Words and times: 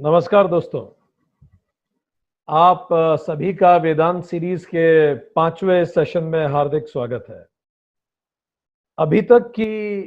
नमस्कार 0.00 0.48
दोस्तों। 0.48 0.80
आप 2.48 2.88
सभी 3.20 3.52
का 3.54 3.76
वेदांत 3.76 4.24
सीरीज़ 4.24 4.66
के 4.66 5.14
पाँचवें 5.14 5.84
सेशन 5.84 6.24
में 6.24 6.46
हार्दिक 6.46 6.88
स्वागत 6.88 7.26
है। 7.30 7.46
अभी 8.98 9.22
तक 9.22 9.46
की 9.50 10.02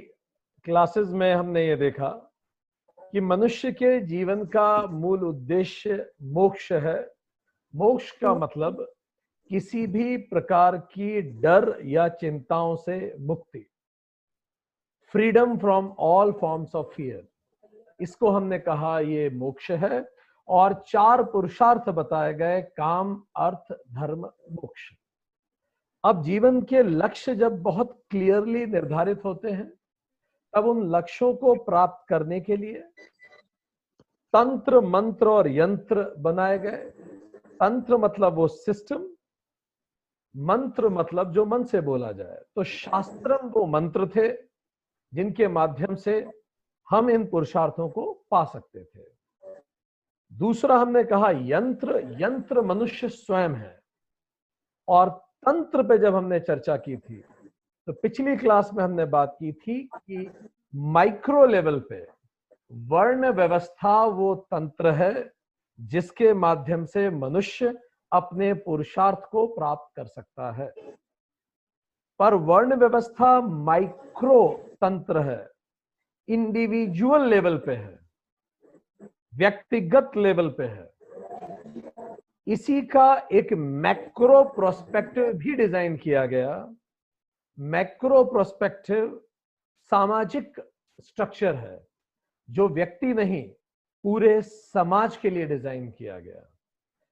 क्लासेस 0.65 1.07
में 1.07 1.33
हमने 1.33 1.67
ये 1.67 1.75
देखा 1.75 2.09
कि 3.13 3.21
मनुष्य 3.21 3.71
के 3.71 3.99
जीवन 4.01 4.43
का 4.45 4.81
मूल 4.87 5.23
उद्देश्य 5.23 6.11
मोक्ष 6.21 6.71
है। 6.71 6.99
मोक्ष 7.75 8.11
का 8.11 8.33
मतलब 8.33 8.85
किसी 9.49 9.87
भी 9.87 10.17
प्रकार 10.17 10.77
की 10.77 11.21
डर 11.21 11.77
या 11.85 12.07
चिंताओं 12.07 12.75
से 12.75 13.15
मुक्ति। 13.19 13.65
Freedom 15.13 15.57
from 15.57 15.91
all 15.99 16.31
forms 16.31 16.75
of 16.75 16.87
fear 16.87 17.27
इसको 17.99 18.29
हमने 18.29 18.59
कहा 18.59 18.99
ये 18.99 19.29
मोक्ष 19.29 19.71
है। 19.71 20.09
और 20.49 20.83
चार 20.87 21.23
पुरुषार्थ 21.23 21.89
बताए 21.89 22.33
गए, 22.33 22.61
काम, 22.61 23.25
अर्थ, 23.35 23.73
धर्म, 23.73 24.21
मोक्ष। 24.51 24.93
अब 26.03 26.23
जीवन 26.23 26.61
के 26.61 26.83
लक्ष्य 26.83 27.35
जब 27.35 27.61
बहुत 27.61 28.03
क्लियरली 28.09 28.65
निर्धारित 28.65 29.25
होते 29.25 29.51
हैं, 29.51 29.73
तब 30.53 30.65
उन 30.65 30.95
लक्ष्यों 30.95 31.33
को 31.33 31.55
प्राप्त 31.55 32.09
करने 32.09 32.39
के 32.41 32.57
लिए 32.57 32.79
तंत्र, 34.33 34.79
मंत्र 34.81 35.27
और 35.27 35.47
यंत्र 35.47 36.15
बनाए 36.19 36.59
गए। 36.59 36.89
तंत्र 37.59 37.97
मतलब 37.97 38.33
वो 38.33 38.47
सिस्टम 38.47 39.09
मंत्र 40.35 40.89
मतलब 40.89 41.31
जो 41.31 41.45
मन 41.45 41.63
से 41.63 41.81
बोला 41.81 42.11
जाए। 42.11 42.41
तो 42.55 42.63
शास्त्रम 42.63 43.47
वो 43.47 43.65
मंत्र 43.65 44.07
थे 44.07 44.31
जिनके 45.13 45.47
माध्यम 45.47 45.95
से 45.95 46.31
हम 46.89 47.09
इन 47.09 47.25
पुरुषार्थों 47.27 47.89
को 47.89 48.11
पा 48.31 48.43
सकते 48.43 48.83
थे। 48.83 49.05
दूसरा 50.33 50.77
हमने 50.77 51.03
कहा, 51.03 51.31
यंत्र 51.31 52.17
यंत्र 52.21 52.61
मनुष्य 52.61 53.09
स्वयं 53.09 53.49
है। 53.49 53.79
और 54.87 55.09
तंत्र 55.45 55.83
पे 55.83 55.97
जब 55.97 56.15
हमने 56.15 56.39
चर्चा 56.39 56.77
की 56.77 56.97
थी 56.97 57.23
तो 57.87 57.93
पिछली 57.93 58.35
क्लास 58.37 58.69
में 58.73 58.83
हमने 58.83 59.05
बात 59.05 59.35
की 59.39 59.51
थी 59.51 59.89
कि 59.95 60.31
माइक्रो 60.75 61.45
लेवल 61.45 61.79
पे 61.79 62.07
वर्ण 62.71 63.29
व्यवस्था 63.29 64.05
वो 64.05 64.35
तंत्र 64.35 64.91
है 64.91 65.31
जिसके 65.79 66.33
माध्यम 66.33 66.85
से 66.85 67.09
मनुष्य 67.09 67.73
अपने 68.11 68.53
पुरुषार्थ 68.53 69.19
को 69.31 69.45
प्राप्त 69.47 69.95
कर 69.95 70.05
सकता 70.05 70.51
है। 70.51 70.73
पर 72.19 72.33
वर्ण 72.33 72.75
व्यवस्था 72.75 73.41
माइक्रो 73.41 74.47
तंत्र 74.81 75.19
है। 75.19 75.56
इंडिविजुअल 76.29 77.27
लेवल 77.29 77.57
पे 77.57 77.75
है, 77.75 77.99
व्यक्तिगत 79.33 80.11
लेवल 80.17 80.49
पे 80.57 80.63
है। 80.63 80.89
इसी 82.47 82.81
का 82.81 83.13
एक 83.31 83.53
मैक्रो 83.53 84.43
प्रोस्पेक्टिव 84.55 85.31
भी 85.33 85.53
डिज़ाइन 85.55 85.95
किया 85.97 86.25
गया। 86.25 86.75
मैक्रो 87.57 88.23
प्रोस्पेक्टिव 88.23 89.19
सामाजिक 89.91 90.59
स्ट्रक्चर 90.99 91.55
है, 91.55 91.79
जो 92.49 92.67
व्यक्ति 92.67 93.13
नहीं, 93.13 93.43
पूरे 94.05 94.41
समाज 94.41 95.17
के 95.17 95.29
लिए 95.29 95.45
डिज़ाइन 95.45 95.89
किया 95.91 96.19
गया। 96.19 96.47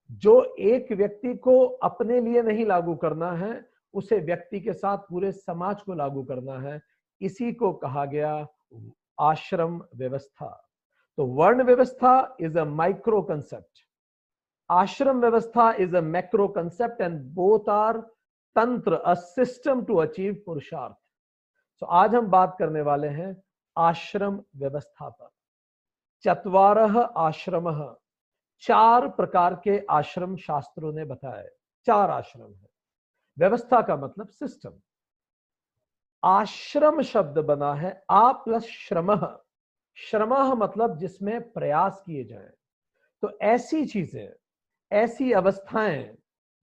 जो 0.09 0.55
एक 0.59 0.91
व्यक्ति 0.91 1.33
को 1.35 1.59
अपने 1.83 2.19
लिए 2.21 2.41
नहीं 2.41 2.65
लागू 2.65 2.95
करना 2.95 3.31
है, 3.31 3.53
उसे 3.93 4.19
व्यक्ति 4.19 4.59
के 4.59 4.73
साथ 4.73 4.97
पूरे 5.09 5.31
समाज 5.31 5.81
को 5.81 5.93
लागू 5.93 6.23
करना 6.23 6.59
है। 6.61 6.79
इसी 7.21 7.51
को 7.53 7.71
कहा 7.73 8.05
गया 8.05 8.35
आश्रम 9.19 9.81
व्यवस्था। 9.95 10.49
तो 11.17 11.25
वर्ण 11.25 11.63
व्यवस्था 11.63 12.35
is 12.39 12.57
a 12.59 12.63
micro 12.65 13.21
concept 13.21 13.79
ashram 14.69 15.19
vyavastha 15.21 15.71
is 15.73 15.95
a 15.97 16.01
macro 16.01 16.47
concept 16.47 17.01
and 17.01 17.21
both 17.33 17.69
are 17.69 17.97
tantra 18.55 18.93
a 18.95 19.13
system 19.13 19.83
to 19.85 19.95
achieve 19.95 20.43
पुरुषार्थ। 20.45 20.95
तो 21.81 21.85
आज 21.85 22.15
हम 22.15 22.27
बात 22.27 22.55
करने 22.59 22.81
वाले 22.81 23.07
हैं 23.07 23.35
आश्रम 23.77 24.41
व्यवस्था 24.55 25.09
पर। 25.09 25.29
चतवार 26.23 26.77
आश्रम। 27.17 27.95
चार 28.63 29.07
प्रकार 29.09 29.55
के 29.55 29.85
आश्रम 29.89 30.35
शास्त्रों 30.37 30.93
ने 30.93 31.05
बताए। 31.05 31.47
चार 31.87 32.11
आश्रम 32.11 32.53
है। 32.53 32.67
व्यवस्था 33.37 33.81
का 33.81 33.95
मतलब 33.97 34.29
सिस्टम 34.29 34.73
आश्रम 36.25 37.01
शब्द 37.01 37.37
बना 37.39 37.73
है 37.73 38.03
आ 38.09 38.31
प्लस 38.31 38.63
श्रम। 38.63 39.37
श्रम 39.97 40.33
मतलब 40.57 40.97
जिसमें 40.97 41.51
प्रयास 41.51 42.03
किए 42.05 42.23
जाए। 42.23 42.51
तो 43.23 43.37
ऐसी 43.41 43.85
चीज़ें 43.85 44.29
ऐसी 44.91 45.31
अवस्थाएँ 45.31 46.17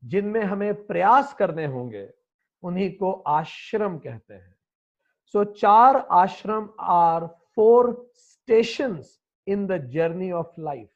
जिनमें 0.05 0.43
हमें 0.43 0.87
प्रयास 0.87 1.35
करने 1.35 1.67
होंगे 1.67 2.09
उन्हीं 2.63 2.91
को 2.97 3.13
आश्रम 3.13 3.99
कहते 3.99 4.35
हैं। 4.35 4.57
सो 5.27 5.45
so, 5.45 5.51
चार 5.53 5.97
ashram 5.97 6.69
are 6.81 7.27
four 7.27 8.11
station 8.15 9.03
in 9.47 9.67
the 9.67 9.77
journey 9.87 10.31
of 10.33 10.61
life 10.61 10.89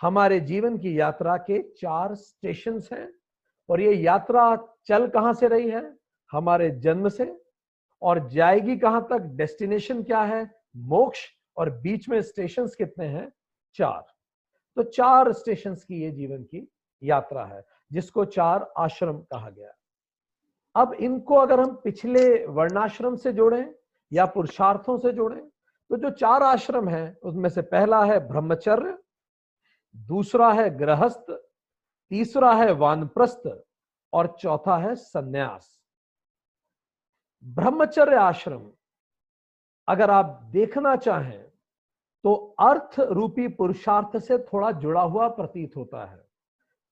हमारे 0.00 0.40
जीवन 0.40 0.78
की 0.78 1.00
यात्रा 1.00 1.36
के 1.36 1.62
चार 1.62 2.14
स्टेशन 2.14 2.82
हैं 2.92 3.08
और 3.68 3.80
ये 3.80 3.94
यात्रा 3.94 4.56
चल 4.86 5.06
कहाँ 5.06 5.32
से 5.32 5.48
रही 5.48 5.70
है? 5.70 5.96
हमारे 6.32 6.70
जन्म 6.70 7.08
से 7.08 7.41
और 8.02 8.28
जाएगी 8.28 8.76
कहाँ 8.76 9.06
तक? 9.10 9.18
डेस्टिनेशन 9.18 10.02
क्या 10.02 10.22
है? 10.22 10.50
मोक्ष। 10.76 11.28
और 11.56 11.70
बीच 11.70 12.08
में 12.08 12.20
स्टेशन 12.22 12.66
कितने 12.68 13.06
हैं? 13.06 13.32
चार। 13.74 14.04
तो 14.76 14.82
चार 14.82 15.32
स्टेशन 15.32 15.74
की 15.74 16.02
ये 16.02 16.10
जीवन 16.10 16.42
की 16.42 16.68
यात्रा 17.02 17.44
है, 17.44 17.64
जिसको 17.92 18.24
चार 18.24 18.72
आश्रम 18.78 19.18
कहा 19.18 19.50
गया 19.50 19.72
अब 20.74 20.92
इनको 20.94 21.34
अगर 21.34 21.60
हम 21.60 21.74
पिछले 21.84 22.46
वर्णाश्रम 22.46 23.16
से 23.16 23.32
जोड़ें 23.32 23.74
या 24.12 24.26
पुरुषार्थों 24.26 24.98
से 24.98 25.12
जोड़ें 25.12 25.40
तो 25.90 25.96
जो 25.96 26.10
चार 26.10 26.42
आश्रम 26.42 26.88
है 26.88 27.18
उसमें 27.22 27.48
से 27.50 27.62
पहला 27.62 28.04
है 28.04 28.18
ब्रह्मचर्य, 28.28 28.98
दूसरा 29.96 30.52
है 30.52 30.68
गृहस्थ, 30.78 31.26
तीसरा 32.10 32.52
है 32.54 32.72
वानप्रस्थ, 32.72 33.42
और 34.12 34.36
चौथा 34.40 34.76
है 34.76 34.94
सन्यास। 34.94 35.81
ब्रह्मचर्य 37.44 38.16
आश्रम, 38.16 38.70
अगर 39.88 40.10
आप 40.10 40.40
देखना 40.52 40.94
चाहें 40.96 41.42
तो 42.24 42.34
अर्थ 42.60 42.98
रूपी 43.00 43.46
पुरुषार्थ 43.48 44.16
से 44.18 44.38
थोड़ा 44.38 44.70
जुड़ा 44.72 45.00
हुआ 45.02 45.28
प्रतीत 45.28 45.76
होता 45.76 46.04
है। 46.04 46.24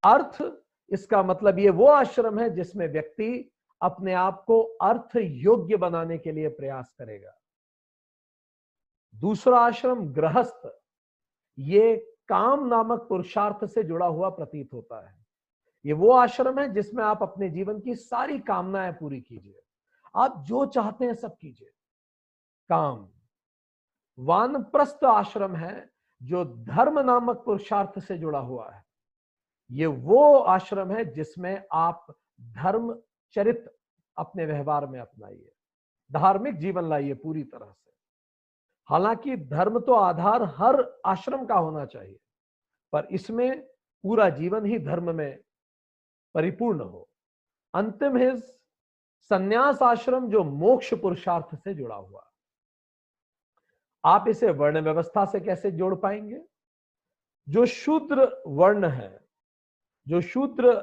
अर्थ, 0.03 0.43
इसका 0.91 1.22
मतलब 1.22 1.59
ये 1.59 1.71
वो 1.71 1.87
आश्रम 1.87 2.38
है 2.38 2.49
जिसमें 2.50 2.87
व्यक्ति 2.88 3.50
अपने 3.81 4.12
आप 4.15 4.43
को 4.44 4.61
अर्थ 4.83 5.16
योग्य 5.16 5.77
बनाने 5.77 6.19
के 6.19 6.33
लिए 6.33 6.49
प्रयास 6.49 6.93
करेगा। 6.99 7.37
दूसरा 9.15 9.61
आश्रम, 9.61 10.06
गृहस्थ, 10.12 10.69
ये 11.59 11.97
काम 12.28 12.67
नामक 12.67 13.06
पुरुषार्थ 13.09 13.65
से 13.65 13.82
जुड़ा 13.82 14.06
हुआ 14.06 14.28
प्रतीत 14.28 14.72
होता 14.72 15.00
है। 15.09 15.19
ये 15.84 15.93
वो 15.93 16.11
आश्रम 16.12 16.59
है 16.59 16.72
जिसमें 16.75 17.05
आप 17.05 17.22
अपने 17.22 17.49
जीवन 17.49 17.81
की 17.81 17.94
सारी 17.94 18.38
कामनाएँ 18.38 18.93
पूरी 18.93 19.21
कीजिए। 19.21 19.61
आप 20.15 20.43
जो 20.47 20.65
चाहते 20.66 21.04
हैं 21.04 21.15
सब 21.15 21.37
कीजिए। 21.37 21.69
काम। 22.71 23.09
वानप्रस्थ 24.19 25.04
आश्रम 25.04 25.56
है, 25.56 25.91
जो 26.21 26.44
धर्म 26.44 26.98
नामक 27.00 27.43
पुरुषार्थ 27.44 27.98
से 27.98 28.19
जुड़ा 28.19 28.38
हुआ 28.38 28.70
है। 28.70 28.82
ये 29.70 29.87
वो 29.87 30.38
आश्रम 30.38 30.91
है 30.91 31.04
जिसमें 31.12 31.62
आप 31.72 32.06
धर्म 32.41 32.94
चरित 33.37 33.65
अपने 34.16 34.47
व्यवहार 34.47 34.87
में 34.87 34.99
अपनाइए। 35.00 35.50
धार्मिक 36.10 36.59
जीवन 36.59 36.88
लाइए 36.88 37.15
पूरी 37.15 37.43
तरह 37.44 37.72
से। 37.72 37.91
हालाँकि 38.88 39.37
धर्म 39.37 39.79
तो 39.81 39.94
आधार 39.94 40.43
हर 40.56 40.82
आश्रम 41.06 41.44
का 41.46 41.55
होना 41.55 41.85
चाहिए, 41.87 42.19
पर 42.93 43.08
इसमें 43.11 43.61
पूरा 44.05 44.29
जीवन 44.31 44.67
ही 44.67 44.79
धर्म 44.79 45.14
में 45.14 45.38
परिपूर्ण 46.35 46.81
हो। 46.81 47.08
अंतिम 47.75 48.17
हिज 48.17 48.43
संन्यास 49.20 49.82
आश्रम 49.82 50.28
जो 50.31 50.43
मोक्ष 50.44 50.94
पुरुषार्थ 50.94 51.55
से 51.55 51.75
जुड़ा 51.75 51.96
हुआ 51.96 52.26
आप 54.05 54.28
इसे 54.28 54.50
वर्ण 54.50 54.81
व्यवस्था 54.81 55.25
से 55.25 55.40
कैसे 55.40 55.70
जोड़ 55.70 55.94
पाएँगे? 55.94 56.40
जो 57.49 57.67
शूद्र 57.67 58.43
वर्ण 58.46 58.88
है, 58.88 59.20
जो 60.08 60.20
शूद्र 60.20 60.75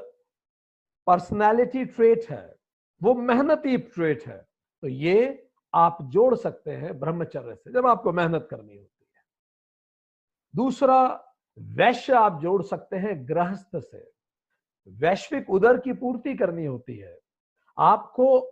पर्सनालिटी 1.07 1.85
ट्रेट 1.85 2.29
है, 2.29 2.55
वो 3.01 3.13
मेहनती 3.13 3.77
ट्रेट 3.77 4.27
है 4.27 4.37
तो 4.83 4.87
ये 4.87 5.49
आप 5.73 5.97
जोड़ 6.03 6.35
सकते 6.35 6.71
हैं 6.71 6.99
ब्रह्मचर्य 6.99 7.55
से, 7.55 7.71
जब 7.71 7.87
आपको 7.87 8.11
मेहनत 8.11 8.47
करनी 8.51 8.75
होती 8.75 9.05
है। 9.15 9.23
दूसरा, 10.55 11.33
वैश्य 11.59 12.13
आप 12.13 12.41
जोड़ 12.41 12.61
सकते 12.63 12.95
हैं 12.95 13.27
गृहस्थ 13.27 13.77
से। 13.77 14.11
वैश्विक 14.87 15.49
उदर 15.49 15.77
की 15.79 15.93
पूर्ति 15.93 16.35
करनी 16.35 16.65
होती 16.65 16.97
है। 16.97 17.17
आपको 17.79 18.51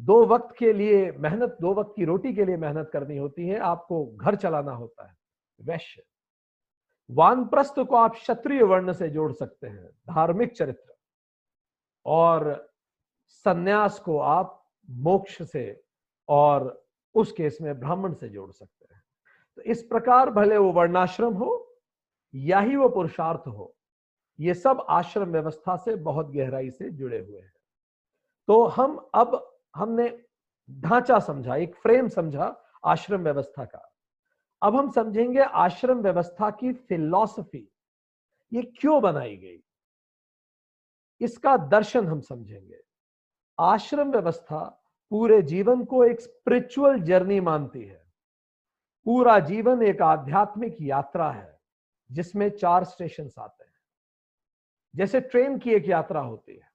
दो 0.00 0.26
वक्त 0.26 0.54
के 0.58 0.72
लिए 0.72 1.12
मेहनत, 1.12 1.56
दो 1.60 1.74
वक्त 1.74 1.92
की 1.96 2.04
रोटी 2.04 2.34
के 2.34 2.44
लिए 2.44 2.56
मेहनत 2.56 2.90
करनी 2.92 3.16
होती 3.16 3.48
है, 3.48 3.58
आपको 3.58 4.06
घर 4.06 4.34
चलाना 4.34 4.72
होता 4.72 5.08
है। 5.08 5.16
वैश्य। 5.60 6.02
वानप्रस्थ 7.10 7.80
को 7.80 7.96
आप 7.96 8.12
क्षत्रिय 8.12 8.62
वर्ण 8.62 8.92
से 8.92 9.08
जोड़ 9.08 9.32
सकते 9.32 9.66
हैं, 9.66 9.86
धार्मिक 9.86 10.52
चरित्र। 10.56 10.94
और 12.06 12.72
सन्यास 13.28 14.00
को 14.00 14.18
आप 14.18 14.68
मोक्ष 14.90 15.42
से 15.42 15.82
और 16.28 16.84
उस 17.14 17.32
केस 17.32 17.58
में 17.62 17.80
ब्राह्मण 17.80 18.14
से 18.14 18.28
जोड़ 18.28 18.52
सकते 18.52 18.94
हैं। 18.94 19.02
तो 19.56 19.62
इस 19.62 19.82
प्रकार 19.82 20.30
भले 20.30 20.56
वो 20.56 20.72
वर्णाश्रम 20.72 21.34
हो, 21.34 21.76
या 22.34 22.60
ही 22.60 22.76
वो 22.76 22.88
पुरुषार्थ 22.88 23.48
हो, 23.48 23.76
ये 24.40 24.54
सब 24.54 24.86
आश्रम 24.88 25.28
व्यवस्था 25.28 25.76
से 25.76 25.94
बहुत 25.94 26.26
गहराई 26.26 26.70
से 26.70 26.90
जुड़े 26.90 27.20
हुए 27.20 27.40
हैं। 27.40 27.52
तो 28.46 28.64
हम 28.64 29.10
अब 29.14 29.60
हमने 29.76 30.24
ढांचा 30.70 31.18
समझा, 31.18 31.56
एक 31.56 31.74
फ्रेम 31.74 32.08
समझा 32.08 32.62
आश्रम 32.84 33.20
व्यवस्था 33.20 33.64
का। 33.64 33.92
अब 34.62 34.76
हम 34.76 34.90
समझेंगे 34.90 35.40
आश्रम 35.40 35.98
व्यवस्था 35.98 36.50
की 36.50 36.72
फिलॉसफी 36.72 37.72
ये 38.52 38.62
क्यों 38.62 39.02
बनाई 39.02 39.36
गई? 39.36 39.64
इसका 41.20 41.56
दर्शन 41.56 42.06
हम 42.06 42.20
समझेंगे। 42.20 42.80
आश्रम 43.60 44.10
व्यवस्था 44.10 44.84
पूरे 45.10 45.42
जीवन 45.42 45.84
को 45.84 46.04
एक 46.04 46.20
स्पिरिचुअल 46.20 47.00
जर्नी 47.00 47.40
मानती 47.40 47.84
है। 47.84 48.12
पूरा 49.04 49.38
जीवन 49.38 49.82
एक 49.82 50.02
आध्यात्मिक 50.02 50.76
यात्रा 50.80 51.32
है, 51.32 51.60
जिसमें 52.12 52.50
चार 52.50 52.84
स्टेशन 52.84 53.30
आते 53.38 53.64
हैं। 53.64 53.74
जैसे 54.96 55.20
ट्रेन 55.20 55.58
की 55.58 55.70
एक 55.70 55.88
यात्रा 55.88 56.20
होती 56.20 56.56
है। 56.56 56.71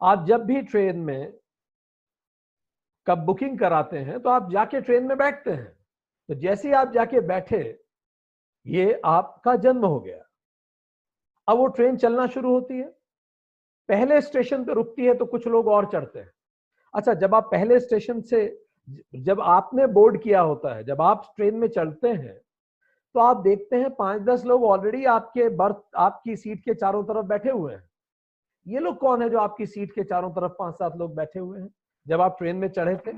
आप 0.00 0.24
जब 0.26 0.44
भी 0.44 0.60
ट्रेन 0.62 0.98
में 0.98 1.32
कब 3.06 3.18
बुकिंग 3.18 3.58
कराते 3.58 3.98
हैं 3.98 4.20
तो 4.20 4.30
आप 4.30 4.50
जाके 4.50 4.80
ट्रेन 4.80 5.04
में 5.04 5.16
बैठते 5.18 5.50
हैं। 5.50 5.72
तो 6.28 6.34
जैसे 6.34 6.68
ही 6.68 6.74
आप 6.74 6.92
जाके 6.92 7.20
बैठे, 7.20 7.58
ये 8.66 9.00
आपका 9.04 9.54
जन्म 9.56 9.84
हो 9.86 9.98
गया। 10.00 10.22
अब 11.48 11.58
वो 11.58 11.66
ट्रेन 11.66 11.96
चलना 11.96 12.26
शुरू 12.26 12.52
होती 12.52 12.78
है। 12.78 12.88
पहले 13.88 14.20
स्टेशन 14.20 14.64
पे 14.64 14.74
रुकती 14.74 15.04
है 15.04 15.14
तो 15.14 15.26
कुछ 15.26 15.46
लोग 15.46 15.68
और 15.68 15.90
चढ़ते 15.92 16.18
हैं। 16.18 16.30
अच्छा 16.94 17.14
जब 17.14 17.34
आप 17.34 17.48
पहले 17.52 17.78
स्टेशन 17.80 18.20
से, 18.20 18.40
जब 19.16 19.40
आपने 19.40 19.86
बोर्ड 19.88 20.20
किया 20.22 20.40
होता 20.40 20.74
है, 20.74 20.84
जब 20.84 21.02
आप 21.02 21.32
ट्रेन 21.36 21.54
में 21.54 21.68
चढ़ते 21.68 22.08
हैं 22.08 22.40
तो 23.14 23.20
आप 23.20 23.36
देखते 23.36 23.76
हैं 23.76 23.90
पाँच 23.90 24.22
दस 24.22 24.44
लोग 24.44 24.64
ऑलरेडी 24.64 25.04
आपके 25.04 25.48
बर्थ 25.48 25.76
आपकी 25.96 26.36
सीट 26.36 26.64
के 26.64 26.74
चारों 26.74 27.02
तरफ़ 27.04 27.26
बैठे 27.26 27.50
हुए 27.50 27.72
हैं। 27.74 27.82
ये 28.68 28.78
लोग 28.78 28.98
कौन 28.98 29.22
है 29.22 29.30
जो 29.30 29.38
आपकी 29.38 29.66
सीट 29.66 29.92
के 29.92 30.04
चारों 30.04 30.30
तरफ़ 30.30 30.52
पाँच 30.52 30.74
सात 30.74 30.96
लोग 30.96 31.14
बैठे 31.14 31.38
हुए 31.38 31.60
हैं? 31.60 31.68
जब 32.08 32.20
आप 32.20 32.36
ट्रेन 32.38 32.56
में 32.56 32.68
चढ़े 32.68 32.96
थे, 32.96 33.10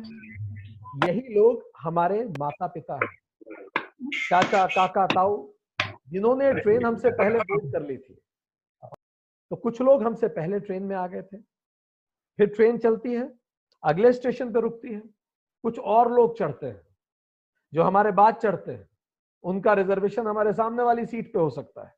यही 1.06 1.20
लोग 1.20 1.70
हमारे 1.80 2.24
माता 2.38 2.66
पिता 2.66 2.94
हैं। 2.94 3.08
चाचा, 4.28 4.66
काका, 4.66 5.06
ताऊ, 5.06 5.52
जिन्होंने 6.08 6.52
ट्रेन 6.54 6.86
हमसे 6.86 7.10
पहले 7.10 7.38
बुक 7.38 7.72
कर 7.72 7.82
ली 7.82 7.96
थी। 7.96 8.18
तो 9.50 9.56
कुछ 9.56 9.80
लोग 9.80 10.02
हमसे 10.02 10.28
पहले 10.28 10.60
ट्रेन 10.60 10.82
में 10.82 10.96
आ 10.96 11.06
गए 11.06 11.22
थे। 11.22 11.36
फिर 12.36 12.46
ट्रेन 12.46 12.78
चलती 12.78 13.14
है, 13.14 13.32
अगले 13.84 14.12
स्टेशन 14.12 14.52
पे 14.52 14.60
रुकती 14.60 14.92
है, 14.94 15.00
कुछ 15.62 15.78
और 15.78 16.12
लोग 16.12 16.38
चढ़ते 16.38 16.66
हैं, 16.66 16.86
जो 17.74 17.82
हमारे 17.82 18.12
बाद 18.12 18.34
चढ़ते 18.34 18.72
हैं। 18.72 18.88
उनका 19.44 19.72
रिजर्वेशन 19.72 20.26
हमारे 20.26 20.52
सामने 20.52 20.82
वाली 20.82 21.06
सीट 21.06 21.32
पे 21.32 21.38
हो 21.38 21.50
सकता 21.50 21.86
है। 21.86 21.94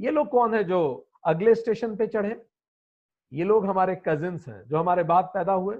ये 0.00 0.10
लोग 0.10 0.28
कौन 0.28 0.54
है 0.54 0.64
जो 0.64 1.10
अगले 1.24 1.54
स्टेशन 1.54 1.96
पे 1.96 2.06
चढ़े? 2.06 2.46
ये 3.34 3.44
लोग 3.44 3.66
हमारे 3.66 4.02
कजिन्स 4.08 4.48
हैं, 4.48 4.62
जो 4.62 4.78
हमारे 4.78 5.02
बाद 5.02 5.24
पैदा 5.24 5.52
हुए, 5.52 5.76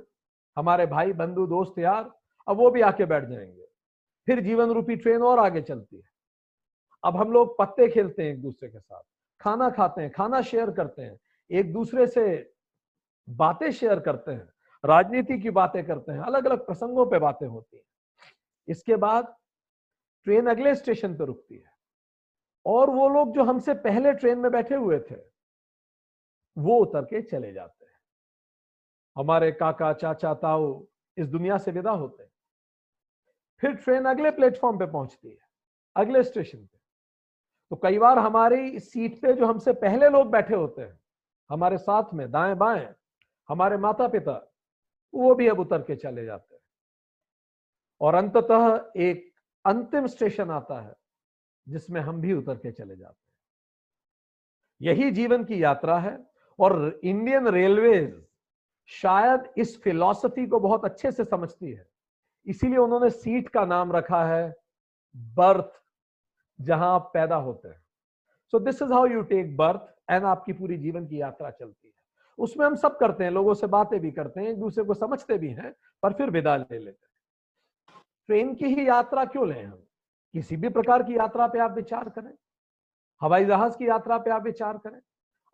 हमारे 0.57 0.87
भाई, 0.87 1.13
बंधु, 1.13 1.47
दोस्त, 1.47 1.79
यार, 1.79 2.19
अब 2.49 2.57
वो 2.57 2.71
भी 2.71 2.81
आके 2.81 3.05
बैठ 3.05 3.25
जाएँगे। 3.25 3.65
फिर 4.27 4.41
जीवन 4.41 4.71
रूपी 4.71 4.97
ट्रेन 4.97 5.23
और 5.23 5.39
आगे 5.39 5.63
चलती 5.63 5.97
है। 5.97 6.03
अब 7.05 7.17
हम 7.17 7.33
लोग 7.33 7.59
पत्ते 7.59 7.89
खेलते 7.89 8.23
हैं 8.23 8.33
एक 8.33 8.43
दूसरे 8.43 8.69
के 8.69 8.81
साथ, 8.81 9.03
खाना 9.41 9.71
खाते 9.71 10.03
हैं, 10.03 10.11
खाना 10.11 10.43
शेयर 10.43 10.71
करते 10.71 11.03
हैं, 11.03 11.21
एक 11.51 11.73
दूसरे 11.73 12.07
से 12.07 12.53
बातें 13.29 13.73
शेयर 13.73 14.01
करते 14.01 14.33
हैं, 14.33 14.49
राजनीति 14.85 15.39
की 15.39 15.51
बातें 15.51 15.87
करते 15.87 16.13
हैं 16.13 16.21
अलग 16.21 16.47
अलग 16.47 16.67
प्रसंगों 16.67 17.07
पे 17.07 17.19
बातें 17.19 17.47
होती 17.47 17.77
हैं। 17.77 17.85
इसके 18.69 18.97
बाद 18.97 19.37
ट्रेन 20.25 20.47
अगले 20.47 20.75
स्टेशन 20.75 21.15
पे 21.15 21.25
रुकती 21.25 21.55
है। 21.55 21.71
और 22.67 22.91
वो 22.91 23.09
लोग 23.09 23.35
जो 23.35 23.45
हमसे 23.45 23.75
पहले 23.75 24.13
ट्रेन 24.13 24.39
में 24.39 24.53
बैठे 24.53 24.75
हुए 24.75 25.01
थे 25.01 25.34
वो 26.59 26.79
उतर 26.79 27.05
के 27.05 27.23
चले 27.23 27.53
जाते 27.53 27.85
हैं। 27.85 27.93
हमारे 29.17 29.53
काका, 29.53 29.93
चाचा, 29.93 30.35
ताऊ 30.35 30.87
इस 31.17 31.27
दुनिया 31.27 31.59
से 31.59 31.71
विदा 31.71 31.91
होते 31.91 32.23
हैं। 32.23 32.31
फिर 33.61 33.75
ट्रेन 33.75 34.05
अगले 34.05 34.31
प्लेटफॉर्म 34.31 34.79
पे 34.79 34.87
पहुँचती 34.87 35.29
है, 35.29 35.39
अगले 35.97 36.23
स्टेशन 36.25 36.59
पे। 36.59 36.79
तो 37.71 37.77
कई 37.77 37.99
बार 37.99 38.19
हमारी 38.19 38.81
सीट 38.81 39.23
पे 39.23 39.33
जो 39.33 39.47
हमसे 39.47 39.73
पहले 39.73 40.09
लोग 40.09 40.31
बैठे 40.31 40.55
होते 40.55 40.83
हैं, 40.83 41.01
हमारे 41.51 41.79
साथ 41.79 42.15
में 42.15 42.31
दाएँ 42.31 42.55
बाएँ, 42.55 42.95
हमारे 43.49 43.77
माता 43.77 44.09
पिता 44.09 44.53
वो 45.15 45.35
भी 45.35 45.49
अब 45.49 45.61
उतर 45.61 45.83
के 45.83 45.97
चले 45.97 46.25
जाते 46.25 46.55
हैं। 46.55 46.63
और 48.01 48.15
अंततः 48.15 48.93
एक 48.97 49.35
अंतिम 49.65 50.07
स्टेशन 50.07 50.51
आता 50.51 50.81
है, 50.81 50.95
जिसमें 51.69 52.01
हम 52.01 52.21
भी 52.21 52.33
उतर 52.33 52.57
के 52.57 52.73
चले 52.73 52.97
जाते 52.97 53.25
हैं। 53.25 53.35
यही 54.83 55.11
जीवन 55.11 55.45
की 55.45 55.63
यात्रा 55.63 55.99
है। 55.99 56.34
और 56.59 57.01
इंडियन 57.05 57.49
रेलवेज 57.49 58.27
शायद 58.87 59.51
इस 59.57 59.83
फिलॉसफी 59.83 60.47
को 60.47 60.61
बहुत 60.61 60.85
अच्छे 60.85 61.13
से 61.13 61.25
समझती 61.25 61.73
है। 61.73 61.89
इसीलिए 62.47 62.77
उन्होंने 62.77 63.11
सीट 63.11 63.49
का 63.49 63.65
नाम 63.65 63.93
रखा 63.93 64.25
है 64.25 64.57
बर्थ 65.17 65.73
जहाँ 66.61 66.95
आप 66.95 67.11
पैदा 67.15 67.37
होते 67.37 67.69
हैं। 67.69 67.85
So 68.51 68.59
this 68.59 68.83
is 68.83 68.93
how 68.93 69.07
you 69.07 69.23
take 69.23 69.57
birth 69.57 69.81
and 70.11 70.25
आपकी 70.25 70.53
पूरी 70.53 70.77
जीवन 70.77 71.07
की 71.07 71.21
यात्रा 71.21 71.51
चलती 71.51 71.89
है। 71.89 71.95
उसमें 72.39 72.67
हम 72.67 72.75
सब 72.75 72.99
करते 72.99 73.25
हैं, 73.25 73.31
लोगों 73.31 73.55
से 73.55 73.67
बातें 73.67 74.01
भी 74.01 74.11
करते 74.11 74.41
हैं, 74.41 74.49
एक 74.49 74.61
दूसरे 74.61 74.85
को 74.85 74.95
समझते 74.95 75.39
भी 75.39 75.49
हैं, 75.49 75.75
पर 76.03 76.13
फिर 76.13 76.31
विदा 76.31 76.57
ले 76.57 76.79
लेते 76.79 77.07
हैं। 77.07 77.15
ट्रेन 78.27 78.55
की 78.55 78.65
ही 78.65 78.89
यात्रा 78.89 79.25
क्यों 79.25 79.49
लें 79.49 79.65
हम? 79.65 79.87
किसी 80.33 80.57
भी 80.57 80.69
प्रकार 80.69 81.03
की 81.03 81.17
यात्रा 81.17 81.47
पे 81.47 81.59
आप 81.59 81.73
विचार 81.73 82.09
करें। 82.09 82.35
हवाई 83.21 83.45
जहाज़ 83.45 83.77
की 83.79 83.89
यात्रा 83.89 84.19
पे 84.19 84.31
आप 84.31 84.43
विचार 84.43 84.79
करें। 84.79 85.01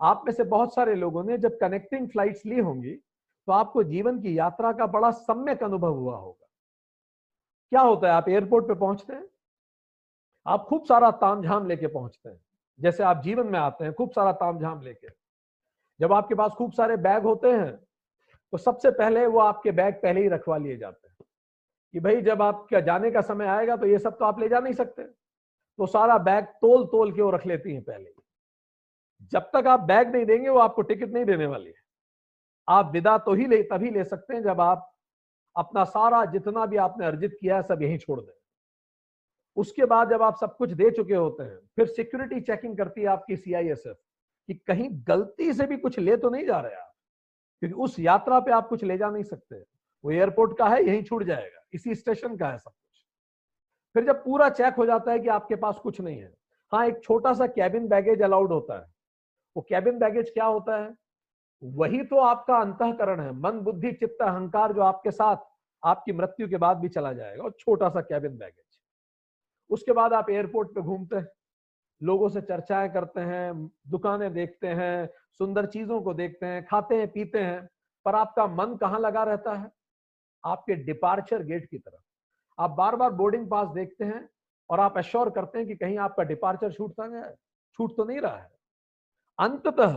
आप 0.00 0.22
में 0.26 0.32
से 0.32 0.44
बहुत 0.44 0.74
सारे 0.74 0.94
लोगों 0.94 1.22
ने 1.24 1.38
जब 1.38 1.58
कनेक्टिंग 1.58 2.08
फ्लाइट्स 2.08 2.46
ली 2.46 2.58
होंगी 2.58 2.90
तो 2.90 3.52
आपको 3.52 3.82
जीवन 3.82 4.20
की 4.20 4.38
यात्रा 4.38 4.72
का 4.72 4.86
बड़ा 4.86 5.10
सम्यक 5.10 5.62
अनुभव 5.62 5.94
हुआ 5.94 6.16
होगा। 6.16 6.46
क्या 7.72 7.80
होता 7.80 8.06
है, 8.06 8.12
आप 8.12 8.28
एयरपोर्ट 8.28 8.66
पे 8.68 8.74
पहुँचते 8.74 9.12
हैं? 9.12 9.26
आप 10.46 10.64
खूब 10.68 10.84
सारा 10.84 11.10
तामझाम 11.10 11.66
लेके 11.66 11.86
पहुँचते 11.86 12.28
हैं। 12.28 12.40
जैसे 12.80 13.02
आप 13.02 13.22
जीवन 13.22 13.46
में 13.46 13.58
आते 13.58 13.84
हैं, 13.84 13.92
खूब 13.94 14.10
सारा 14.10 14.32
तामझाम 14.32 14.80
लेके। 14.82 15.08
जब 16.00 16.12
आपके 16.12 16.34
पास 16.34 16.52
खूब 16.52 16.72
सारे 16.72 16.96
बैग 16.96 17.22
होते 17.22 17.52
हैं 17.52 17.76
तो 18.52 18.58
सबसे 18.58 18.90
पहले 18.90 19.26
वो 19.26 19.38
आपके 19.38 19.70
बैग 19.72 19.94
पहले 19.94 20.22
ही 20.22 20.28
रखवा 20.28 20.56
लिए 20.56 20.76
जाते 20.76 21.08
हैं। 21.08 21.16
कि 21.94 22.00
भाई, 22.00 22.20
जब 22.22 22.42
आपका 22.42 22.80
जाने 22.80 23.10
का 23.10 23.20
समय 23.20 23.46
आएगा 23.46 23.76
तो 23.76 23.86
ये 23.86 23.98
सब 23.98 24.18
तो 24.18 24.24
आप 24.24 24.40
ले 24.40 24.48
जा 24.48 24.60
नहीं 24.60 24.74
सकते। 24.74 25.02
तो 25.02 25.86
सारा 25.86 26.18
बैग 26.18 26.44
तोल 26.60 26.86
तोल 26.86 27.12
के 27.12 27.22
वो 27.22 27.30
रख 27.30 27.46
लेती 27.46 27.74
हैं 27.74 27.82
पहले 27.82 28.10
जब 29.22 29.50
तक 29.54 29.66
आप 29.66 29.80
बैग 29.80 30.14
नहीं 30.14 30.24
देंगे, 30.24 30.48
वो 30.48 30.58
आपको 30.58 30.82
टिकट 30.82 31.08
नहीं 31.08 31.24
देने 31.24 31.46
वाली 31.46 31.66
है। 31.66 31.78
आप 32.68 32.90
विदा 32.92 33.16
तो 33.18 33.32
ही 33.32 33.46
ले, 33.46 33.62
तभी 33.62 33.90
ले 33.90 34.04
सकते 34.04 34.34
हैं 34.34 34.42
जब 34.42 34.60
आप 34.60 34.86
अपना 35.56 35.84
सारा, 35.84 36.24
जितना 36.24 36.66
भी 36.66 36.76
आपने 36.76 37.06
अर्जित 37.06 37.36
किया 37.40 37.56
है, 37.56 37.62
सब 37.62 37.82
यहीं 37.82 37.98
छोड़ 37.98 38.20
दें। 38.20 38.32
उसके 39.56 39.84
बाद 39.84 40.10
जब 40.10 40.22
आप 40.22 40.36
सब 40.36 40.56
कुछ 40.56 40.70
दे 40.70 40.90
चुके 40.90 41.14
होते 41.14 41.42
हैं, 41.42 41.58
फिर 41.76 41.86
सिक्योरिटी 41.86 42.40
चेकिंग 42.40 42.76
करती 42.76 43.00
है 43.00 43.06
आपकी 43.06 43.36
सीआईएसएफ 43.36 43.96
कि 44.48 44.54
कहीं 44.56 44.88
गलती 45.08 45.52
से 45.52 45.66
भी 45.66 45.76
कुछ 45.76 45.98
ले 45.98 46.16
तो 46.16 46.30
नहीं 46.30 46.46
जा 46.46 46.60
रहे 46.60 46.74
आप, 46.74 46.92
क्योंकि 47.62 47.74
उस 47.74 47.98
यात्रा 48.00 48.40
पे 48.40 48.52
आप 48.52 48.68
कुछ 48.68 48.84
ले 48.84 48.98
जा 48.98 49.10
नहीं 49.10 49.22
सकते। 49.22 49.64
वो 50.04 50.10
एयरपोर्ट 50.10 50.56
का 50.58 50.68
है, 50.68 50.84
यहीं 50.84 51.02
छूट 51.02 51.22
जाएगा। 51.22 51.64
इसी 51.74 51.94
स्टेशन 51.94 52.36
का 52.36 52.50
है 52.50 52.58
सब 52.58 52.70
कुछ। 52.70 53.04
फिर 53.94 54.04
जब 54.04 54.24
पूरा 54.24 54.48
चेक 54.48 54.74
हो 54.74 54.86
जाता 54.86 55.12
है 55.12 55.18
कि 55.18 55.28
आपके 55.28 55.56
पास 55.56 55.78
कुछ 55.78 56.00
नहीं 56.00 56.18
है। 56.18 56.32
हाँ 56.72 56.86
एक 56.86 57.02
छोटा 57.04 57.32
सा 57.34 57.46
कैबिन 57.46 57.88
बैगेज 57.88 58.22
अलाउड 58.22 58.52
होता 58.52 58.78
है। 58.78 58.86
वो 59.56 59.66
कैबिन 59.68 59.98
बैगेज 59.98 60.30
क्या 60.30 60.44
होता 60.44 60.76
है? 60.76 60.94
वही 61.64 62.02
तो 62.04 62.16
आपका 62.16 62.56
अंतकरण 62.56 63.20
है। 63.20 63.32
मन, 63.32 63.60
बुद्धि, 63.60 63.92
चित्त, 63.92 64.22
अहंकार 64.22 64.72
जो 64.72 64.82
आपके 64.82 65.10
साथ, 65.10 65.36
आपकी 65.84 66.12
मृत्यु 66.12 66.48
के 66.48 66.56
बाद 66.56 66.76
भी 66.76 66.88
चला 66.88 67.12
जाएगा। 67.12 67.44
और 67.44 67.50
छोटा 67.58 67.88
सा 67.88 68.00
कैबिन 68.00 68.38
बैगेज 68.38 68.64
उसके 69.70 69.92
बाद 69.92 70.12
आप 70.12 70.30
एयरपोर्ट 70.30 70.68
पे 70.68 70.80
घूमते 70.80 71.16
हैं। 71.16 71.28
लोगों 72.02 72.28
से 72.28 72.40
चर्चाएँ 72.40 72.92
करते 72.92 73.20
हैं, 73.20 73.70
दुकानें 73.88 74.32
देखते 74.32 74.66
हैं, 74.66 75.08
सुंदर 75.32 75.66
चीज़ों 75.66 76.02
को 76.02 76.14
देखते 76.14 76.46
हैं, 76.46 76.64
खाते 76.66 76.94
हैं, 76.94 77.08
पीते 77.08 77.38
हैं। 77.38 77.68
पर 78.04 78.14
आपका 78.14 78.46
मन 78.46 78.76
कहाँ 78.76 79.00
लगा 79.00 79.22
रहता 79.22 79.54
है? 79.54 79.70
आपके 80.44 80.74
डिपार्चर 80.74 81.42
गेट 81.42 81.70
की 81.70 81.78
तरफ़। 81.78 82.02
आप 82.58 82.70
बार 82.70 82.96
बार 82.96 83.10
बोर्डिंग 83.10 83.50
पास 83.50 83.68
देखते 83.68 84.04
हैं 84.04 84.28
और 84.70 84.80
आप 84.80 84.98
एश्योर 84.98 85.30
करते 85.30 85.58
हैं 85.58 85.66
कि 85.66 85.76
कहीं 85.76 85.98
आपका 85.98 86.22
डिपार्चर 86.22 86.72
छूटता 86.72 87.06
गया 87.06 87.30
छूट 87.74 87.96
तो 87.96 88.04
नहीं 88.04 88.20
रहा 88.20 88.36
है। 88.36 88.59
अंततः 89.40 89.92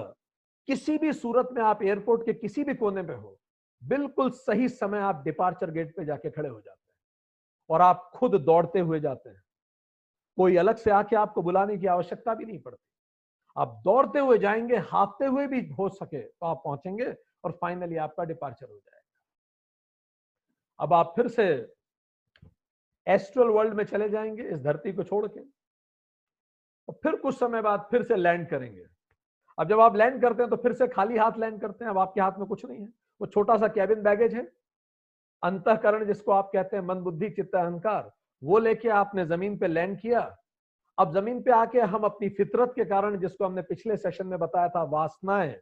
किसी 0.67 0.97
भी 0.97 1.13
सूरत 1.13 1.49
में 1.53 1.61
आप 1.63 1.81
एयरपोर्ट 1.83 2.25
के 2.25 2.33
किसी 2.33 2.63
भी 2.63 2.73
कोने 2.75 3.01
में 3.01 3.15
हो, 3.15 3.39
बिल्कुल 3.81 4.29
सही 4.31 4.69
समय 4.69 4.99
आप 4.99 5.23
डिपार्चर 5.23 5.71
गेट 5.71 5.95
पे 5.97 6.05
जाके 6.05 6.29
खड़े 6.29 6.49
हो 6.49 6.59
जाते 6.61 6.91
हैं 6.91 6.95
और 7.69 7.81
आप 7.81 8.11
खुद 8.15 8.35
दौड़ते 8.35 8.79
हुए 8.79 8.99
जाते 8.99 9.29
हैं। 9.29 9.41
कोई 10.37 10.55
अलग 10.57 10.75
से 10.75 10.91
आके 10.91 11.15
आपको 11.15 11.41
बुलाने 11.41 11.77
की 11.77 11.87
आवश्यकता 11.87 12.33
भी 12.35 12.45
नहीं 12.45 12.59
पड़ती। 12.59 12.83
आप 13.57 13.81
दौड़ते 13.85 14.19
हुए 14.19 14.37
जाएँगे 14.37 14.77
हाफते 14.83 15.25
हुए 15.25 15.47
भी 15.47 15.61
हो 15.69 15.89
सके 15.89 16.21
तो 16.21 16.45
आप 16.45 16.61
पहुँचेंगे 16.65 17.13
और 17.43 17.51
फाइनली 17.51 17.97
आपका 17.97 18.23
डिपार्चर 18.23 18.65
हो 18.65 18.77
जाएगा। 18.77 19.01
अब 20.79 20.93
आप 20.93 21.13
फिर 21.15 21.27
से 21.27 21.45
एस्ट्रल 23.07 23.47
वर्ल्ड 23.47 23.73
में 23.73 23.83
चले 23.83 24.09
जाएँगे 24.09 24.43
इस 24.43 24.59
धरती 24.59 24.93
को 24.93 25.03
छोड़ 25.03 25.27
के। 25.27 25.39
और 26.87 26.99
फिर 27.03 27.15
कुछ 27.15 27.37
समय 27.37 27.61
बाद 27.61 27.87
फिर 27.91 28.03
से 28.03 28.15
लैंड 28.15 28.49
करेंगे। 28.49 28.85
अब 29.57 29.69
जब 29.69 29.79
आप 29.79 29.95
लैंड 29.95 30.21
करते 30.21 30.43
हैं 30.43 30.49
तो 30.49 30.55
फिर 30.55 30.73
से 30.73 30.87
खाली 30.87 31.17
हाथ 31.17 31.37
लैंड 31.37 31.61
करते 31.61 31.85
हैं, 31.85 31.89
अब 31.91 31.97
आपके 31.97 32.21
हाथ 32.21 32.31
में 32.39 32.47
कुछ 32.47 32.65
नहीं 32.65 32.79
है। 32.79 32.89
वो 33.21 33.27
छोटा 33.27 33.57
सा 33.57 33.67
कैबिन 33.67 34.01
बैगेज 34.03 34.35
है। 34.35 34.51
अंतकरण 35.43 36.05
जिसको 36.05 36.31
आप 36.31 36.49
कहते 36.53 36.77
हैं 36.77 36.83
मन 36.83 36.95
बुद्धि 36.95 37.29
चित्त, 37.29 37.55
अहंकार, 37.55 38.11
वो 38.43 38.59
लेके 38.59 38.89
आपने 38.89 39.25
ज़मीन 39.25 39.57
पे 39.57 39.67
लैंड 39.67 39.99
किया। 39.99 40.21
अब 40.97 41.13
ज़मीन 41.13 41.41
पे 41.43 41.51
आके 41.51 41.79
हम 41.79 42.03
अपनी 42.03 42.29
फितरत 42.29 42.73
के 42.75 42.85
कारण, 42.85 43.19
जिसको 43.19 43.45
हमने 43.45 43.61
पिछले 43.61 43.97
सेशन 43.97 44.27
में 44.27 44.39
बताया 44.39 44.69
था, 44.69 44.83
वासनाएँ, 44.83 45.55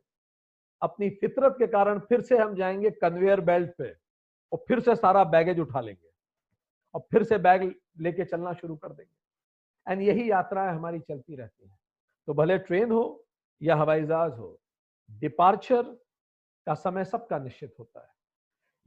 अपनी 0.82 1.10
फितरत 1.10 1.56
के 1.60 1.68
कारण 1.68 2.00
फिर 2.00 2.22
से 2.22 2.38
हम 2.38 2.56
जाएँगे 2.56 2.90
कन्वेयर 2.92 3.42
बेल्ट 3.42 3.72
पे 3.78 3.90
और 4.52 4.64
फिर 4.68 4.80
से 4.80 4.96
सारा 4.96 5.24
बैगेज 5.24 5.60
उठा 5.60 5.82
लेंगे 5.82 6.10
और 6.94 7.02
फिर 7.12 7.24
से 7.24 7.38
बैग 7.38 7.74
लेके 8.00 8.26
चलना 8.26 8.54
शुरू 8.54 8.76
कर 8.76 8.90
देंगे। 8.90 9.92
एंड 9.92 10.02
यही 10.02 10.30
यात्राएँ 10.32 10.76
हमारी 10.76 11.00
चलती 11.00 11.36
रहती 11.36 11.68
हैं। 11.68 11.78
तो 12.28 12.34
भले 12.34 12.58
ट्रेन 12.58 12.92
हो 12.92 13.04
या 13.63 13.75
हवाई 13.75 14.03
जहाज़ 14.03 14.34
हो, 14.34 14.62
डिपार्चर 15.12 15.84
का 16.65 16.74
समय 16.74 17.06
सबका 17.06 17.39
निश्चित 17.39 17.74
होता 17.80 18.00
है। 18.00 18.10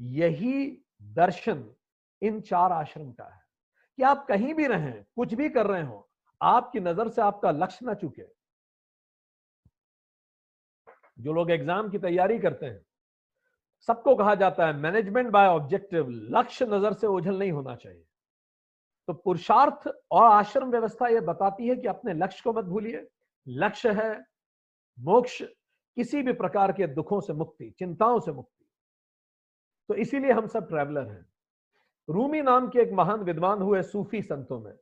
यही 0.00 0.83
दर्शन 1.02 1.75
इन 2.23 2.40
चार 2.40 2.73
आश्रम 2.73 3.12
का 3.12 3.25
है। 3.25 3.43
कि 3.97 4.02
आप 4.02 4.26
कहीं 4.26 4.54
भी 4.54 4.66
रहें, 4.66 5.04
कुछ 5.16 5.35
भी 5.35 5.49
कर 5.49 5.66
रहे 5.66 5.83
हो, 5.83 6.11
आपकी 6.43 6.81
नज़र 6.81 7.09
से 7.09 7.23
आपका 7.23 7.50
लक्ष्य 7.50 7.87
ना 7.87 7.95
चुके। 7.95 8.23
जो 11.19 11.33
लोग 11.33 11.50
एग्ज़ाम 11.50 11.90
की 11.90 11.99
तैयारी 11.99 12.38
करते 12.38 12.66
हैं, 12.66 12.87
सबको 13.81 14.16
कहा 14.16 14.35
जाता 14.35 14.66
है 14.66 14.73
मैनेजमेंट 14.73 15.31
बाय 15.31 15.47
ऑब्जेक्टिव 15.47 16.09
लक्ष्य 16.09 16.66
नज़र 16.66 16.93
से 16.93 17.07
ओझल 17.07 17.38
नहीं 17.38 17.52
होना 17.52 17.76
चाहिए। 17.76 18.04
तो 19.09 19.12
पुरुषार्थ 19.12 19.88
और 20.11 20.31
आश्रम 20.31 20.71
व्यवस्था 20.71 21.09
यह 21.09 21.21
बताती 21.21 21.69
है 21.69 21.76
कि 21.76 21.88
अपने 21.88 22.14
लक्ष्य 22.14 22.40
को 22.45 22.52
मत 22.52 22.64
भूलिए। 22.64 23.09
लक्ष्य 23.49 23.93
है 23.93 24.34
मोक्ष 24.99 25.43
किसी 25.97 26.23
भी 26.23 26.33
प्रकार 26.33 26.73
के 26.73 26.87
दुखों 26.87 27.21
से 27.21 27.33
मुक्ति, 27.33 27.71
चिंताओं 27.71 28.21
से 28.21 28.33
मुक्ति। 28.33 28.67
तो 29.89 29.95
इसीलिए 29.95 30.33
हम 30.33 30.47
सब 30.47 30.69
ट्रैवलर 30.69 31.07
हैं। 31.07 31.27
रूमी 32.11 32.43
नाम 32.43 32.69
के 32.69 32.79
एक 32.79 32.93
महान 32.93 33.21
विद्वान 33.21 33.63
हुए 33.63 33.83
सूफी 33.83 34.23
संतों 34.23 34.61
में। 34.61 34.73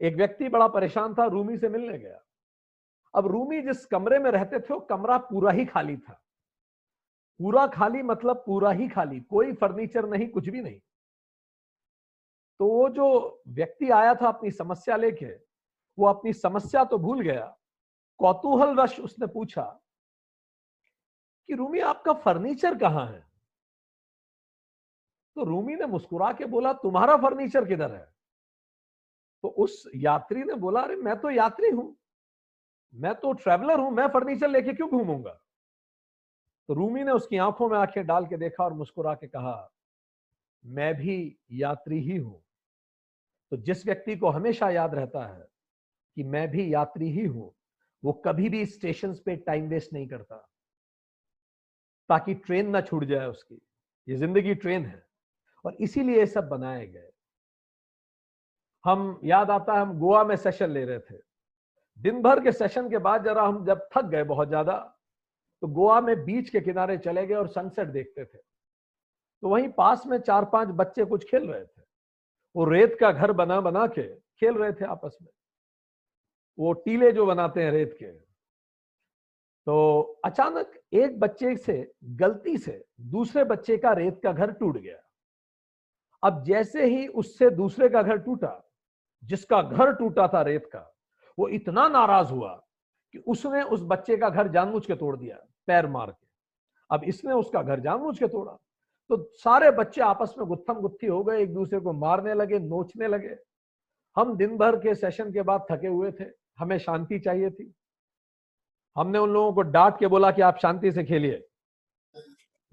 एक 0.00 0.14
व्यक्ति 0.14 0.48
बड़ा 0.48 0.68
परेशान 0.68 1.14
था, 1.14 1.24
रूमी 1.24 1.58
से 1.58 1.68
मिलने 1.68 1.98
गया। 1.98 2.20
अब 3.14 3.26
रूमी 3.26 3.62
जिस 3.62 3.86
कमरे 3.86 4.18
में 4.18 4.30
रहते 4.30 4.60
थे, 4.60 4.74
वो 4.74 4.80
कमरा 4.80 5.18
पूरा 5.18 5.50
ही 5.50 5.64
खाली 5.64 5.96
था। 5.96 6.12
पूरा 7.38 7.66
खाली 7.66 8.02
मतलब 8.02 8.42
पूरा 8.46 8.70
ही 8.70 8.88
खाली, 8.88 9.20
कोई 9.20 9.52
फर्नीचर 9.52 10.08
नहीं, 10.08 10.28
कुछ 10.28 10.48
भी 10.48 10.60
नहीं। 10.60 10.80
तो 12.58 12.66
वो 12.66 12.88
जो 12.88 13.40
व्यक्ति 13.48 13.90
आया 13.90 14.14
था 14.14 14.28
अपनी 14.28 14.50
समस्या 14.50 14.96
लेके, 14.96 15.34
वो 15.98 16.06
अपनी 16.06 16.32
समस्या 16.32 16.84
तो 16.84 16.98
भूल 16.98 17.20
गया 17.20 17.57
कौतूहल 18.18 18.74
वश 18.74 19.00
उसने 19.00 19.26
पूछा 19.26 19.80
कि 21.46 21.54
रूमी 21.54 21.80
आपका 21.80 22.12
फर्नीचर 22.12 22.78
कहाँ 22.78 23.06
है? 23.06 23.28
तो 25.34 25.44
रूमी 25.44 25.76
ने 25.76 25.86
मुस्कुरा 25.86 26.32
के 26.32 26.44
बोला, 26.44 26.72
तुम्हारा 26.72 27.16
फर्नीचर 27.16 27.64
किधर 27.64 27.94
है? 27.94 28.14
तो 29.42 29.48
उस 29.48 29.90
यात्री 29.94 30.44
ने 30.44 30.54
बोला, 30.54 30.80
अरे, 30.80 30.96
मैं 30.96 31.20
तो 31.20 31.30
यात्री 31.30 31.70
हूँ। 31.70 31.96
मैं 32.94 33.14
तो 33.14 33.32
ट्रेवलर 33.32 33.80
हूँ। 33.80 33.90
मैं 33.90 34.08
फर्नीचर 34.08 34.48
लेके 34.48 34.72
क्यों 34.72 34.90
घूमूँगा? 34.90 35.40
तो 36.68 36.74
रूमी 36.74 37.04
ने 37.04 37.12
उसकी 37.12 37.36
आँखों 37.36 37.68
में 37.68 37.78
आँखें 37.78 38.06
डाल 38.06 38.26
के 38.26 38.36
देखा 38.36 38.64
और 38.64 38.72
मुस्कुरा 38.72 39.14
के 39.14 39.26
कहा, 39.26 39.72
मैं 40.66 40.94
भी 40.94 41.38
यात्री 41.50 42.00
ही 42.00 42.16
हूँ। 42.16 42.44
तो 43.50 43.56
जिस 43.56 43.86
व्यक्ति 43.86 44.16
को 44.16 44.28
हमेशा 44.28 44.70
याद 44.70 44.94
रहता 44.94 45.26
है 45.26 45.48
कि 46.14 46.22
मैं 46.22 46.50
भी 46.50 46.74
यात्री 46.74 47.10
ही 47.10 47.26
हूँ 47.26 47.57
वो 48.02 48.12
कभी 48.24 48.48
भी 48.48 48.64
स्टेशन 48.66 49.14
पे 49.26 49.36
टाइम 49.36 49.68
वेस्ट 49.68 49.92
नहीं 49.92 50.08
करता। 50.08 50.36
ताकि 52.10 52.34
ट्रेन 52.34 52.68
ना 52.70 52.80
छूट 52.80 53.04
जाए 53.04 53.26
उसकी। 53.26 53.60
ये 54.08 54.16
ज़िंदगी 54.16 54.54
ट्रेन 54.54 54.84
है। 54.86 55.02
और 55.64 55.74
इसीलिए 55.74 56.18
ये 56.18 56.26
सब 56.26 56.48
बनाए 56.48 56.86
गए। 56.86 57.10
हम, 58.84 59.20
याद 59.24 59.50
आता 59.50 59.72
है 59.72 59.80
हम 59.80 59.98
गोवा 59.98 60.22
में 60.24 60.36
सेशन 60.36 60.70
ले 60.70 60.84
रहे 60.84 60.98
थे। 61.00 61.16
दिन 61.98 62.22
भर 62.22 62.40
के 62.40 62.52
सेशन 62.52 62.88
के 62.90 62.98
बाद 62.98 63.24
जरा 63.24 63.42
हम 63.42 63.64
जब 63.66 63.88
थक 63.94 64.04
गए 64.04 64.24
बहुत 64.24 64.48
ज़्यादा 64.48 64.76
तो 65.62 65.68
गोवा 65.68 66.00
में 66.00 66.24
बीच 66.24 66.50
के 66.50 66.60
किनारे 66.60 66.96
चले 66.98 67.26
गए 67.26 67.34
और 67.34 67.48
सनसेट 67.48 67.88
देखते 67.88 68.24
थे। 68.24 68.38
तो 68.38 69.48
वहीं 69.48 69.68
पास 69.68 70.06
में 70.06 70.18
चार 70.18 70.44
पाँच 70.44 70.68
बच्चे 70.68 71.04
कुछ 71.04 71.30
खेल 71.30 71.48
रहे 71.48 71.64
थे। 71.64 71.82
वो 72.54 72.64
रेत 72.64 72.96
का 73.00 73.10
घर 73.12 73.32
बना 73.32 73.60
बना 73.60 73.86
के 73.88 74.02
खेल 74.14 74.54
रहे 74.54 74.72
थे 74.72 74.84
आपस 74.84 75.16
में। 75.22 75.30
वो 76.58 76.72
टीले 76.72 77.12
जो 77.12 77.26
बनाते 77.26 77.62
हैं 77.62 77.70
रेत 77.70 77.96
के। 77.98 78.06
तो 79.66 80.00
अचानक 80.24 80.72
एक 80.92 81.20
बच्चे 81.20 81.56
से, 81.56 81.92
गलती 82.04 82.58
से 82.58 82.84
दूसरे 83.00 83.44
बच्चे 83.44 83.76
का 83.76 83.92
रेत 83.92 84.20
का 84.22 84.32
घर 84.32 84.52
टूट 84.52 84.78
गया। 84.78 84.98
अब 86.22 86.44
जैसे 86.44 86.84
ही 86.84 87.06
उससे 87.06 87.50
दूसरे 87.50 87.88
का 87.88 88.02
घर 88.02 88.16
टूटा, 88.16 88.70
जिसका 89.24 89.62
घर 89.62 89.92
टूटा 89.92 90.28
था 90.28 90.42
रेत 90.42 90.66
का, 90.66 90.94
वो 91.38 91.48
इतना 91.48 91.88
नाराज़ 91.88 92.32
हुआ 92.32 92.66
कि 93.12 93.18
उसने 93.18 93.62
उस 93.62 93.82
बच्चे 93.82 94.16
का 94.16 94.30
घर 94.30 94.48
जानबूझ 94.48 94.86
के 94.86 94.94
तोड़ 94.94 95.16
दिया, 95.16 95.36
पैर 95.66 95.86
मार 95.86 96.10
के। 96.10 96.26
अब 96.90 97.04
इसने 97.04 97.32
उसका 97.32 97.62
घर 97.62 97.80
जानबूझ 97.80 98.18
के 98.18 98.28
तोड़ा। 98.28 98.52
तो 99.10 99.30
सारे 99.32 99.70
बच्चे 99.70 100.00
आपस 100.00 100.34
में 100.38 100.46
गुत्थम 100.48 100.74
गुत्थी 100.74 101.06
हो 101.06 101.24
गए, 101.24 101.42
एक 101.42 101.54
दूसरे 101.54 101.80
को 101.80 101.92
मारने 101.92 102.34
लगे, 102.34 102.58
नोचने 102.58 103.08
लगे। 103.08 103.36
हम 104.16 104.36
दिन 104.36 104.56
भर 104.58 104.76
के 104.76 104.94
सेशन 104.94 105.32
के 105.32 105.42
बाद 105.42 105.66
थके 105.72 105.86
हुए 105.86 106.12
थे। 106.12 106.37
हमें 106.58 106.78
शांति 106.78 107.18
चाहिए 107.18 107.50
थी। 107.50 107.74
हमने 108.96 109.18
उन 109.18 109.30
लोगों 109.30 109.52
को 109.52 109.62
डांट 109.62 109.98
के 109.98 110.06
बोला 110.06 110.30
कि 110.30 110.42
आप 110.42 110.58
शांति 110.58 110.92
से 110.92 111.04
खेलिए। 111.04 111.48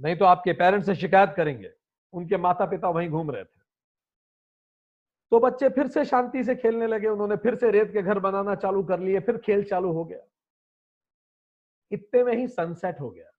नहीं 0.02 0.18
तो 0.18 0.26
आपके 0.26 0.54
पेरेंट्स 0.54 0.86
से 0.86 0.96
शिकायत 0.96 1.34
करेंगे। 1.38 1.74
उनके 2.14 2.38
माता 2.38 2.66
पिता 2.66 2.90
वहीं 2.90 3.10
घूम 3.10 3.32
रहे 3.32 3.44
थे। 3.44 3.60
तो 5.32 5.40
बच्चे 5.40 5.70
फिर 5.70 5.88
से 5.88 6.06
शांति 6.06 6.44
से 6.44 6.56
खेलने 6.56 6.88
लगे। 6.88 7.08
उन्होंने 7.08 7.36
फिर 7.36 7.56
से 7.56 7.72
रेत 7.72 7.94
के 7.94 8.02
घर 8.02 8.20
बनाना 8.20 8.56
चालू 8.56 8.84
कर 8.84 9.00
लिए। 9.00 9.20
फिर 9.20 9.38
खेल 9.38 9.64
चालू 9.64 9.92
हो 9.92 10.06
गया। 10.06 10.20
इतने 11.92 12.24
में 12.24 12.36
ही 12.36 12.48
सनसेट 12.48 13.00
हो 13.00 13.10
गया। 13.10 13.32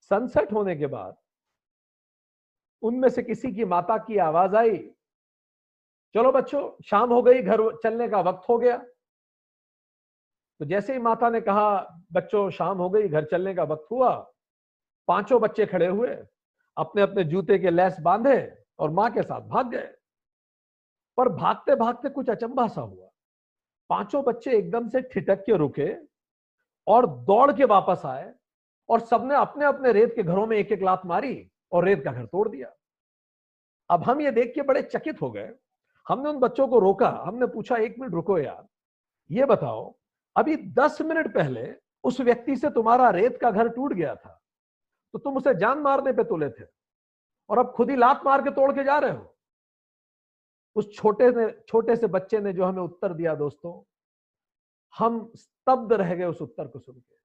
सनसेट 0.00 0.52
होने 0.52 0.76
के 0.76 0.86
बाद 0.86 1.16
उनमें 2.82 3.08
से 3.08 3.22
किसी 3.22 3.52
की 3.52 3.64
माता 3.64 3.98
की 3.98 4.16
आवाज़ 4.18 4.56
आई, 4.56 4.78
चलो 6.14 6.32
बच्चों, 6.32 6.82
शाम 6.82 7.12
हो 7.12 7.22
गई, 7.22 7.42
घर 7.42 7.76
चलने 7.82 8.08
का 8.08 8.20
वक्त 8.20 8.48
हो 8.48 8.58
गया। 8.58 8.86
तो 10.62 10.66
जैसे 10.66 10.92
ही 10.92 10.98
माता 10.98 11.30
ने 11.30 11.40
कहा, 11.40 11.98
बच्चों, 12.12 12.50
शाम 12.50 12.78
हो 12.78 12.90
गई, 12.90 13.08
घर 13.08 13.24
चलने 13.24 13.54
का 13.54 13.62
वक्त 13.62 13.86
हुआ। 13.90 14.32
पाँचों 15.08 15.40
बच्चे 15.40 15.66
खड़े 15.66 15.86
हुए 15.86 16.08
अपने 16.76 17.02
अपने 17.02 17.24
जूते 17.24 17.58
के 17.58 17.70
लेस 17.70 17.96
बांधे 18.00 18.54
और 18.78 18.90
माँ 18.90 19.10
के 19.10 19.22
साथ 19.22 19.40
भाग 19.40 19.70
गए। 19.70 19.88
पर 21.16 21.28
भागते 21.28 21.74
भागते 21.74 22.08
कुछ 22.08 22.30
अचंभा 22.30 22.68
सा 22.68 22.80
हुआ। 22.80 23.08
पाँचों 23.90 24.24
बच्चे 24.24 24.52
एकदम 24.58 24.88
से 24.88 25.02
ठिटक 25.02 25.44
के 25.44 25.56
रुके 25.56 25.96
और 26.86 27.06
दौड़ 27.06 27.52
के 27.52 27.64
वापस 27.64 28.02
आए 28.04 28.34
और 28.88 29.00
सबने 29.00 29.34
अपने 29.34 29.64
अपने 29.64 29.92
रेत 29.92 30.12
के 30.16 30.22
घरों 30.22 30.46
में 30.46 30.56
एक 30.56 30.72
एक 30.72 30.82
लात 30.82 31.02
मारी 31.06 31.50
और 31.72 31.84
रेत 31.84 32.04
का 32.04 32.12
घर 32.12 32.26
तोड़ 32.26 32.48
दिया। 32.48 32.72
अब 33.90 34.02
हम 34.02 34.20
ये 34.20 34.30
देख 34.30 34.54
के 34.54 34.62
बड़े 34.62 34.82
चकित 34.82 35.22
हो 35.22 35.30
गए। 35.30 35.54
हमने 36.08 36.30
उन 36.30 36.38
बच्चों 36.38 36.68
को 36.68 36.78
रोका। 36.78 37.10
हमने 37.26 37.46
पूछा, 37.46 37.76
एक 37.76 37.98
मिनट, 37.98 38.12
रुको 38.12 38.38
यार। 38.38 38.66
ये 39.30 39.44
बताओ 39.44 39.98
अभी 40.36 40.56
दस 40.56 41.00
मिनट 41.00 41.34
पहले 41.34 41.74
उस 42.04 42.20
व्यक्ति 42.20 42.56
से 42.56 42.70
तुम्हारा 42.70 43.10
रेत 43.10 43.38
का 43.40 43.50
घर 43.50 43.68
टूट 43.68 43.92
गया 43.92 44.14
था 44.14 44.38
तो 45.14 45.18
तुम 45.18 45.36
उसे 45.36 45.54
जान 45.54 45.78
मारने 45.78 46.12
पे 46.12 46.24
तुले 46.24 46.48
थे 46.50 46.64
और 47.50 47.58
अब 47.58 47.72
खुद 47.72 47.90
ही 47.90 47.96
लात 47.96 48.20
मार 48.24 48.42
के 48.42 48.50
तोड़ 48.50 48.72
के 48.72 48.84
जा 48.84 48.98
रहे 48.98 49.10
हो। 49.10 49.36
उस 50.76 50.94
छोटे 50.94 51.30
ने, 51.30 51.50
छोटे 51.68 51.96
से 51.96 52.06
बच्चे 52.06 52.40
ने 52.40 52.52
जो 52.52 52.64
हमें 52.64 52.82
उत्तर 52.82 53.12
दिया 53.12 53.34
दोस्तों, 53.34 53.82
हम 54.94 55.32
स्तब्ध 55.36 55.92
रह 55.92 56.14
गए 56.14 56.24
उस 56.24 56.40
उत्तर 56.42 56.66
को 56.66 56.78
सुन 56.78 56.94
के। 56.94 57.16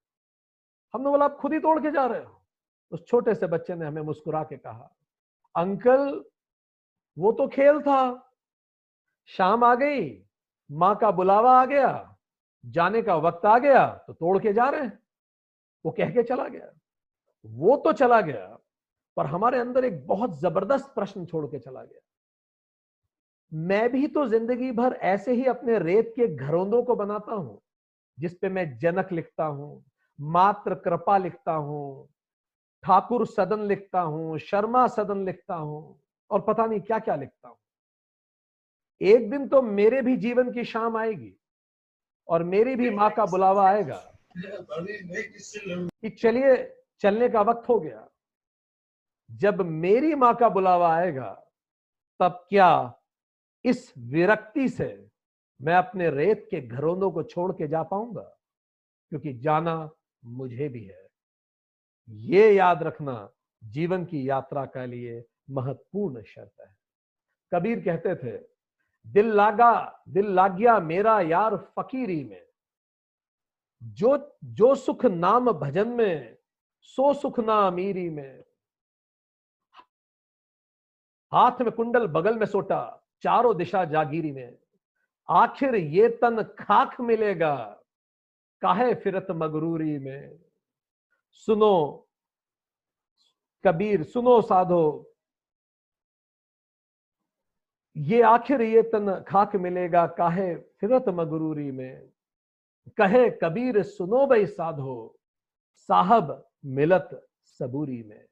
हमने 0.94 1.10
बोला, 1.10 1.24
आप 1.24 1.36
खुद 1.36 1.52
ही 1.52 1.58
तोड़ 1.58 1.78
के 1.82 1.90
जा 1.90 2.06
रहे 2.06 2.24
हो। 2.24 2.42
उस 2.92 3.06
छोटे 3.06 3.34
से 3.34 3.46
बच्चे 3.46 3.74
ने 3.74 3.86
हमें 3.86 4.02
मुस्कुरा 4.02 4.42
के 4.42 4.56
कहा, 4.56 4.94
अंकल, 5.54 6.24
वो 7.16 7.32
तो 7.32 7.48
खेल 7.48 7.80
था। 7.80 8.32
शाम 9.24 9.64
आ 9.64 9.74
गई, 9.74 10.26
माँ 10.70 10.94
का 10.96 11.10
बुलावा 11.10 11.60
आ 11.60 11.64
गया 11.64 12.17
जाने 12.64 13.02
का 13.02 13.14
वक्त 13.16 13.46
आ 13.46 13.58
गया 13.58 13.86
तो 14.06 14.12
तोड़ 14.12 14.38
के 14.38 14.52
जा 14.52 14.68
रहे 14.68 14.82
हैं। 14.82 14.98
वो 15.84 15.92
कह 15.92 16.10
के 16.10 16.22
चला 16.22 16.48
गया। 16.48 16.72
वो 17.44 17.76
तो 17.76 17.92
चला 17.92 18.20
गया, 18.20 18.46
पर 19.16 19.26
हमारे 19.26 19.58
अंदर 19.58 19.84
एक 19.84 20.06
बहुत 20.06 20.38
ज़बरदस्त 20.40 20.92
प्रश्न 20.94 21.24
छोड़ 21.26 21.46
के 21.46 21.58
चला 21.58 21.82
गया। 21.82 22.00
मैं 23.52 23.88
भी 23.92 24.06
तो 24.06 24.26
ज़िंदगी 24.28 24.70
भर 24.72 24.92
ऐसे 25.04 25.32
ही 25.32 25.44
अपने 25.46 25.78
रेत 25.78 26.12
के 26.16 26.26
घरोंदों 26.36 26.82
को 26.82 26.94
बनाता 26.96 27.34
हूँ 27.34 27.60
जिसपे 28.18 28.48
मैं 28.48 28.66
जनक 28.78 29.12
लिखता 29.12 29.44
हूँ, 29.44 29.84
मात्र 30.18 30.74
कृपा 30.74 31.16
लिखता 31.18 31.52
हूँ, 31.52 32.08
ठाकुर 32.84 33.26
सदन 33.26 33.66
लिखता 33.68 34.00
हूँ, 34.00 34.38
शर्मा 34.38 34.86
सदन 34.88 35.24
लिखता 35.26 35.54
हूँ 35.54 36.00
और 36.30 36.40
पता 36.40 36.66
नहीं 36.66 36.80
क्या 36.80 36.98
क्या 36.98 37.16
लिखता 37.16 37.48
हूँ। 37.48 37.56
एक 39.00 39.30
दिन 39.30 39.48
तो 39.48 39.62
मेरे 39.62 40.02
भी 40.02 40.16
जीवन 40.16 40.52
की 40.52 40.64
शाम 40.64 40.96
आएगी। 40.96 41.34
और 42.28 42.42
मेरी 42.42 42.76
भी 42.76 42.90
माँ 42.90 43.10
का 43.10 43.26
बुलावा 43.26 43.68
आएगा। 43.68 44.14
कि 46.02 46.10
चलिए, 46.10 46.76
चलने 47.00 47.28
का 47.28 47.40
वक्त 47.40 47.68
हो 47.68 47.80
गया। 47.80 48.08
जब 49.30 49.60
मेरी 49.60 50.14
माँ 50.14 50.36
का 50.36 50.48
बुलावा 50.48 50.94
आएगा, 50.94 51.44
तब 52.20 52.46
क्या 52.48 53.00
इस 53.64 53.94
विरक्ति 53.98 54.68
से 54.68 55.08
मैं 55.62 55.74
अपने 55.74 56.10
रेत 56.10 56.48
के 56.50 56.60
घरोंदों 56.60 57.10
को 57.10 57.22
छोड़ 57.22 57.52
के 57.52 57.68
जा 57.68 57.82
पाऊँगा? 57.82 58.38
क्योंकि 59.08 59.32
जाना 59.32 59.90
मुझे 60.24 60.68
भी 60.68 60.84
है। 60.84 61.08
ये 62.08 62.52
याद 62.52 62.82
रखना 62.82 63.30
जीवन 63.64 64.04
की 64.04 64.28
यात्रा 64.28 64.64
के 64.64 64.86
लिए 64.86 65.24
महत्वपूर्ण 65.50 66.22
शर्त 66.22 66.52
है। 66.60 66.76
कबीर 67.54 67.84
कहते 67.84 68.14
थे 68.14 68.57
दिल 69.08 69.32
लागा, 69.32 70.02
दिल 70.08 70.30
लाग 70.34 70.56
गया 70.56 70.80
मेरा 70.80 71.20
यार 71.20 71.56
फकीरी 71.56 72.24
में। 72.24 72.46
जो 73.82 74.38
जो 74.44 74.74
सुख 74.74 75.04
नाम 75.04 75.52
भजन 75.52 75.88
में, 75.88 76.38
सो 76.80 77.14
सुख 77.14 77.40
ना 77.40 77.66
अमीरी 77.66 78.10
में। 78.10 78.44
हाथ 81.32 81.60
में 81.60 81.72
कुंडल, 81.72 82.06
बगल 82.06 82.38
में 82.38 82.46
सोटा, 82.46 83.02
चारों 83.22 83.56
दिशा 83.56 83.84
जागीरी 83.84 84.32
में। 84.32 84.58
आखिर 85.30 85.74
ये 85.74 86.08
तन 86.08 86.42
खाक 86.42 87.00
मिलेगा, 87.00 87.56
काहे 88.60 88.94
फिरत 88.94 89.26
मगरूरी 89.30 89.98
में। 89.98 90.38
सुनो, 91.30 92.08
कबीर, 93.64 94.02
सुनो 94.02 94.40
साधो 94.42 95.07
ये 97.98 98.22
आखिर 98.22 98.62
ये 98.62 98.82
तन 98.82 99.24
खाक 99.28 99.56
मिलेगा, 99.56 100.06
काहे 100.06 100.54
फिरत 100.54 101.04
मगरूरी 101.08 101.70
में? 101.70 102.08
कहे 102.96 103.30
कबीर 103.30 103.82
सुनो 103.82 104.26
भाई 104.26 104.46
साधो, 104.46 105.18
साहब 105.76 106.50
मिलत 106.64 107.28
सबूरी 107.44 108.02
में। 108.02 108.24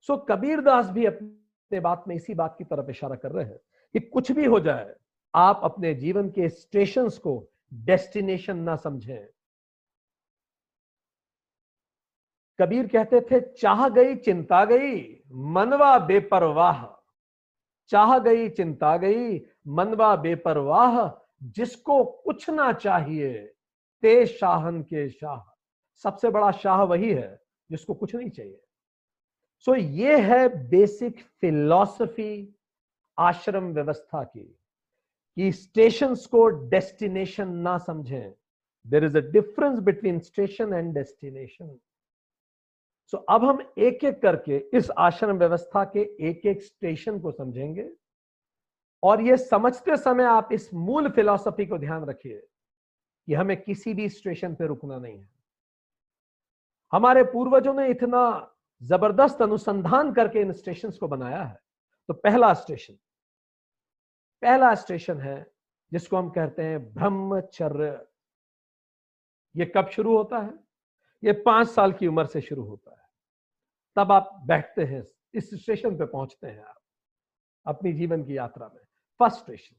सो 0.00 0.16
कबीर 0.16 0.60
दास 0.60 0.90
भी 0.90 1.06
अपने 1.06 1.80
बात 1.80 2.04
में 2.08 2.16
इसी 2.16 2.34
बात 2.34 2.54
की 2.58 2.64
तरफ़ 2.64 2.90
इशारा 2.90 3.16
कर 3.16 3.32
रहे 3.32 3.44
हैं 3.44 3.58
कि 3.92 4.00
कुछ 4.00 4.32
भी 4.32 4.44
हो 4.44 4.60
जाए, 4.60 4.94
आप 5.34 5.60
अपने 5.64 5.94
जीवन 5.94 6.30
के 6.30 6.48
स्टेशन 6.48 7.08
को 7.08 7.48
डेस्टिनेशन 7.74 8.56
ना 8.56 8.76
समझें। 8.76 9.28
कबीर 12.58 12.88
कहते 12.88 13.20
थे, 13.20 13.40
चाह 13.40 13.88
गई, 13.88 14.16
चिंता 14.16 14.64
गई, 14.64 15.22
मनवा 15.32 15.98
बेपरवाह। 15.98 17.01
चाह 17.88 18.18
गई 18.18 18.48
चिंता 18.48 18.96
गई 18.96 19.38
मनवा 19.66 20.16
बेपरवाह 20.16 21.10
जिसको 21.42 22.04
कुछ 22.04 22.50
ना 22.50 22.72
चाहिए 22.72 23.32
ते 24.02 24.26
शाहन 24.26 24.82
के 24.82 25.08
शाह। 25.08 25.40
सबसे 25.96 26.30
बड़ा 26.30 26.50
शाह 26.52 26.82
वही 26.82 27.10
है 27.10 27.40
जिसको 27.70 27.94
कुछ 27.94 28.14
नहीं 28.14 28.30
चाहिए। 28.30 28.60
सो 29.58 29.72
so, 29.72 29.78
ये 29.78 30.18
है 30.18 30.68
बेसिक 30.68 31.20
फिलॉसफी 31.40 32.56
आश्रम 33.18 33.64
व्यवस्था 33.64 34.24
की 34.24 34.58
कि 35.36 35.52
स्टेशंस 35.52 36.26
को 36.26 36.46
डेस्टिनेशन 36.48 37.48
ना 37.48 37.78
समझें। 37.78 38.34
There 38.86 39.04
is 39.04 39.18
a 39.18 39.20
difference 39.20 39.78
between 39.78 40.18
station 40.18 40.72
and 40.72 40.94
destination 40.94 41.78
so 43.12 43.18
अब 43.18 43.44
हम 43.44 43.58
एक 43.78 44.04
एक 44.04 44.20
करके 44.22 44.56
इस 44.74 44.90
आश्रम 44.98 45.38
व्यवस्था 45.38 45.84
के 45.84 46.00
एक 46.28 46.46
एक 46.46 46.62
स्टेशन 46.62 47.18
को 47.20 47.30
समझेंगे। 47.32 47.88
और 49.02 49.20
ये 49.20 49.36
समझते 49.36 49.96
समय 49.96 50.24
आप 50.24 50.48
इस 50.52 50.68
मूल 50.74 51.08
फिलॉसफी 51.10 51.66
को 51.66 51.78
ध्यान 51.78 52.04
रखिए 52.04 52.38
कि 53.28 53.34
हमें 53.34 53.62
किसी 53.62 53.94
भी 53.94 54.08
स्टेशन 54.08 54.54
पे 54.54 54.66
रुकना 54.66 54.98
नहीं 54.98 55.18
है। 55.18 55.28
हमारे 56.92 57.24
पूर्वजों 57.24 57.74
ने 57.74 57.88
इतना 57.88 58.22
ज़बरदस्त 58.82 59.42
अनुसंधान 59.42 60.12
करके 60.12 60.40
इन 60.40 60.52
स्टेशन 60.52 60.90
को 60.90 61.08
बनाया 61.08 61.42
है। 61.42 61.58
तो 62.08 62.14
पहला 62.14 62.52
स्टेशन 62.54 62.94
पहला 64.42 64.74
स्टेशन 64.74 65.20
है 65.20 65.36
जिसको 65.92 66.16
हम 66.16 66.30
कहते 66.30 66.62
हैं 66.62 66.94
ब्रह्मचर्य। 66.94 68.06
ये 69.54 69.72
कब 69.76 69.88
शुरू 69.88 70.16
होता 70.16 70.38
है? 70.38 70.52
ये 71.24 71.32
पाँच 71.32 71.68
साल 71.68 71.92
की 71.92 72.06
उम्र 72.06 72.26
से 72.26 72.40
शुरू 72.40 72.62
होता 72.62 72.90
है। 72.90 73.01
तब 73.96 74.12
आप 74.12 74.42
बैठते 74.46 74.84
हैं, 74.84 75.02
इस 75.34 75.50
स्टेशन 75.54 75.98
पे 75.98 76.04
पहुँचते 76.04 76.46
हैं 76.46 76.64
आप, 76.64 76.80
अपनी 77.66 77.92
जीवन 77.92 78.24
की 78.24 78.36
यात्रा 78.36 78.68
में। 78.68 78.82
First 79.18 79.38
station. 79.38 79.76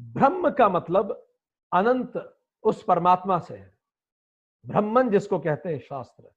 ब्रह्म 0.00 0.50
का 0.50 0.68
मतलब 0.68 1.26
अनंत 1.72 2.38
उस 2.62 2.82
परमात्मा 2.82 3.38
से 3.38 3.56
है। 3.56 3.78
ब्रह्मन 4.66 5.10
जिसको 5.10 5.38
कहते 5.38 5.68
हैं 5.68 5.80
शास्त्र, 5.80 6.30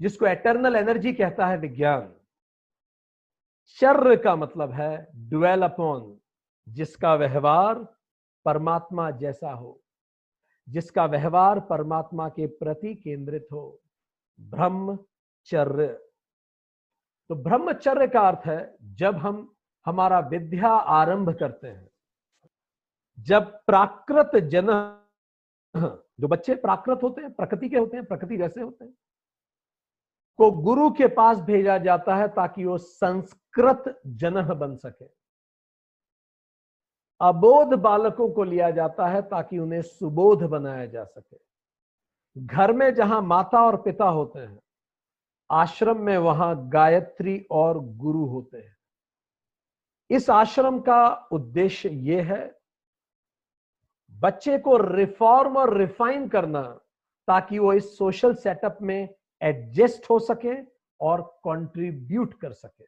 जिसको 0.00 0.26
एटर्नल 0.26 0.76
एनर्जी 0.76 1.12
कहता 1.12 1.46
है 1.46 1.56
विज्ञान, 1.56 2.14
शर्र 3.66 4.16
का 4.16 4.36
मतलब 4.36 4.72
है 4.72 5.08
ड्वेल 5.14 5.62
अपॉन 5.62 6.20
जिसका 6.68 7.14
व्यवहार 7.14 7.96
परमात्मा 8.44 9.10
जैसा 9.10 9.52
हो, 9.52 9.80
जिसका 10.68 11.06
व्यवहार 11.06 11.60
परमात्मा 11.60 12.28
के 12.28 12.46
प्रति 12.46 12.94
केंद्रित 12.94 13.48
हो। 13.52 13.80
ब्रह्मचर्य 14.40 16.03
तो 17.30 17.34
ब्रह्मचर्य 17.34 18.06
का 18.06 18.20
अर्थ 18.20 18.46
है 18.46 18.76
जब 18.94 19.16
हम 19.16 19.50
हमारा 19.86 20.18
विद्या 20.18 20.68
आरंभ 20.68 21.30
करते 21.38 21.68
हैं। 21.68 21.88
जब 23.18 23.50
प्राकृत 23.66 24.36
जन 24.44 24.66
जो 26.20 26.28
बच्चे 26.28 26.54
प्राकृत 26.54 27.02
होते 27.02 27.22
हैं, 27.22 27.32
प्रकृति 27.32 27.68
के 27.68 27.78
होते 27.78 27.96
हैं, 27.96 28.06
प्रकृति 28.06 28.36
जैसे 28.36 28.60
होते 28.60 28.84
हैं, 28.84 28.94
को 30.38 30.50
गुरु 30.50 30.90
के 30.90 31.06
पास 31.06 31.38
भेजा 31.40 31.78
जाता 31.78 32.16
है 32.16 32.28
ताकि 32.28 32.64
वो 32.64 32.78
संस्कृत 32.78 34.00
जन 34.06 34.42
बन 34.54 34.76
सके। 34.76 35.04
अबोध 37.20 37.74
बालकों 37.74 38.28
को 38.30 38.44
लिया 38.44 38.70
जाता 38.70 39.06
है 39.06 39.22
ताकि 39.22 39.58
उन्हें 39.58 39.82
सुबोध 39.82 40.42
बनाया 40.42 40.86
जा 40.86 41.04
सके। 41.04 41.36
घर 42.36 42.72
में 42.72 42.94
जहाँ 42.94 43.20
माता 43.22 43.64
और 43.66 43.76
पिता 43.82 44.04
होते 44.04 44.38
हैं 44.38 44.58
आश्रम 45.50 46.00
में 46.00 46.16
वहाँ 46.18 46.68
गायत्री 46.68 47.46
और 47.50 47.78
गुरु 47.78 48.24
होते 48.26 48.58
हैं। 48.58 48.76
इस 50.10 50.30
आश्रम 50.30 50.80
का 50.80 51.28
उद्देश्य 51.32 51.88
यह 51.88 52.32
है, 52.32 52.60
बच्चे 54.12 54.58
को 54.58 54.76
रिफॉर्म 54.76 55.56
और 55.56 55.76
रिफाइन 55.76 56.28
करना 56.28 56.62
ताकि 57.28 57.58
वो 57.58 57.72
इस 57.72 57.98
सोशल 57.98 58.34
सेटअप 58.34 58.78
में 58.82 59.14
एडजस्ट 59.42 60.10
हो 60.10 60.18
सके 60.18 60.54
और 61.00 61.22
कंट्रीब्यूट 61.44 62.34
कर 62.34 62.52
सके। 62.52 62.84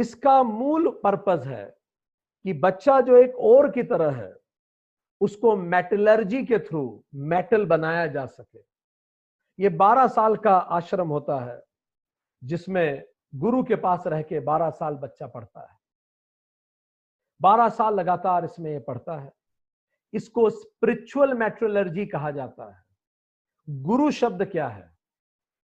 इसका 0.00 0.42
मूल 0.42 0.88
पर्पज 1.04 1.46
है 1.46 1.64
कि 2.44 2.52
बच्चा 2.52 3.00
जो 3.00 3.16
एक 3.16 3.36
और 3.36 3.70
की 3.70 3.82
तरह 3.82 4.16
है, 4.16 4.34
उसको 5.20 5.56
मेटलर्जी 5.56 6.44
के 6.44 6.58
थ्रू 6.58 7.04
मेटल 7.14 7.64
बनाया 7.66 8.06
जा 8.06 8.26
सके। 8.26 8.75
ये 9.60 9.68
12 9.68 10.06
साल 10.06 10.36
का 10.36 10.56
आश्रम 10.56 11.08
होता 11.08 11.40
है, 11.40 11.62
जिसमें 12.44 13.04
गुरु 13.34 13.62
के 13.64 13.76
पास 13.76 14.06
रह 14.06 14.22
के 14.22 14.40
12 14.40 14.70
साल 14.70 14.94
बच्चा 14.94 15.26
पढ़ता 15.26 15.60
है। 15.60 15.78
12 17.40 17.68
साल 17.68 17.94
लगातार 17.94 18.44
इसमें 18.44 18.70
ये 18.70 18.78
पढ़ता 18.78 19.18
है। 19.18 19.32
इसको 20.14 20.50
स्पिरिचुअल 20.50 21.34
मेट्रोलर्जी 21.34 22.06
कहा 22.06 22.30
जाता 22.30 22.76
है। 22.76 22.84
गुरु 23.68 24.10
शब्द 24.10 24.44
क्या 24.44 24.68
है? 24.68 24.96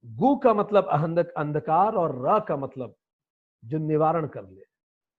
गु 0.07 0.37
का 0.37 0.55
मतलब 0.55 0.88
अहंधक 0.88 1.31
अंधकार 1.31 1.95
और 1.95 2.27
र 2.27 2.40
का 2.40 2.57
मतलब 2.57 2.95
जो 3.64 3.79
निवारण 3.79 4.27
कर 4.27 4.49
ले, 4.49 4.64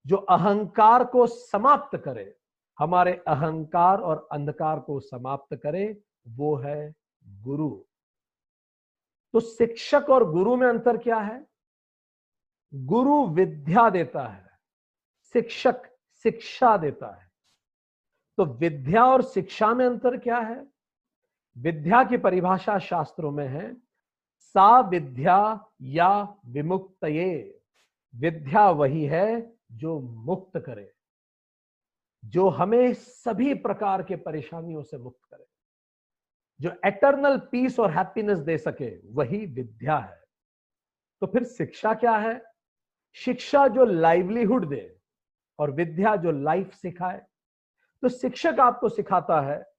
जो 0.06 0.18
अहंकार 0.18 1.04
को 1.04 1.28
समाप्त 1.28 1.98
करे। 1.98 2.38
हमारे 2.80 3.24
अहंकार 3.28 4.02
और 4.02 4.28
अंधकार 4.32 4.80
को 4.80 5.00
समाप्त 5.00 5.56
करे, 5.56 6.02
वो 6.28 6.56
है 6.56 6.96
गुरु। 7.28 7.84
तो 9.34 9.40
शिक्षक 9.40 10.10
और 10.10 10.30
गुरु 10.32 10.56
में 10.56 10.68
अंतर 10.68 10.98
क्या 10.98 11.20
है? 11.20 11.46
गुरु 12.74 13.26
विद्या 13.28 13.90
देता 13.90 14.28
है, 14.28 14.50
शिक्षक 15.34 15.82
शिक्षा 16.26 16.76
देता 16.78 17.16
है। 17.16 17.30
तो 18.38 18.46
विद्या 18.46 19.06
और 19.06 19.22
शिक्षा 19.24 19.74
में 19.74 19.86
अंतर 19.86 20.18
क्या 20.18 20.40
है? 20.40 20.66
विद्या 21.58 22.04
की 22.04 22.18
परिभाषा 22.18 22.78
शास्त्रों 22.80 23.32
में 23.32 23.48
है, 23.48 23.74
सा 24.40 24.80
विद्या 24.80 25.68
या 25.82 26.38
विमुक्त 26.46 27.04
ये 27.04 27.62
विद्या 28.14 28.70
वही 28.70 29.06
है 29.06 29.54
जो 29.72 30.00
मुक्त 30.00 30.60
करे, 30.60 30.92
जो 32.24 32.50
हमें 32.50 32.94
सभी 32.94 33.54
प्रकार 33.54 34.04
के 34.04 34.16
परेशानियों 34.16 34.84
से 34.84 34.98
मुक्त 34.98 35.20
करे। 35.26 35.46
जो 36.62 36.72
एटर्नल 36.86 37.38
पीस 37.38 37.80
और 37.80 37.92
हैप्पीनेस 37.92 38.40
दे 38.40 38.58
सके, 38.58 39.14
वही 39.14 39.46
विद्या 39.46 39.98
है। 39.98 40.24
तो 41.22 41.28
फिर 41.28 41.44
शिक्षा 41.44 41.94
क्या 41.94 42.18
है? 42.18 42.44
शिक्षा 43.14 43.68
जो 43.68 43.86
लाइवलीहुड 43.86 44.70
दे 44.70 44.98
और 45.60 45.72
विद्या 45.72 46.16
जो 46.16 46.32
लाइफ 46.32 46.74
सिखाए। 46.74 47.26
तो 48.02 48.10
शिक्षक 48.10 48.56
आपको 48.60 48.90
सिखाता 48.90 49.42
है 49.42 49.74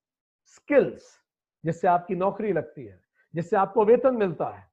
स्किल्स 0.46 1.18
जिससे 1.64 1.88
आपकी 1.88 2.14
नौकरी 2.14 2.52
लगती 2.52 2.84
है, 2.84 3.02
जिससे 3.34 3.56
आपको 3.56 3.84
वेतन 3.84 4.14
मिलता 4.14 4.48
है। 4.48 4.72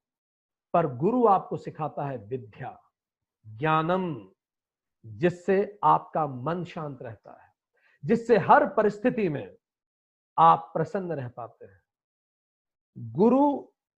पर 0.74 0.86
गुरु 0.86 1.26
आपको 1.26 1.56
सिखाता 1.56 2.04
है 2.04 2.16
विद्या, 2.18 2.82
ज्ञानम, 3.46 4.28
जिससे 5.06 5.78
आपका 5.84 6.26
मन 6.26 6.64
शांत 6.64 7.02
रहता 7.02 7.42
है, 7.44 7.52
जिससे 8.04 8.36
हर 8.36 8.66
परिस्थिति 8.66 9.28
में 9.28 9.56
आप 10.38 10.70
प्रसन्न 10.74 11.12
रह 11.12 11.28
पाते 11.28 11.64
हैं। 11.64 11.82
गुरु 12.98 13.56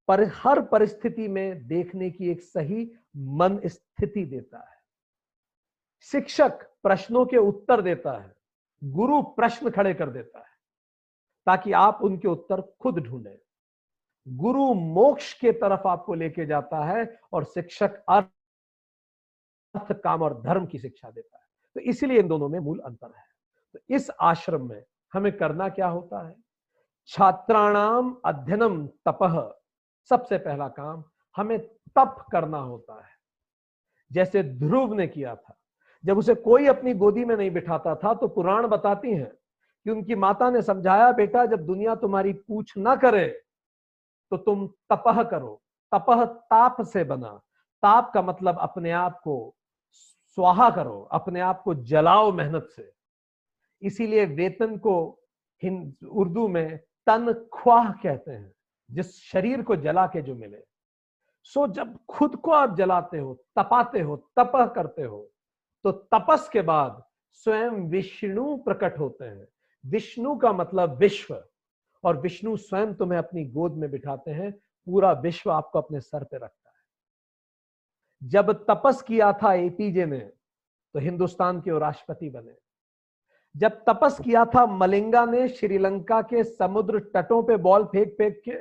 पर 0.08 0.20
हर 0.24 0.62
परिस्थिति 0.62 1.28
में 1.28 1.66
देखने 1.66 2.10
की 2.10 2.30
एक 2.30 2.42
सही 2.42 2.92
मन 3.16 3.60
स्थिति 3.64 4.24
देता 4.24 4.58
है। 4.58 4.76
शिक्षक 6.02 6.50
प्रश्नों 6.82 7.26
के 7.26 7.36
उत्तर 7.36 7.82
देता 7.82 8.22
है, 8.22 8.34
गुरु 8.84 9.22
प्रश्न 9.22 9.70
खड़े 9.70 9.94
कर 9.94 10.10
देता 10.10 10.38
है, 10.38 10.52
ताकि 11.46 11.72
आप 11.72 11.98
उनके 12.02 12.28
उत्तर 12.28 12.60
खुद 12.80 12.98
ढूंढें। 12.98 13.38
गुरु 14.28 14.74
मोक्ष 14.74 15.40
के 15.40 15.52
तरफ़ 15.52 15.88
आपको 15.88 16.14
लेके 16.14 16.46
जाता 16.46 16.84
है 16.84 17.20
और 17.32 17.44
शिक्षक 17.44 18.04
अर्थ, 18.08 19.92
काम 19.92 20.22
और 20.22 20.42
धर्म 20.42 20.66
की 20.66 20.78
शिक्षा 20.78 21.10
देता 21.10 21.38
है। 21.38 21.44
तो 21.74 21.80
इसीलिए 21.80 22.18
इन 22.18 22.28
दोनों 22.28 22.48
में 22.48 22.58
मूल 22.60 22.78
अंतर 22.78 23.14
है। 23.16 23.24
तो 23.72 23.78
इस 23.90 24.10
आश्रम 24.20 24.68
में 24.68 24.84
हमें 25.12 25.36
करना 25.36 25.68
क्या 25.68 25.88
होता 25.88 26.28
है? 26.28 26.34
छात्राणाम 27.08 28.14
अध्ययनम 28.24 28.86
तपह 29.06 29.40
सबसे 30.10 30.38
पहला 30.38 30.68
काम 30.68 31.04
हमें 31.36 31.58
तप 31.96 32.24
करना 32.32 32.58
होता 32.58 32.94
है। 32.94 33.10
जैसे 34.10 34.42
ध्रुव 34.42 34.94
ने 34.94 35.06
किया 35.06 35.34
था। 35.34 35.56
जब 36.04 36.18
उसे 36.18 36.34
कोई 36.34 36.66
अपनी 36.66 36.94
गोदी 36.94 37.24
में 37.24 37.36
नहीं 37.36 37.50
बिठाता 37.50 37.94
था 37.94 38.14
तो 38.14 38.28
पुराण 38.28 38.66
बताती 38.66 39.12
हैं 39.12 39.30
कि 39.86 39.90
उनकी 39.90 40.14
माता 40.14 40.50
ने 40.50 40.62
समझाया, 40.62 41.10
बेटा, 41.12 41.44
जब 41.46 41.66
दुनिया 41.66 41.94
तुम्हारी 41.94 42.32
पूछ 42.32 42.76
ना 42.78 42.94
करे 42.96 43.26
तो 44.32 44.36
तुम 44.36 44.66
तपह 44.92 45.22
करो। 45.22 45.60
तपह 45.92 46.24
ताप 46.24 46.76
से 46.82 47.04
बना। 47.04 47.32
ताप 47.82 48.10
का 48.14 48.22
मतलब 48.22 48.58
अपने 48.58 48.90
आप 48.90 49.20
को 49.20 49.54
स्वाहा 50.38 50.70
करो, 50.70 51.00
अपने 51.12 51.40
आप 51.40 51.62
को 51.62 51.74
जलाओ 51.74 52.32
मेहनत 52.32 52.68
से। 52.76 52.92
इसीलिए 53.82 54.24
वेतन 54.26 54.76
को 54.78 54.94
उर्दू 55.62 56.46
में 56.48 56.78
तनख्वाह 57.06 57.90
कहते 57.92 58.30
हैं, 58.30 58.52
जिस 58.90 59.16
शरीर 59.22 59.62
को 59.62 59.76
जला 59.76 60.06
के 60.06 60.22
जो 60.22 60.34
मिले। 60.34 60.62
सो 61.46 61.66
जब 61.68 61.98
खुद 62.08 62.36
को 62.36 62.50
आप 62.50 62.76
जलाते 62.76 63.18
हो, 63.18 63.34
तपाते 63.56 64.00
हो, 64.00 64.16
तपह 64.36 64.66
करते 64.66 65.02
हो 65.02 65.28
तो 65.84 65.92
तपस 65.92 66.48
के 66.52 66.62
बाद 66.62 67.02
स्वयं 67.32 67.88
विष्णु 67.90 68.56
प्रकट 68.56 68.98
होते 68.98 69.24
हैं। 69.24 69.46
विष्णु 69.84 70.36
का 70.38 70.52
मतलब 70.52 70.96
विश्व, 70.96 71.42
और 72.04 72.16
विष्णु 72.16 72.56
स्वयं 72.56 72.94
तुम्हें 72.94 73.18
अपनी 73.18 73.44
गोद 73.44 73.72
में 73.72 73.90
बिठाते 73.90 74.30
हैं, 74.30 74.52
पूरा 74.86 75.12
विश्व 75.12 75.50
आपको 75.50 75.80
अपने 75.80 76.00
सर 76.00 76.24
पे 76.24 76.36
रखता 76.36 76.70
है। 76.70 78.28
जब 78.28 78.52
तपस 78.70 79.02
किया 79.02 79.32
था 79.32 79.52
एपीजे 79.54 80.06
ने 80.06 80.18
तो 80.18 80.98
हिंदुस्तान 80.98 81.60
के 81.60 81.78
राष्ट्रपति 81.78 82.30
बने। 82.30 82.54
जब 83.54 83.82
तपस 83.88 84.18
किया 84.20 84.44
था 84.44 84.64
मलिंगा 84.66 85.24
ने 85.24 85.48
श्रीलंका 85.48 86.20
के 86.22 86.44
समुद्र 86.44 86.98
तटों 87.14 87.42
पे 87.42 87.56
बॉल 87.58 87.84
फेंक 87.84 88.14
फेंक 88.18 88.40
के 88.44 88.52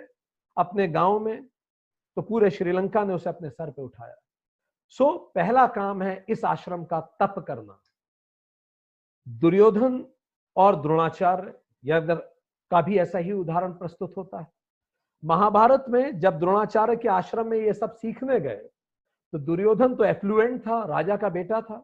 अपने 0.57 0.87
गाँव 0.87 1.19
में 1.19 1.43
तो 2.17 2.21
पूरे 2.21 2.49
श्रीलंका 2.51 3.03
ने 3.03 3.13
उसे 3.13 3.29
अपने 3.29 3.49
सर 3.49 3.69
पे 3.69 3.81
उठाया। 3.81 4.15
सो, 4.87 5.17
पहला 5.35 5.65
काम 5.67 6.01
है 6.01 6.25
इस 6.29 6.43
आश्रम 6.45 6.83
का 6.83 6.99
तप 7.19 7.35
करना। 7.47 7.79
दुर्योधन 9.27 10.03
और 10.55 10.81
द्रोणाचार्य 10.81 11.53
का 12.71 12.81
भी 12.81 12.97
ऐसा 12.99 13.19
ही 13.19 13.31
उदाहरण 13.31 13.73
प्रस्तुत 13.73 14.17
होता 14.17 14.39
है। 14.39 14.47
महाभारत 15.23 15.85
में 15.89 16.19
जब 16.19 16.39
द्रोणाचार्य 16.39 16.95
के 16.95 17.07
आश्रम 17.09 17.47
में 17.47 17.57
ये 17.57 17.73
सब 17.73 17.95
सीखने 17.95 18.39
गए 18.39 18.55
तो 19.33 19.37
दुर्योधन 19.39 19.95
तो 19.95 20.03
एफ्लुएंट 20.03 20.59
था, 20.61 20.83
राजा 20.85 21.17
का 21.17 21.29
बेटा 21.29 21.61
था। 21.61 21.83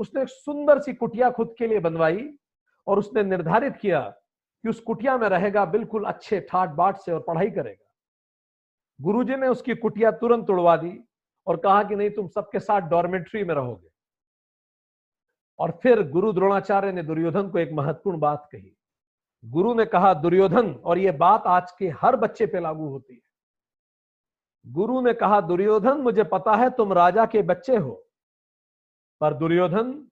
उसने 0.00 0.22
एक 0.22 0.28
सुंदर 0.28 0.78
सी 0.78 0.92
कुटिया 0.92 1.30
खुद 1.30 1.54
के 1.58 1.66
लिए 1.66 1.78
बनवाई 1.78 2.38
और 2.86 2.98
उसने 2.98 3.22
निर्धारित 3.22 3.76
किया 3.76 4.00
कि 4.64 4.68
उस 4.68 4.80
कुटिया 4.80 5.18
में 5.18 5.28
रहेगा 5.28 5.64
बिल्कुल 5.64 6.04
अच्छे 6.04 6.40
ठाट 6.40 6.68
बाट 6.68 6.96
से 6.96 7.12
और 7.12 7.20
पढ़ाई 7.20 7.50
करेगा। 7.50 7.86
गुरुजी 9.00 9.36
ने 9.36 9.48
उसकी 9.48 9.74
कुटिया 9.74 10.10
तुरंत 10.10 10.46
तोड़वा 10.46 10.76
दी 10.76 11.04
और 11.46 11.56
कहा 11.56 11.82
कि 11.82 11.96
नहीं, 11.96 12.10
तुम 12.10 12.28
सबके 12.28 12.60
साथ 12.60 12.80
डॉर्मेट्री 12.80 13.44
में 13.44 13.54
रहोगे। 13.54 13.88
और 15.58 15.80
फिर 15.82 16.08
गुरु 16.08 16.32
द्रोणाचार्य 16.32 16.92
ने 16.92 17.02
दुर्योधन 17.02 17.50
को 17.50 17.58
एक 17.58 17.72
महत्वपूर्ण 17.72 18.18
बात 18.18 18.48
कही। 18.52 18.76
गुरु 19.44 19.74
ने 19.74 19.84
कहा, 19.84 20.14
दुर्योधन, 20.14 20.72
और 20.72 20.98
यह 20.98 21.12
बात 21.12 21.42
आज 21.46 21.72
के 21.72 21.88
हर 21.88 22.16
बच्चे 22.16 22.46
पे 22.46 22.60
लागू 22.60 22.88
होती 22.88 23.14
है। 23.14 23.20
गुरु 24.66 25.00
ने 25.00 25.14
कहा, 25.14 25.40
दुर्योधन, 25.40 25.96
मुझे 25.98 26.24
पता 26.24 26.54
है 26.54 26.70
तुम 26.70 26.92
राजा 26.92 27.26
के 27.26 27.42
बच्चे 27.42 27.76
हो। 27.76 28.06
पर 29.20 29.34
दुर्योधन 29.34 30.08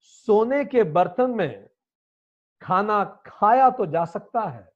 सोने 0.00 0.64
के 0.64 0.82
बर्तन 0.84 1.30
में 1.30 1.68
खाना 2.62 3.04
खाया 3.26 3.70
तो 3.70 3.86
जा 3.86 4.04
सकता 4.04 4.40
है, 4.40 4.72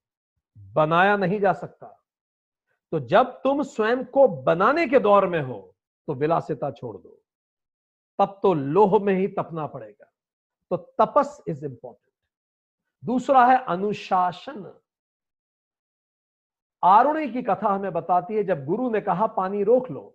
बनाया 0.59 1.17
नहीं 1.17 1.41
जा 1.41 1.53
सकता। 1.53 1.87
तो 2.93 3.01
जब 3.01 3.41
तुम 3.43 3.63
स्वयं 3.63 4.05
को 4.05 4.27
बनाने 4.29 4.87
के 4.87 4.99
दौर 4.99 5.27
में 5.27 5.41
हो 5.41 5.75
तो 6.09 6.15
विलासिता 6.15 6.71
छोड़ 6.71 6.97
दो। 6.97 7.19
तब 8.19 8.39
तो 8.43 8.55
लोह 8.55 8.99
में 9.05 9.15
ही 9.15 9.29
तपना 9.29 9.67
पड़ेगा। 9.67 10.11
तो 10.71 10.77
तपस 10.77 11.43
इज़ 11.49 11.65
इंपॉर्टेंट 11.65 12.11
दूसरा 13.03 13.47
है 13.47 13.65
अनुशासन। 13.65 14.81
आरुणी 16.83 17.29
की 17.29 17.43
कथा 17.43 17.69
हमें 17.69 17.93
बताती 17.93 18.35
है, 18.35 18.45
जब 18.45 18.65
गुरु 18.65 18.91
ने 18.91 19.01
कहा, 19.01 19.27
पानी 19.27 19.63
रोक 19.63 19.91
लो। 19.91 20.15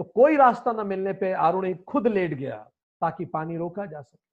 तो 0.00 0.04
कोई 0.06 0.36
रास्ता 0.36 0.72
न 0.72 0.86
मिलने 0.86 1.12
पे 1.14 1.32
आरुणी 1.34 1.74
खुद 1.88 2.06
लेट 2.08 2.34
गया 2.34 2.56
ताकि 3.02 3.24
पानी 3.26 3.56
रोका 3.56 3.86
जा 3.86 4.00
सके। 4.02 4.30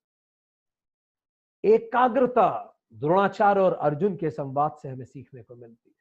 एकाग्रता 1.64 2.76
द्रोणाचार्य 2.94 3.62
और 3.62 3.74
अर्जुन 3.74 4.16
के 4.16 4.30
संवाद 4.32 4.78
से 4.82 4.90
हमें 4.90 5.06
सीखने 5.06 5.42
को 5.44 5.56
मिलती 5.56 5.90
है। 5.90 5.96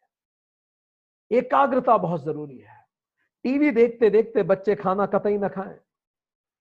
एकाग्रता 1.31 1.97
बहुत 1.99 2.25
ज़रूरी 2.25 2.59
है। 2.59 2.77
टीवी 3.45 3.71
देखते 3.73 4.11
देखते 4.11 4.43
बच्चे 4.45 4.75
खाना 4.77 5.07
कतई 5.09 5.37
ना 5.39 5.49
खाएँ, 5.49 5.79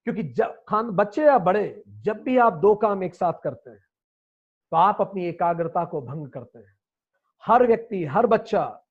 क्योंकि 0.07 0.23
जब 0.23 0.63
खान 0.69 0.89
बच्चे 0.91 1.25
या 1.25 1.38
बड़े, 1.39 1.83
जब 1.88 2.23
भी 2.23 2.38
आप 2.38 2.53
दो 2.55 2.75
काम 2.77 3.03
एक 3.03 3.15
साथ 3.15 3.33
करते 3.43 3.69
हैं 3.69 3.86
तो 4.71 4.77
आप 4.77 5.01
अपनी 5.01 5.25
एकाग्रता 5.25 5.83
को 5.86 6.01
भंग 6.01 6.27
करते 6.29 6.60
हैं। 6.60 6.77
हर 7.43 7.65
व्यक्ति, 7.67 8.03
हर 8.05 8.25
बच्चा 8.27 8.83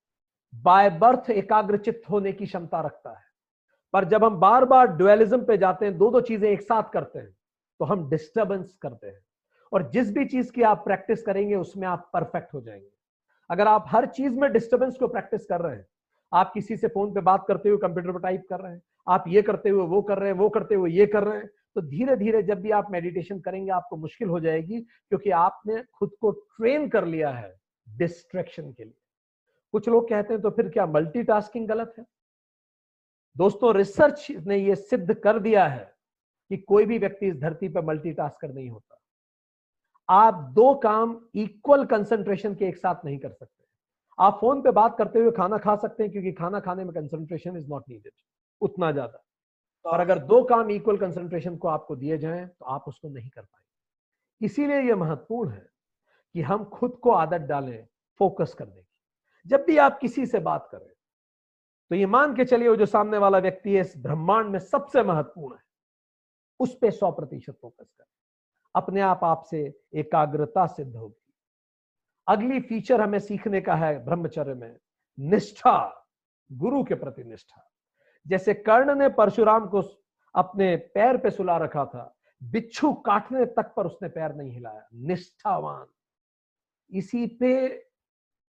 बाय 0.53 0.91
बर्थ 0.93 1.31
एकाग्रचित 1.31 2.03
होने 2.11 2.33
की 2.33 2.47
क्षमता 2.47 2.81
रखता 2.81 3.11
है। 3.11 3.26
पर 3.97 4.05
जब 4.05 4.25
हम 4.25 4.35
बार 4.37 4.65
बार 4.65 4.87
ड्वेलिज्म 4.87 5.45
पे 5.45 5.57
जाते 5.59 5.87
हैं 5.87 5.97
दो 5.99 6.11
दो 6.11 6.21
चीज़ें 6.21 6.49
एक 6.51 6.63
साथ 6.63 6.91
करते 6.93 7.19
हैं 7.19 7.31
तो 7.81 7.85
हम 7.85 8.09
डिस्टर्बेंस 8.11 8.77
करते 8.83 9.07
हैं। 9.07 9.19
और 9.73 9.89
जिस 9.91 10.11
भी 10.15 10.25
चीज़ 10.25 10.51
की 10.53 10.63
आप 10.63 10.83
प्रैक्टिस 10.85 11.23
करेंगे, 11.23 11.55
उसमें 11.55 11.87
आप 11.89 12.11
परफेक्ट 12.13 12.53
हो 12.55 12.61
जाएँगे। 12.61 12.89
अगर 13.51 13.69
आप 13.69 13.85
हर 13.89 14.07
चीज़ 14.09 14.35
में 14.35 14.53
डिस्टर्बेंस 14.53 14.97
को 14.97 15.09
प्रैक्टिस 15.09 15.47
कर 15.47 15.61
रहे 15.61 15.77
हैं, 15.77 15.87
आप 16.33 16.51
किसी 16.55 16.77
से 16.77 16.89
फ़ोन 16.89 17.15
पे 17.15 17.21
बात 17.21 17.45
करते 17.49 17.69
हुए 17.69 17.79
कंप्यूटर 17.79 18.13
पर 18.13 18.21
टाइप 18.21 18.45
कर 18.51 18.61
रहे 18.61 18.73
हैं, 18.73 18.83
आप 19.07 19.25
ये 19.29 19.43
करते 19.43 19.71
हुए, 19.71 19.87
वो 19.87 20.03
कर 20.03 20.19
रहे 20.19 20.31
हैं, 20.31 20.37
वो 20.37 20.49
करते 20.49 20.75
हुए 20.75 20.91
ये 20.91 21.07
कर 21.07 21.25
रहे 21.25 21.39
हैं 21.39 21.49
तो 21.77 21.83
धीरे 21.83 22.17
धीरे 22.17 22.43
जब 22.43 22.61
भी 22.61 22.71
आप 22.71 22.91
मेडिटेशन 22.91 23.41
करेंगे, 23.41 23.71
आपको 23.71 23.97
मुश्किल 23.97 24.29
हो 24.29 24.41
जाएगी, 24.41 24.81
क्योंकि 24.81 25.31
आपने 25.31 25.83
खुद 25.95 26.11
को 26.21 26.31
ट्रेन 26.31 26.89
कर 26.89 27.05
लिया 27.05 27.31
है 27.31 27.55
डिस्ट्रैक्शन 27.89 28.71
के 28.73 28.85
लिए। 28.85 28.99
कुछ 29.75 29.89
लोग 29.89 30.09
कहते 30.09 30.35
हैं 30.35 30.43
तो 30.43 30.51
फिर 30.51 30.69
क्या 30.69 30.87
मल्टीटास्किंग 30.89 31.69
गलत 31.69 31.95
है? 31.99 32.05
दोस्तों 33.37 33.75
रिसर्च 33.75 34.27
ने 34.47 34.57
यह 34.57 34.75
सिद्ध 34.75 35.15
कर 35.15 35.39
दिया 35.39 35.67
है 35.67 35.85
कि 36.51 36.57
कोई 36.59 36.85
भी 36.87 36.99
व्यक्ति 36.99 37.27
इस 37.27 37.37
धरती 37.37 37.69
पर 37.69 37.85
मल्टीटास्कर 37.85 38.53
नहीं 38.53 38.69
होता। 38.71 38.99
आप 40.09 40.35
दो 40.55 40.75
काम 40.75 41.21
इक्वल 41.35 41.85
कंसंट्रेशन 41.85 42.55
के 42.55 42.65
एक 42.65 42.77
साथ 42.77 43.05
नहीं 43.05 43.19
कर 43.19 43.31
सकते। 43.31 43.65
आप 44.19 44.39
फ़ोन 44.41 44.63
पे 44.63 44.71
बात 44.73 44.97
करते 44.99 45.19
हुए 45.19 45.31
खाना 45.31 45.59
खा 45.59 45.77
सकते 45.77 46.03
हैं 46.03 46.13
क्योंकि 46.13 46.33
खाना 46.33 46.61
खाने 46.61 46.85
में 46.85 46.93
कंसंट्रेशन 46.95 47.57
इज़ 47.57 47.69
नॉट 47.69 47.89
नीडेड 47.89 48.13
उतना 48.63 48.91
ज़्यादा। 48.93 49.23
और 49.85 50.01
अगर 50.01 50.19
दो 50.21 50.43
काम 50.45 50.71
इक्वल 50.71 50.97
कंसंट्रेशन 50.99 51.57
को 51.57 51.69
आपको 51.69 51.97
दिए 51.97 52.19
जाएँ 52.19 52.47
तो 52.49 52.65
आप 52.67 52.85
उसको 52.89 53.09
नहीं 53.09 53.29
कर 53.31 53.41
पाएँगे। 53.41 54.47
इसीलिए 54.47 54.81
यह 54.81 54.97
महत्वपूर्ण 54.97 55.51
है 55.51 55.67
कि 56.35 56.43
हम 56.43 56.65
खुद 56.71 56.99
को 57.03 57.11
आदत 57.13 57.47
डालें 57.49 57.87
फोकस 58.21 58.55
करने 58.55 58.81
की। 58.81 58.87
जब 59.47 59.65
भी 59.65 59.77
आप 59.79 59.99
किसी 60.01 60.27
से 60.27 60.39
बात 60.41 60.69
करें 60.73 60.91
तो 61.91 61.95
ये 61.95 62.07
मान 62.07 62.35
के 62.37 62.45
चलिए 62.45 62.77
जो 62.77 62.87
सामने 62.87 63.19
वाला 63.19 63.39
व्यक्ति 63.39 63.75
है, 63.75 63.81
इस 63.81 63.97
ब्रह्मांड 63.97 64.47
में 64.47 64.59
सबसे 64.59 65.03
महत्वपूर्ण 65.03 65.55
है, 65.55 65.63
उस 66.61 66.79
पर 66.79 66.91
सौ 66.91 67.11
प्रतिशत 67.13 67.59
फोकस 67.63 67.93
करें। 67.99 68.07
अपने 68.75 69.01
आप 69.01 69.21
आपसे 69.25 69.81
एकाग्रता 69.95 70.67
सिद्ध 70.67 70.97
होगी। 70.97 71.35
अगली 72.29 72.61
फीचर 72.61 73.01
हमें 73.01 73.19
सीखने 73.19 73.61
का 73.61 73.75
है 73.75 74.05
ब्रह्मचर्य 74.05 74.55
में, 74.55 74.79
निष्ठा, 75.21 76.07
गुरु 76.53 76.85
के 76.85 76.95
प्रति 76.95 77.25
निष्ठा। 77.25 77.71
जैसे 78.27 78.55
कर्ण 78.55 78.95
ने 78.95 79.09
परशुराम 79.09 79.67
को 79.67 79.83
अपने 80.35 80.77
पैर 80.77 81.17
पे 81.17 81.31
सुला 81.31 81.57
रखा 81.57 81.85
था, 81.85 82.17
बिच्छू 82.43 82.93
काटने 82.93 83.47
तक 83.47 83.75
पर 83.77 83.87
उसने 83.87 84.09
पैर 84.09 84.35
नहीं 84.35 84.51
हिलाया, 84.51 84.89
निष्ठावान। 84.95 85.87
इसी 86.91 87.27
पे 87.27 87.87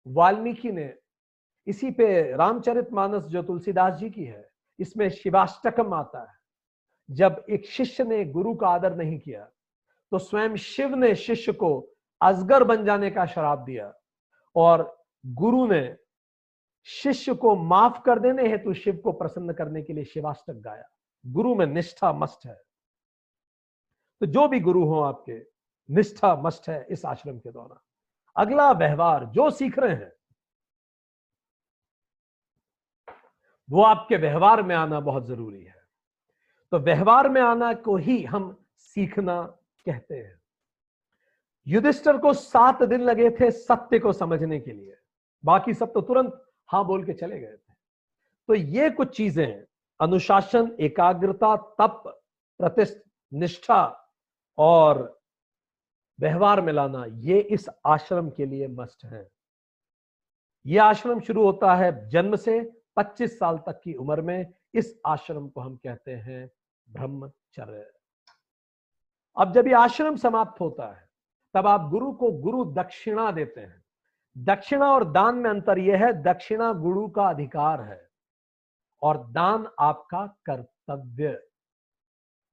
वाल्मीकि 0.06 0.72
ने 0.72 0.94
इसी 1.66 1.90
पे 1.90 2.36
रामचरित 2.36 2.92
मानस 2.92 3.24
जो 3.24 3.42
तुलसीदास 3.42 3.94
जी 3.94 4.10
की 4.10 4.24
है, 4.24 4.48
इसमें 4.78 5.08
शिवाष्टकम 5.10 5.94
आता 5.94 6.20
है। 6.20 6.36
जब 7.08 7.44
एक 7.50 7.66
शिष्य 7.66 8.04
ने 8.04 8.24
गुरु 8.24 8.54
का 8.54 8.68
आदर 8.68 8.94
नहीं 8.96 9.18
किया 9.18 9.44
तो 10.12 10.18
स्वयं 10.18 10.56
शिव 10.56 10.94
ने 10.94 11.14
शिष्य 11.16 11.52
को 11.52 11.70
अजगर 12.20 12.64
बन 12.64 12.84
जाने 12.84 13.10
का 13.10 13.26
शराब 13.26 13.64
दिया 13.64 13.92
और 14.56 14.82
गुरु 15.24 15.66
ने 15.66 15.96
शिष्य 16.86 17.34
को 17.34 17.54
माफ़ 17.56 18.00
कर 18.02 18.18
देने 18.18 18.48
हेतु 18.48 18.74
शिव 18.74 18.96
को 18.96 19.12
प्रसन्न 19.12 19.52
करने 19.52 19.82
के 19.82 19.92
लिए 19.92 20.04
शिवाष्टक 20.04 20.54
गाया। 20.54 20.84
गुरु 21.24 21.54
में 21.54 21.66
निष्ठा 21.66 22.12
मस्ट 22.12 22.46
है। 22.46 22.60
तो 24.20 24.26
जो 24.26 24.46
भी 24.48 24.60
गुरु 24.60 24.84
हो 24.84 25.00
आपके, 25.00 25.38
निष्ठा 25.88 26.34
मस्ट 26.36 26.68
है 26.68 26.86
इस 26.90 27.04
आश्रम 27.04 27.38
के 27.38 27.50
दौरान 27.50 27.78
अगला 28.36 28.70
व्यवहार 28.72 29.24
जो 29.26 29.50
सीख 29.50 29.78
रहे 29.78 29.94
हैं 29.94 30.12
वो 33.70 33.82
आपके 33.82 34.16
व्यवहार 34.16 34.62
में 34.62 34.74
आना 34.76 35.00
बहुत 35.00 35.26
ज़रूरी 35.26 35.62
है। 35.64 35.82
तो 36.72 36.78
व्यवहार 36.78 37.28
में 37.28 37.40
आना 37.40 37.72
को 37.74 37.96
ही 37.96 38.22
हम 38.24 38.64
सीखना 38.76 39.42
कहते 39.86 40.14
हैं। 40.14 40.40
युधिष्ठर 41.66 42.18
को 42.18 42.32
सात 42.32 42.82
दिन 42.82 43.00
लगे 43.00 43.30
थे 43.30 43.50
सत्य 43.50 43.98
को 43.98 44.12
समझने 44.12 44.60
के 44.60 44.72
लिए। 44.72 44.96
बाकी 45.44 45.74
सब 45.74 45.92
तो 45.92 46.00
तुरंत 46.00 46.44
हाँ 46.68 46.84
बोल 46.86 47.04
के 47.04 47.12
चले 47.12 47.40
गए 47.40 47.52
थे। 47.52 47.72
तो 48.48 48.54
ये 48.54 48.90
कुछ 48.90 49.16
चीज़ें 49.16 49.46
हैं। 49.46 49.66
अनुशासन, 50.00 50.76
एकाग्रता, 50.80 51.56
तप, 51.56 52.02
प्रतिष्ठ, 52.58 52.96
निष्ठा 53.32 54.10
और 54.58 55.20
व्यवहार 56.20 56.60
में 56.60 56.72
लाना, 56.72 57.04
ये 57.08 57.40
इस 57.40 57.68
आश्रम 57.86 58.30
के 58.30 58.46
लिए 58.46 58.68
मस्ट 58.68 59.04
है। 59.04 59.28
ये 60.66 60.78
आश्रम 60.78 61.20
शुरू 61.20 61.44
होता 61.44 61.74
है 61.74 62.08
जन्म 62.08 62.36
से 62.36 62.60
25 62.96 63.38
साल 63.38 63.58
तक 63.58 63.80
की 63.84 63.94
उम्र 63.94 64.20
में 64.20 64.52
इस 64.74 65.00
आश्रम 65.06 65.48
को 65.48 65.60
हम 65.60 65.76
कहते 65.76 66.12
हैं 66.12 66.50
ब्रह्मचर्य। 66.90 67.90
अब 69.36 69.52
जब 69.52 69.66
ये 69.66 69.74
आश्रम 69.74 70.16
समाप्त 70.16 70.60
होता 70.60 70.92
है, 70.94 71.08
तब 71.54 71.66
आप 71.66 71.90
गुरु 71.90 72.12
को 72.12 72.32
गुरु 72.32 72.64
दक्षिणा 72.64 73.30
देते 73.30 73.60
हैं। 73.60 73.84
दक्षिणा 74.38 74.92
और 74.92 75.12
दान 75.12 75.34
में 75.34 75.50
अंतर 75.50 75.78
यह 75.78 76.06
है, 76.06 76.12
दक्षिणा 76.12 76.72
गुरु 76.72 77.08
का 77.08 77.28
अधिकार 77.28 77.82
है 77.82 78.08
और 79.02 79.26
दान 79.30 79.66
आपका 79.80 80.26
कर्तव्य। 80.50 81.46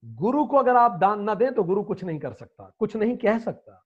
गुरु 0.06 0.46
को 0.46 0.58
अगर 0.58 0.76
आप 0.76 0.92
दान 0.92 1.22
ना 1.22 1.36
दें 1.36 1.54
तो 1.54 1.64
गुरु 1.64 1.84
कुछ 1.84 2.04
नहीं 2.04 2.20
कर 2.20 2.34
सकता, 2.34 2.72
कुछ 2.80 2.96
नहीं 2.96 3.18
कह 3.18 3.40
सकता। 3.40 3.86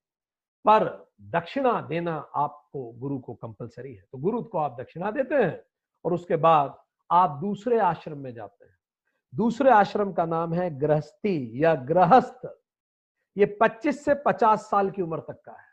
पर 0.65 1.11
दक्षिणा 1.21 1.81
देना 1.81 2.15
आपको 2.35 2.91
गुरु 2.91 3.19
को 3.19 3.33
कंपलसरी 3.33 3.93
है। 3.95 4.03
तो 4.11 4.17
गुरु 4.17 4.43
को 4.43 4.57
आप 4.57 4.79
दक्षिणा 4.79 5.11
देते 5.11 5.35
हैं। 5.35 5.63
और 6.05 6.13
उसके 6.13 6.35
बाद 6.35 6.77
आप 7.11 7.29
दूसरे 7.29 7.79
आश्रम 7.79 8.17
में 8.17 8.33
जाते 8.33 8.65
हैं। 8.65 8.77
दूसरे 9.35 9.71
आश्रम 9.71 10.13
का 10.13 10.25
नाम 10.25 10.53
है 10.53 10.79
गृहस्थी 10.79 11.63
या 11.63 11.75
गृहस्थ। 11.75 12.57
ये 13.37 13.57
25 13.61 14.05
से 14.05 14.13
50 14.13 14.61
साल 14.61 14.91
की 14.91 15.01
उम्र 15.01 15.19
तक 15.19 15.41
का 15.45 15.51
है। 15.51 15.67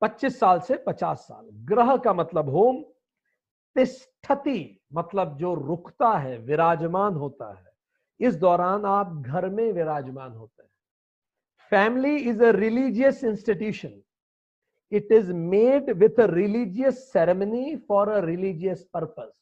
25 0.00 0.40
साल 0.40 0.60
से 0.60 0.76
50 0.76 1.18
साल। 1.18 1.48
ग्रह 1.52 1.96
का 1.96 2.12
मतलब 2.12 2.48
होम, 2.48 2.82
तिष्ठति 3.74 4.80
मतलब 4.92 5.36
जो 5.36 5.54
रुकता 5.54 6.18
है, 6.18 6.38
विराजमान 6.38 7.14
होता 7.14 7.58
है। 7.58 7.72
इस 8.20 8.34
दौरान 8.34 8.84
आप 8.84 9.12
घर 9.12 9.48
में 9.48 9.72
विराजमान 9.72 10.32
होते 10.32 10.62
हैं। 10.62 10.70
Family 11.70 12.16
is 12.16 12.44
a 12.44 12.50
religious 12.50 13.24
institution 13.24 14.02
it 14.92 15.12
is 15.12 15.32
made 15.32 15.90
with 15.90 16.20
a 16.20 16.26
religious 16.26 17.12
ceremony 17.12 17.76
for 17.76 18.08
a 18.08 18.24
religious 18.24 18.90
purpose 18.94 19.32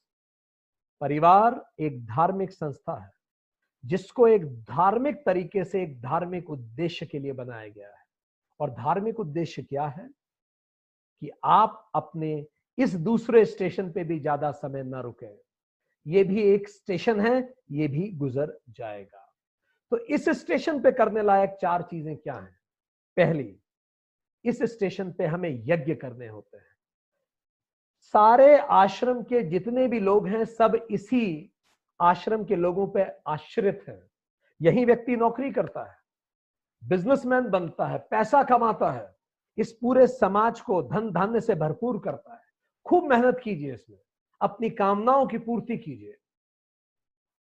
परिवार 1.01 1.73
एक 1.81 2.07
धार्मिक 2.07 2.51
संस्था 2.51 3.05
है, 3.05 3.11
जिसको 3.85 4.29
एक 4.29 4.47
धार्मिक 4.63 5.17
तरीके 5.27 5.65
से 5.65 5.83
एक 5.83 6.01
धार्मिक 6.01 6.51
उद्देश्य 6.51 7.07
के 7.07 7.19
लिए 7.19 7.33
बनाया 7.33 7.69
गया 7.69 7.89
है। 7.89 8.05
और 8.61 8.71
धार्मिक 8.71 9.21
उद्देश्य 9.21 9.63
क्या 9.63 9.87
है? 9.87 10.11
कि 11.21 11.31
आप 11.45 11.91
अपने 11.95 12.47
इस 12.79 12.95
दूसरे 12.95 13.45
स्टेशन 13.45 13.93
पे 13.93 14.05
भी 14.05 14.21
ज़्यादा 14.21 14.51
समय 14.51 14.83
न 14.83 14.95
रुके। 14.95 15.51
ये 16.07 16.25
भी 16.25 16.43
एक 16.43 16.69
स्टेशन 16.69 17.21
है, 17.21 17.55
ये 17.71 17.89
भी 17.89 18.13
गुजर 18.13 18.59
जाएगा। 18.71 19.35
तो 19.91 19.99
इस 19.99 20.29
स्टेशन 20.29 20.83
पे 20.83 20.93
करने 20.93 21.23
लायक 21.23 21.59
चार 21.61 21.83
चीज़ें 21.83 22.17
क्या 22.17 22.35
हैं? 22.35 22.59
पहली 23.17 23.61
इस 24.45 24.63
स्टेशन 24.63 25.13
पे 25.13 25.27
हमें 25.27 25.51
यज्ञ 25.67 25.95
करने 25.95 26.29
होते 26.29 26.57
हैं। 26.57 26.65
सारे 28.15 28.57
आश्रम 28.59 29.23
के 29.23 29.43
जितने 29.43 29.87
भी 29.89 30.01
लोग 30.01 30.27
हैं, 30.29 30.45
सब 30.45 30.87
इसी 30.91 31.53
आश्रम 32.01 32.45
के 32.45 32.57
लोगों 32.57 32.87
पे 32.87 33.07
आश्रित 33.27 33.85
हैं। 33.89 34.03
यही 34.61 34.85
व्यक्ति 34.85 35.17
नौकरी 35.17 35.51
करता 35.51 35.85
है, 35.85 35.97
बिजनेसमैन 36.83 37.49
बनता 37.49 37.87
है, 37.87 37.99
पैसा 38.11 38.43
कमाता 38.43 38.91
है, 38.91 39.09
इस 39.59 39.73
पूरे 39.73 40.07
समाज 40.07 40.61
को 40.61 40.83
धन 40.83 41.11
धान्य 41.13 41.41
से 41.41 41.55
भरपूर 41.55 41.99
करता 41.99 42.35
है। 42.35 42.43
खूब 42.87 43.11
मेहनत 43.11 43.41
कीजिए 43.45 43.75
इसमें, 43.75 43.99
अपनी 44.41 44.71
कामनाओं 44.71 45.27
की 45.27 45.39
पूर्ति 45.39 45.77
कीजिए। 45.79 46.17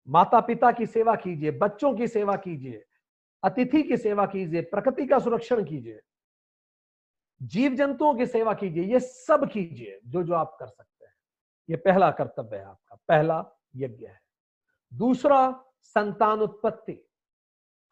माता 0.09 0.41
पिता 0.41 0.73
की 0.73 0.87
सेवा 0.87 1.15
कीजिए, 1.15 1.51
बच्चों 1.51 1.95
की 1.97 2.07
सेवा 2.09 2.37
कीजिए, 2.37 2.85
अतिथि 3.43 3.83
की 3.83 3.97
सेवा 3.97 4.27
कीजिए, 4.27 4.63
प्रकृति 4.63 5.07
का 5.07 5.19
सुरक्षण 5.19 5.65
कीजिए। 5.65 6.01
जीव 7.43 7.75
जंतुओं 7.75 8.15
की 8.15 8.27
सेवा 8.27 8.55
कीजिए, 8.55 8.85
ये 8.85 9.01
सब 9.01 9.51
कीजिए, 9.53 10.01
जो 10.07 10.23
जो 10.23 10.35
आप 10.35 10.57
कर 10.61 10.67
सकते 10.67 11.07
हैं। 11.07 11.15
ये 11.71 11.77
पहला 11.77 12.11
कर्तव्य 12.11 12.57
है 12.57 12.65
आपका, 12.65 12.97
पहला 13.09 13.51
यज्ञ 13.77 14.07
है। 14.07 14.21
दूसरा, 14.95 15.65
संतान 15.83 16.41
उत्पत्ति। 16.41 17.09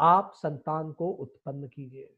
आप 0.00 0.32
संतान 0.34 0.92
को 0.92 1.10
उत्पन्न 1.10 1.68
कीजिए, 1.68 2.16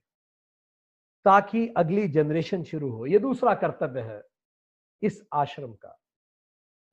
ताकि 1.25 1.69
अगली 1.69 2.09
जनरेशन 2.09 2.65
शुरू 2.65 2.91
हो। 2.91 3.07
यह 3.07 3.19
दूसरा 3.19 3.55
कर्तव्य 3.55 4.01
है, 4.01 4.23
इस 5.03 5.27
आश्रम 5.33 5.73
का, 5.73 6.01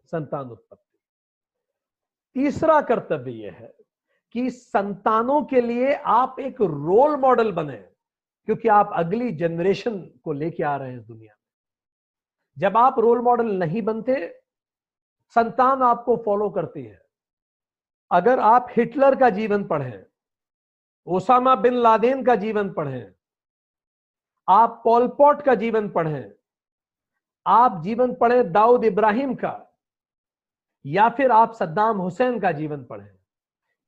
संतान 0.04 0.50
उत्पत्ति। 0.50 1.00
तीसरा 2.34 2.82
कर्तव्य 2.82 3.32
यह 3.32 3.54
है 3.54 3.76
कि 4.32 4.50
संतानों 4.50 5.44
के 5.44 5.62
लिए 5.62 5.94
आप 5.94 6.36
एक 6.40 6.62
रोल 6.62 7.16
मॉडल 7.16 7.52
बने। 7.52 7.89
क्योंकि 8.50 8.68
आप 8.68 8.92
अगली 8.94 9.32
जनरेशन 9.32 10.00
को 10.24 10.34
लेके 10.34 10.64
आ 10.64 10.76
रहे 10.76 10.92
हैं 10.92 10.98
इस 10.98 11.04
दुनिया 11.04 11.34
में। 11.34 11.44
जब 12.58 12.78
आप 12.78 13.00
रोल 13.00 13.22
मॉडल 13.22 13.52
नहीं 13.54 13.82
बनते, 13.82 14.42
संतान 15.36 15.82
आपको 15.82 16.16
फॉलो 16.18 16.50
करती 16.50 16.84
है। 16.84 17.02
अगर 18.12 18.40
आप 18.40 18.68
हिटलर 18.78 19.16
का 19.16 19.30
जीवन 19.30 19.64
पढ़ें 19.64 20.04
ओसामा 21.08 21.56
बिन 21.56 21.74
लादेन 21.74 22.24
का 22.24 22.36
जीवन 22.36 22.74
पढ़ें, 22.74 23.14
आप 24.48 24.82
पॉलपॉट 24.86 25.42
का 25.42 25.56
जीवन 25.56 25.90
पढ़ें, 25.90 26.32
आप 27.46 27.82
जीवन 27.84 28.16
पढ़ें 28.16 28.52
दाऊद 28.52 28.86
इब्राहिम 28.86 29.36
का, 29.36 29.78
या 30.86 31.10
फिर 31.10 31.32
आप 31.32 31.54
सद्दाम 31.54 31.98
हुसैन 31.98 32.40
का 32.40 32.52
जीवन 32.52 32.84
पढ़ें, 32.84 33.18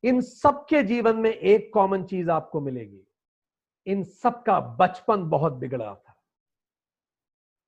इन 0.04 0.22
सबके 0.22 0.84
जीवन 0.84 1.16
में 1.16 1.32
एक 1.32 1.74
कॉमन 1.74 2.04
चीज़ 2.04 2.30
आपको 2.30 2.62
मिलेगी। 2.62 3.08
इन 3.86 4.04
सबका 4.04 4.60
बचपन 4.60 5.30
बहुत 5.30 5.54
बिगड़ा 5.54 5.96
था। 5.96 6.16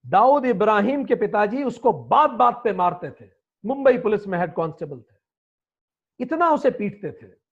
दाऊद 0.05 0.45
इब्राहिम 0.45 1.05
के 1.05 1.15
पिताजी 1.15 1.63
उसको 1.63 1.93
बात 1.93 2.29
बात 2.29 2.61
पे 2.63 2.73
मारते 2.73 3.11
थे। 3.11 3.31
मुंबई 3.65 3.97
पुलिस 3.97 4.27
में 4.27 4.39
हेड 4.39 4.53
कांस्टेबल 4.53 4.99
थे। 4.99 5.15
इतना 6.19 6.49
उसे 6.49 6.71
पीटते 6.71 7.11
थे। 7.11 7.43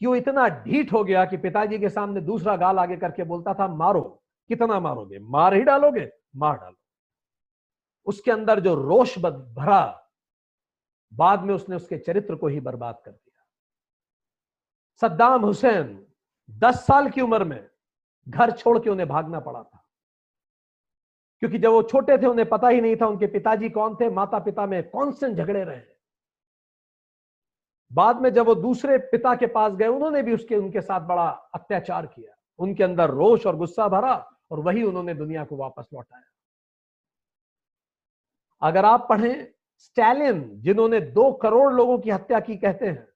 कि 0.00 0.06
वो 0.06 0.14
इतना 0.14 0.48
ढीठ 0.48 0.92
हो 0.92 1.04
गया 1.04 1.24
कि 1.24 1.36
पिताजी 1.36 1.78
के 1.78 1.88
सामने 1.88 2.20
दूसरा 2.20 2.56
गाल 2.56 2.78
आगे 2.78 2.96
करके 2.96 3.24
बोलता 3.24 3.54
था, 3.54 3.68
मारो। 3.68 4.24
कितना 4.48 4.80
मारोगे? 4.80 5.18
मार 5.18 5.54
ही 5.54 5.62
डालोगे? 5.62 6.12
मार 6.36 6.58
डालो। 6.58 6.76
उसके 8.04 8.30
अंदर 8.30 8.60
जो 8.60 8.74
रोष 8.74 9.18
भरा, 9.18 10.10
बाद 11.14 11.40
में 11.40 11.54
उसने 11.54 11.76
उसके 11.76 11.98
चरित्र 11.98 12.34
को 12.34 12.46
ही 12.46 12.60
बर्बाद 12.60 13.02
कर 13.04 13.10
दिया। 13.10 13.44
सद्दाम 15.00 15.44
हुसैन 15.44 16.09
दस 16.50 16.86
साल 16.86 17.10
की 17.10 17.20
उम्र 17.20 17.44
में 17.44 17.70
घर 18.28 18.50
छोड़ 18.50 18.78
के 18.78 18.90
उन्हें 18.90 19.08
भागना 19.08 19.40
पड़ा 19.40 19.62
था। 19.62 19.84
क्योंकि 21.38 21.58
जब 21.58 21.70
वो 21.70 21.82
छोटे 21.82 22.18
थे, 22.18 22.26
उन्हें 22.26 22.48
पता 22.48 22.68
ही 22.68 22.80
नहीं 22.80 22.96
था 22.96 23.06
उनके 23.06 23.26
पिताजी 23.26 23.70
कौन 23.70 23.96
थे 23.96 24.10
माता 24.10 24.38
पिता 24.38 24.66
में 24.66 24.90
कॉन्स्टेंट 24.90 25.36
झगड़े 25.36 25.64
रहे। 25.64 25.82
बाद 27.92 28.20
में 28.20 28.30
जब 28.30 28.46
वो 28.46 28.54
दूसरे 28.54 28.98
पिता 28.98 29.34
के 29.34 29.46
पास 29.46 29.72
गए, 29.72 29.86
उन्होंने 29.86 30.22
भी 30.22 30.34
उसके, 30.34 30.56
उनके 30.56 30.80
साथ 30.80 31.00
बड़ा 31.00 31.28
अत्याचार 31.30 32.06
किया। 32.06 32.36
उनके 32.58 32.84
अंदर 32.84 33.10
रोष 33.10 33.46
और 33.46 33.56
गुस्सा 33.56 33.88
भरा 33.88 34.32
और 34.50 34.60
वही 34.60 34.82
उन्होंने 34.82 35.14
दुनिया 35.14 35.44
को 35.44 35.56
वापस 35.56 35.86
लौटाया। 35.94 36.24
अगर 38.62 38.84
आप 38.84 39.06
पढ़ें, 39.08 39.52
स्टैलिन, 39.78 40.60
जिन्होंने 40.60 41.00
दो 41.00 41.32
करोड़ 41.32 41.72
लोगों 41.72 41.98
की 41.98 42.10
हत्या 42.10 42.40
की, 42.40 42.56
कहते 42.56 42.86
हैं 42.86 43.09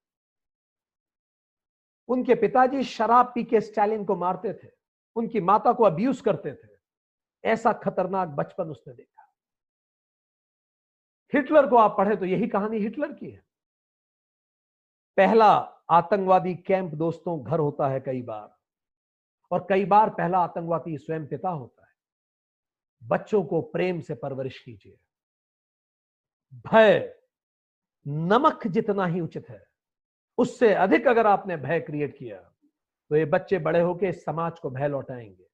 उनके 2.09 2.35
पिताजी 2.35 2.83
शराब 2.83 3.33
पी 3.35 3.45
के 3.45 3.61
स्टैलिन 3.61 4.05
को 4.05 4.17
मारते 4.17 4.53
थे, 4.55 4.69
उनकी 5.17 5.41
माता 5.41 5.73
को 5.73 5.85
अब्यूज 5.85 6.21
करते 6.21 6.53
थे। 6.55 6.69
ऐसा 7.45 7.73
खतरनाक 7.73 8.29
बचपन 8.29 8.71
उसने 8.71 8.95
देखा। 8.95 9.23
हिटलर 11.33 11.67
को 11.67 11.77
आप 11.77 11.97
पढ़े 11.99 12.17
तो 12.17 12.25
यही 12.25 12.49
कहानी 12.49 12.79
हिटलर 12.79 13.13
की 13.13 13.31
है। 13.31 13.43
पहला 15.17 15.51
आतंकवादी 15.91 16.55
कैंप 16.57 16.95
दोस्तों 16.95 17.43
घर 17.45 17.59
होता 17.59 17.89
है 17.89 18.01
कई 18.01 18.23
बार, 18.23 18.57
और 19.51 19.67
कई 19.69 19.85
बार 19.85 20.11
पहला 20.11 20.39
आतंकवादी 20.39 20.97
स्वयं 20.99 21.27
पिता 21.27 21.49
होता 21.49 21.83
है। 21.83 21.93
बच्चों 23.03 23.45
को 23.45 23.61
प्रेम 23.63 24.01
से 24.01 24.15
परवरिश 24.15 24.59
कीजिए। 24.59 24.99
भय 26.53 27.15
नमक 28.07 28.67
जितना 28.67 29.07
ही 29.07 29.21
उचित 29.21 29.49
है। 29.49 29.65
उससे 30.39 30.73
अधिक 30.75 31.07
अगर 31.09 31.27
आपने 31.27 31.57
भय 31.57 31.81
क्रिएट 31.81 32.17
किया 32.19 32.39
तो 33.11 33.17
ये 33.17 33.25
बच्चे 33.25 33.59
बड़े 33.59 33.81
होके 33.81 34.09
इस 34.09 34.25
समाज 34.25 34.59
को 34.59 34.71
भय 34.71 34.89
लौटाएँगे। 34.89 35.47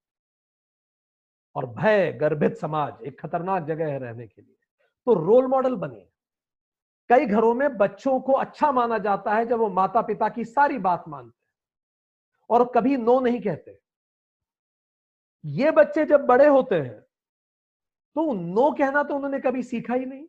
और 1.57 1.67
भय 1.69 2.13
गर्भित 2.13 2.57
समाज, 2.57 3.03
एक 3.03 3.21
खतरनाक 3.21 3.65
जगह 3.65 3.87
है 3.87 3.99
रहने 3.99 4.27
के 4.27 4.43
लिए। 4.43 4.57
तो 5.07 5.15
रोल 5.17 5.47
मॉडल 5.47 5.75
बने। 5.77 6.07
कई 7.11 7.27
घरों 7.27 7.53
में 7.55 7.77
बच्चों 7.77 8.19
को 8.21 8.33
अच्छा 8.35 8.71
माना 8.73 8.99
जाता 8.99 9.35
है 9.35 9.47
जब 9.47 9.59
वो 9.59 9.69
माता 9.71 10.03
पिता 10.03 10.29
की 10.29 10.45
सारी 10.45 10.79
बात 10.79 11.05
मानते 11.09 11.29
हैं 11.29 11.49
और 12.51 12.71
कभी 12.75 12.97
नो 12.97 13.19
नहीं 13.21 13.41
कहते। 13.41 13.79
ये 15.45 15.71
बच्चे 15.71 16.05
जब 16.07 16.27
बड़े 16.27 16.47
होते 16.47 16.75
हैं 16.75 17.01
तो 18.17 18.33
नो 18.35 18.71
कहना 18.73 19.03
तो 19.03 19.15
उन्होंने 19.15 19.41
कभी 19.41 19.63
सीखा 19.63 19.95
ही 19.95 20.05
नहीं। 20.07 20.27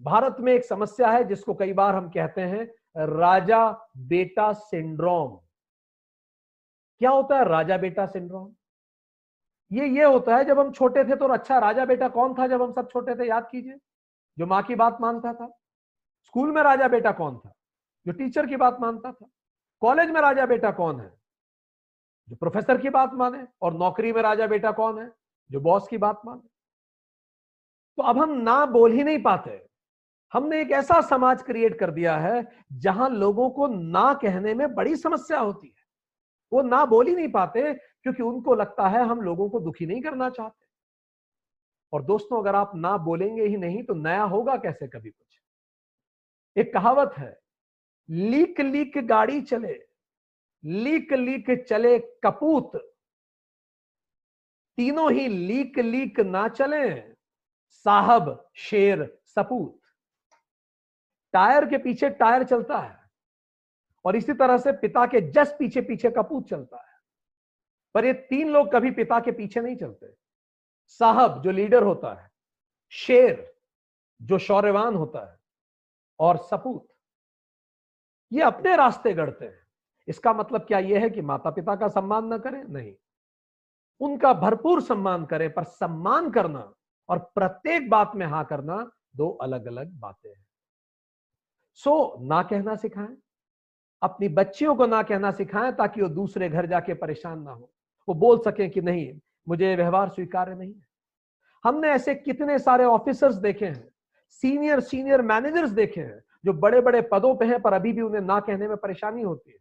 भारत 0.00 0.36
में 0.40 0.52
एक 0.52 0.64
समस्या 0.64 1.10
है 1.10 1.24
जिसको 1.24 1.54
कई 1.54 1.72
बार 1.72 1.94
हम 1.94 2.08
कहते 2.10 2.40
हैं 2.40 2.66
राजा 2.96 3.70
बेटा 3.96 4.52
सिंड्रोम। 4.52 5.36
क्या 7.00 7.10
होता 7.10 7.38
है 7.38 7.44
राजा 7.44 7.76
बेटा 7.78 8.06
सिंड्रोम? 8.06 8.54
ये 9.70 9.88
ये 9.88 10.04
होता 10.04 10.36
है 10.36 10.44
जब 10.44 10.58
हम 10.58 10.72
छोटे 10.72 11.04
थे 11.04 11.16
तो 11.16 11.28
अच्छा 11.28 11.58
राजा 11.58 11.84
बेटा 11.84 12.08
कौन 12.08 12.34
था 12.34 12.46
जब 12.46 12.62
हम 12.62 12.72
सब 12.72 12.90
छोटे 12.90 13.14
थे, 13.14 13.28
याद 13.28 13.48
कीजिए? 13.50 13.78
जो 14.38 14.46
माँ 14.46 14.62
की 14.62 14.74
बात 14.74 15.00
मानता 15.00 15.32
था। 15.32 15.48
स्कूल 16.22 16.52
में 16.52 16.62
राजा 16.62 16.88
बेटा 16.88 17.12
कौन 17.12 17.38
था? 17.38 17.52
जो 18.06 18.12
टीचर 18.12 18.46
की 18.46 18.56
बात 18.56 18.80
मानता 18.80 19.12
था। 19.12 19.26
कॉलेज 19.82 20.10
में 20.10 20.20
राजा 20.20 20.46
बेटा 20.46 20.70
कौन 20.70 21.00
है? 21.00 21.12
जो 22.28 22.36
प्रोफेसर 22.36 22.80
की 22.80 22.90
बात 22.90 23.14
माने 23.14 23.46
और 23.62 23.74
नौकरी 23.74 24.12
में 24.12 24.22
राजा 24.22 24.46
बेटा 24.46 24.72
कौन 24.72 24.98
है? 24.98 25.10
जो 25.50 25.60
बॉस 25.60 25.88
की 25.88 25.98
बात 25.98 26.20
माने। 26.26 26.48
तो 27.98 28.02
अब 28.02 28.18
हम 28.18 28.30
ना 28.30 28.64
बोल 28.66 28.92
ही 28.92 29.02
नहीं 29.04 29.22
पाते। 29.22 29.66
हमने 30.34 30.60
एक 30.60 30.70
ऐसा 30.70 31.00
समाज 31.00 31.42
क्रिएट 31.42 31.78
कर 31.78 31.90
दिया 31.90 32.16
है 32.16 32.46
जहाँ 32.72 33.08
लोगों 33.10 33.48
को 33.50 33.66
ना 33.66 34.12
कहने 34.14 34.54
में 34.54 34.74
बड़ी 34.74 34.96
समस्या 34.96 35.38
होती 35.38 35.66
है। 35.68 35.82
वो 36.52 36.62
ना 36.62 36.84
बोल 36.84 37.06
ही 37.06 37.14
नहीं 37.14 37.28
पाते 37.28 37.72
क्योंकि 37.74 38.22
उनको 38.22 38.54
लगता 38.54 38.88
है 38.88 39.04
हम 39.04 39.20
लोगों 39.20 39.48
को 39.50 39.60
दुखी 39.60 39.86
नहीं 39.86 40.02
करना 40.02 40.28
चाहते। 40.30 40.66
और 41.92 42.02
दोस्तों, 42.02 42.40
अगर 42.40 42.54
आप 42.54 42.72
ना 42.76 42.96
बोलेंगे 42.96 43.44
ही 43.44 43.56
नहीं 43.56 43.82
तो 43.82 43.94
नया 43.94 44.22
होगा 44.24 44.56
कैसे 44.56 44.88
कभी 44.88 45.10
कुछ? 45.10 45.40
एक 46.56 46.72
कहावत 46.74 47.14
है, 47.18 47.36
लीक 48.08 48.60
लीक 48.60 48.98
गाड़ी 49.06 49.40
चले, 49.42 49.78
लीक 50.64 51.12
लीक 51.12 51.50
चले 51.68 51.98
कपूत। 52.24 52.76
तीनों 54.78 55.10
ही 55.12 55.26
लीक 55.28 55.78
लीक 55.78 56.20
ना 56.20 56.46
चले, 56.48 57.00
साहब 57.68 58.50
शेर 58.56 59.06
सपूत। 59.26 59.80
टायर 61.34 61.68
के 61.68 61.78
पीछे 61.78 62.10
टायर 62.10 62.44
चलता 62.44 62.78
है 62.78 63.10
और 64.04 64.16
इसी 64.16 64.32
तरह 64.32 64.58
से 64.58 64.72
पिता 64.72 65.06
के 65.06 65.20
जस्ट 65.20 65.58
पीछे 65.58 65.80
पीछे 65.80 66.10
कपूत 66.10 66.48
चलता 66.48 66.76
है। 66.76 66.94
पर 67.94 68.04
ये 68.04 68.12
तीन 68.12 68.50
लोग 68.50 68.72
कभी 68.72 68.90
पिता 68.90 69.20
के 69.20 69.32
पीछे 69.32 69.60
नहीं 69.60 69.76
चलते। 69.76 70.14
साहब 70.86 71.42
जो 71.42 71.50
लीडर 71.50 71.82
होता 71.82 72.22
है, 72.22 72.30
शेर 72.90 73.56
जो 74.22 74.38
शौर्यवान 74.38 74.94
होता 74.94 75.32
है 75.32 75.38
और 76.20 76.36
सपूत, 76.36 76.88
ये 78.32 78.42
अपने 78.42 78.76
रास्ते 78.76 79.12
गढ़ते 79.14 79.44
हैं। 79.44 79.66
इसका 80.08 80.32
मतलब 80.32 80.60
क्या 80.60 80.78
यह 80.78 81.00
है 81.00 81.10
कि 81.10 81.22
माता 81.22 81.50
पिता 81.50 81.76
का 81.76 81.88
सम्मान 81.88 82.26
ना 82.26 82.38
करें? 82.38 82.64
नहीं। 82.64 82.94
उनका 84.00 84.32
भरपूर 84.32 84.82
सम्मान 84.82 85.26
करें, 85.26 85.52
पर 85.54 85.64
सम्मान 85.64 86.30
करना 86.30 86.74
और 87.08 87.18
प्रत्येक 87.18 87.90
बात 87.90 88.12
में 88.14 88.26
हाँ 88.26 88.44
करना 88.44 88.90
दो 89.16 89.30
अलग 89.30 89.66
अलग 89.66 89.90
बातें 89.92 90.30
हैं। 90.30 90.46
सो 91.74 92.16
ना 92.20 92.42
कहना 92.42 92.76
सिखाएँ। 92.76 93.16
अपनी 94.02 94.28
बच्चियों 94.28 94.74
को 94.74 94.86
ना 94.86 95.02
कहना 95.02 95.30
सिखाएँ 95.30 95.72
ताकि 95.72 96.02
वो 96.02 96.08
दूसरे 96.08 96.48
घर 96.48 96.66
जाके 96.66 96.94
परेशान 96.94 97.42
ना 97.42 97.52
हो। 97.52 97.70
वो 98.08 98.14
बोल 98.14 98.38
सकें 98.38 98.70
कि 98.70 98.80
नहीं, 98.80 99.20
मुझे 99.48 99.76
व्यवहार 99.76 100.08
स्वीकार्य 100.08 100.54
नहीं 100.54 100.74
है। 100.74 100.86
हमने 101.64 101.88
ऐसे 101.88 102.14
कितने 102.14 102.58
सारे 102.58 102.84
ऑफिसर्स 102.84 103.34
देखे 103.34 103.66
हैं, 103.66 103.88
सीनियर 104.28 104.80
सीनियर 104.80 105.22
मैनेजर्स 105.22 105.70
देखे 105.70 106.00
हैं, 106.00 106.22
जो 106.44 106.52
बड़े 106.52 106.80
बड़े 106.80 107.02
पदों 107.02 107.34
पे 107.34 107.44
हैं 107.44 107.62
पर 107.62 107.72
अभी 107.72 107.92
भी 107.92 108.00
उन्हें 108.00 108.20
ना 108.20 108.40
कहने 108.40 108.68
में 108.68 108.76
परेशानी 108.76 109.22
होती 109.22 109.50
है। 109.50 109.58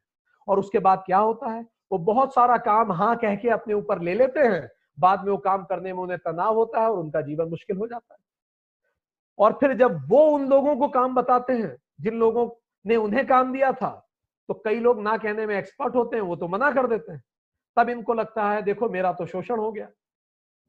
और 0.48 0.60
उसके 0.60 0.80
बाद 0.80 1.04
क्या 1.06 1.18
होता 1.18 1.50
है? 1.50 1.66
वो 1.92 1.98
बहुत 1.98 2.34
सारा 2.34 2.58
काम 2.58 2.92
हाँ 2.92 3.16
कह 3.16 3.36
के 3.36 3.50
अपने 3.50 3.74
ऊपर 3.74 4.02
ले 4.02 4.14
लेते 4.14 4.40
हैं, 4.40 4.70
बाद 5.00 5.24
में 5.24 5.32
वो 5.32 5.38
काम 5.38 5.64
करने 5.64 5.94
में 5.94 6.00
उन्हें 6.00 6.20
तनाव 6.20 6.56
होता 6.56 6.82
है 6.82 6.92
और 6.92 7.00
उनका 7.00 7.22
जीवन 7.22 7.48
मुश्किल 7.48 7.78
हो 7.78 7.88
जाता 7.88 8.14
है। 8.14 8.20
और 9.40 9.54
फिर 9.54 9.74
जब 9.74 10.10
वो 10.10 10.26
उन 10.26 10.48
लोगों 10.48 10.76
को 10.76 10.88
काम 10.88 11.16
बताते 11.16 11.54
हैं 11.54 11.78
जिन 12.04 12.20
लोगों 12.20 12.50
ने 12.86 12.96
उन्हें 12.98 13.26
काम 13.28 13.54
दिया 13.54 13.72
था 13.74 13.90
तो 14.50 14.54
कई 14.56 14.80
लोग 14.80 15.02
ना 15.02 15.18
कहने 15.18 15.46
में 15.48 15.56
एक्सपर्ट 15.58 15.96
होते 15.96 16.16
हैं, 16.16 16.24
वो 16.24 16.36
तो 16.36 16.48
मना 16.48 16.72
कर 16.72 16.88
देते 16.88 17.12
हैं। 17.12 17.24
तब 17.78 17.90
इनको 17.90 18.14
लगता 18.14 18.50
है, 18.52 18.62
देखो, 18.62 18.90
मेरा 18.90 19.12
तो 19.14 19.26
शोषण 19.26 19.60
हो 19.60 19.72
गया, 19.72 19.90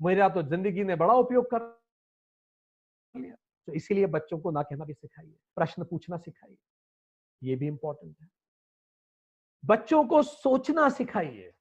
मेरा 0.00 0.28
तो 0.28 0.42
ज़िंदगी 0.42 0.84
ने 0.84 0.96
बड़ा 0.96 1.14
उपयोग 1.14 1.50
कर 1.50 1.60
लिया। 3.14 3.34
तो 3.68 3.72
इसीलिए 3.72 4.06
बच्चों 4.08 4.38
को 4.38 4.50
ना 4.50 4.62
कहना 4.62 4.84
भी 4.84 4.94
सिखाइए, 4.94 5.36
प्रश्न 5.56 5.84
पूछना 5.84 6.16
सिखाइए, 6.18 6.56
ये 7.42 7.56
भी 7.56 7.66
इंपॉर्टेंट 7.66 8.16
है। 8.20 8.28
बच्चों 9.64 10.04
को 10.04 10.22
सोचना 10.22 10.88
सिखाइए। 10.90 11.52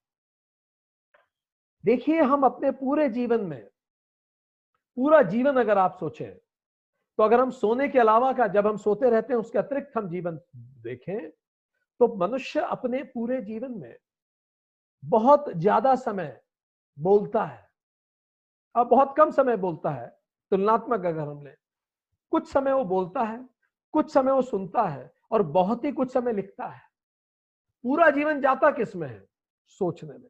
देखिए, 1.84 2.22
हम 2.22 2.44
अपने 2.44 2.72
पूरे 2.74 3.10
जीवन 3.10 3.42
में, 3.42 3.70
पूरा 4.98 5.22
जीवन 5.24 5.58
अगर 5.58 5.78
आप 5.78 5.98
सोचें 6.00 6.32
तो 7.18 7.24
अगर 7.24 7.40
हम 7.40 7.52
सोने 7.52 7.88
के 7.90 8.00
अलावा 8.00 8.34
का, 8.34 8.48
जब 8.48 8.68
हम 8.68 8.78
सोते 8.78 9.10
रहते 9.10 9.34
हैं, 9.34 9.40
उसके 9.40 9.60
अतिरिक्त 9.60 9.98
हम 9.98 10.10
जीवन 10.10 10.40
देखें 10.56 11.30
तो 12.00 12.16
मनुष्य 12.18 12.60
अपने 12.60 13.04
पूरे 13.04 13.42
जीवन 13.42 13.72
में 13.72 13.96
बहुत 15.04 15.46
ज़्यादा 15.56 15.96
समय 15.96 16.42
बोलता 17.00 17.44
है। 17.46 17.70
अब 18.76 18.88
बहुत 18.88 19.14
कम 19.18 19.32
समय 19.32 19.58
बोलता 19.58 19.90
है, 19.90 20.08
तुलनात्मक 20.52 21.06
अगर 21.06 21.28
हम 21.28 21.44
लें। 21.44 21.56
कुछ 22.32 22.48
समय 22.48 22.74
वो 22.74 22.84
बोलता 22.86 23.24
है, 23.24 23.50
कुछ 23.94 24.14
समय 24.14 24.32
वो 24.32 24.42
सुनता 24.42 24.84
है, 24.84 25.14
और 25.32 25.44
बहुत 25.44 25.86
ही 25.86 25.92
कुछ 25.92 26.14
समय 26.14 26.34
लिखता 26.34 26.66
है। 26.66 26.82
पूरा 27.84 28.10
जीवन 28.10 28.42
जाता 28.42 28.72
किसमें 28.72 29.08
है? 29.08 29.28
सोचने 29.68 30.14
में। 30.14 30.30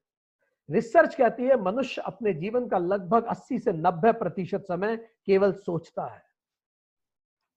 रिसर्च 0.70 1.16
कहती 1.16 1.44
है, 1.44 1.62
मनुष्य 1.62 2.02
अपने 2.02 2.34
जीवन 2.34 2.68
का 2.68 2.78
लगभग 2.78 3.26
80 3.26 3.60
से 3.60 3.74
90 3.74 4.12
प्रतिशत 4.12 4.64
समय 4.68 4.98
केवल 4.98 5.54
सोचता 5.54 6.06
है। 6.06 6.33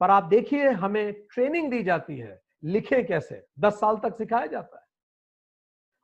पर 0.00 0.10
आप 0.10 0.24
देखिए, 0.24 0.68
हमें 0.68 1.12
ट्रेनिंग 1.12 1.70
दी 1.70 1.82
जाती 1.82 2.18
है, 2.18 2.42
लिखे 2.64 3.02
कैसे? 3.02 3.46
10 3.58 3.80
साल 3.80 3.96
तक 3.96 4.18
सिखाया 4.18 4.46
जाता 4.46 4.78
है। 4.78 4.86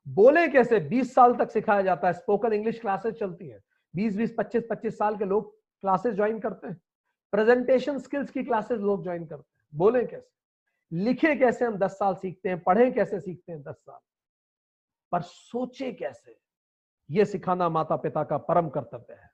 बोले 0.08 0.48
कैसे? 0.48 0.80
20 0.80 1.14
साल 1.14 1.34
तक 1.34 1.50
सिखाया 1.50 1.82
जाता 1.82 2.06
है। 2.06 2.12
स्पोकन 2.12 2.52
इंग्लिश 2.52 2.80
क्लासेस 2.80 3.14
चलती 3.14 3.48
है। 3.48 3.60
20 3.96 4.16
20 4.16 4.34
25 4.38 4.62
25 4.70 4.98
साल 4.98 5.16
के 5.16 5.24
लोग 5.24 5.60
क्लासेस 5.80 6.14
ज्वाइन 6.14 6.40
करते 6.40 6.66
हैं। 6.66 6.80
प्रेजेंटेशन 7.32 7.98
स्किल्स 7.98 8.30
की 8.30 8.44
क्लासेस 8.44 8.80
लोग 8.80 9.02
ज्वाइन 9.02 9.26
करते 9.26 9.54
हैं। 9.56 9.78
बोले 9.78 10.06
कैसे? 10.06 10.32
लिखे 10.92 11.36
कैसे 11.36 11.64
हम 11.64 11.76
10 11.76 11.90
साल 11.90 12.14
सीखते 12.14 12.48
हैं? 12.48 12.60
पढ़े 12.60 12.90
कैसे 12.90 13.20
सीखते 13.20 13.52
हैं 13.52 13.62
10 13.62 13.74
साल? 13.74 13.98
पर 15.12 15.22
सोचे 15.22 15.92
कैसे? 15.92 16.38
यह 17.10 17.24
सिखाना 17.24 17.68
माता 17.68 17.96
पिता 17.96 18.24
का 18.24 18.38
परम 18.38 18.68
कर्तव्य 18.68 19.14
है। 19.14 19.31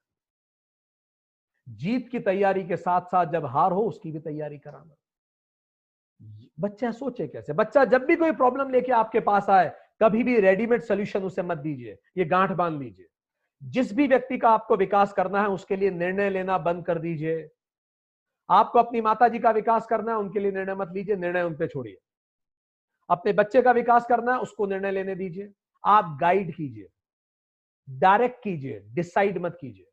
जीत 1.68 2.08
की 2.08 2.18
तैयारी 2.18 2.64
के 2.64 2.76
साथ 2.76 3.00
साथ 3.00 3.26
जब 3.26 3.46
हार 3.46 3.72
हो, 3.72 3.82
उसकी 3.82 4.12
भी 4.12 4.18
तैयारी 4.18 4.58
कराना 4.58 4.94
बच्चा 6.60 6.90
सोचे 6.90 7.28
कैसे? 7.28 7.52
बच्चा 7.52 7.84
जब 7.84 8.04
भी 8.04 8.16
कोई 8.16 8.32
प्रॉब्लम 8.32 8.70
लेके 8.70 8.92
आपके 8.92 9.20
पास 9.20 9.50
आए, 9.50 9.72
कभी 10.02 10.24
भी 10.24 10.40
रेडीमेड 10.40 10.82
सोल्यूशन 10.82 11.22
उसे 11.22 11.42
मत 11.42 11.58
दीजिए। 11.58 11.98
ये 12.16 12.24
गांठ 12.24 12.52
बाँध 12.52 12.82
लीजिए। 12.82 13.06
जिस 13.62 13.94
भी 13.94 14.06
व्यक्ति 14.06 14.38
का 14.38 14.50
आपको 14.50 14.76
विकास 14.76 15.12
करना 15.12 15.42
है, 15.42 15.48
उसके 15.48 15.76
लिए 15.76 15.90
निर्णय 15.90 16.30
लेना 16.30 16.58
बंद 16.58 16.86
कर 16.86 16.98
दीजिए। 16.98 17.50
आपको 18.50 18.78
अपनी 18.78 19.00
माता 19.00 19.28
जी 19.28 19.38
का 19.38 19.50
विकास 19.50 19.86
करना 19.86 20.12
है, 20.12 20.18
उनके 20.18 20.40
लिए 20.40 20.52
निर्णय 20.52 20.74
मत 20.74 20.92
लीजिए, 20.92 21.16
निर्णय 21.16 21.42
उन 21.42 21.54
पर 21.54 21.66
छोड़िए। 21.66 21.98
अपने 23.10 23.32
बच्चे 23.32 23.62
का 23.62 23.70
विकास 23.70 24.06
करना 24.06 24.34
है, 24.34 24.38
उसको 24.40 24.66
निर्णय 24.66 24.90
लेने 24.90 25.14
दीजिए। 25.14 25.52
आप 25.84 26.18
गाइड 26.20 26.54
कीजिए। 26.54 26.88
डायरेक्ट 27.90 28.42
कीजिए 28.44 28.80
डिसाइड 28.86 29.38
मत 29.38 29.58
कीजिए। 29.60 29.88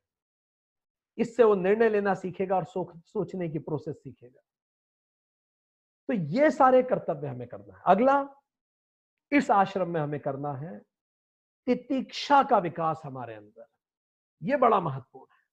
इससे 1.17 1.43
वो 1.43 1.55
निर्णय 1.55 1.89
लेना 1.89 2.13
सीखेगा 2.13 2.55
और 2.55 2.65
सोचने 2.65 3.49
की 3.49 3.59
प्रोसेस 3.59 3.95
सीखेगा। 3.95 4.41
तो 6.09 6.13
ये 6.13 6.49
सारे 6.51 6.83
कर्तव्य 6.83 7.27
हमें 7.27 7.47
करना 7.47 7.75
है। 7.75 7.81
अगला, 7.85 8.35
इस 9.31 9.51
आश्रम 9.51 9.89
में 9.89 10.01
हमें 10.01 10.19
करना 10.19 10.53
है, 10.53 10.79
तितिक्षा 11.67 12.43
का 12.43 12.57
विकास 12.57 13.01
हमारे 13.05 13.35
अंदर। 13.35 13.65
ये 14.41 14.57
बड़ा 14.57 14.79
महत्वपूर्ण 14.79 15.33
है। 15.33 15.43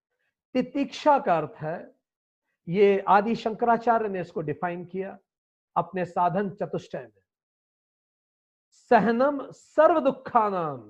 तितिक्षा 0.55 1.19
का 1.19 1.37
अर्थ 1.39 1.55
है, 1.57 1.95
ये 2.69 3.05
आदि 3.09 3.35
शंकराचार्य 3.35 4.09
ने 4.09 4.21
इसको 4.21 4.41
डिफाइन 4.41 4.85
किया, 4.85 5.19
अपने 5.77 6.05
साधन 6.05 6.51
चतुष्टय 6.51 6.99
में। 6.99 7.23
सहनम 8.91 9.51
सर्व 9.51 10.01
दुखानाम 10.01 10.81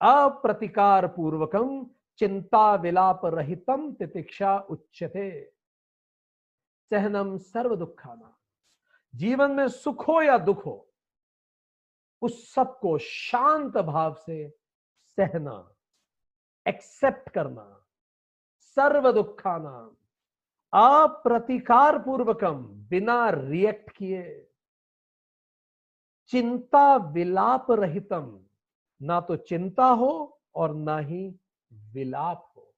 अप्रतिकार 0.00 1.06
पूर्वकम 1.06 1.84
चिंता 2.18 2.74
विलाप 2.74 3.20
रहितम 3.24 3.90
तितिक्षा 3.92 4.58
उच्चते 4.70 5.28
सहनम 6.90 7.36
सर्व 7.36 7.76
दुखाना 7.76 8.32
जीवन 9.14 9.50
में 9.50 9.68
सुख 9.68 10.08
हो 10.08 10.22
या 10.22 10.38
दुख 10.38 10.66
हो 10.66 10.82
उस 12.22 12.54
सबको 12.54 12.98
शांत 12.98 13.76
भाव 13.78 14.14
से 14.14 14.48
सहना 15.18 15.74
एक्सेप्ट 16.66 17.28
करना 17.28 17.86
सर्व 18.60 19.12
दुखाना 19.12 19.76
अप्रतिकार 20.72 21.98
पूर्वकम 21.98 22.64
बिना 22.88 23.30
रिएक्ट 23.30 23.90
किए। 23.90 24.52
चिंता 26.26 26.96
विलाप 26.96 27.70
रहितम 27.70 28.40
ना 29.00 29.20
तो 29.20 29.36
चिंता 29.36 29.86
हो 29.86 30.40
और 30.54 30.74
ना 30.74 30.98
ही 30.98 31.40
विलाप 31.70 32.52
हो। 32.56 32.72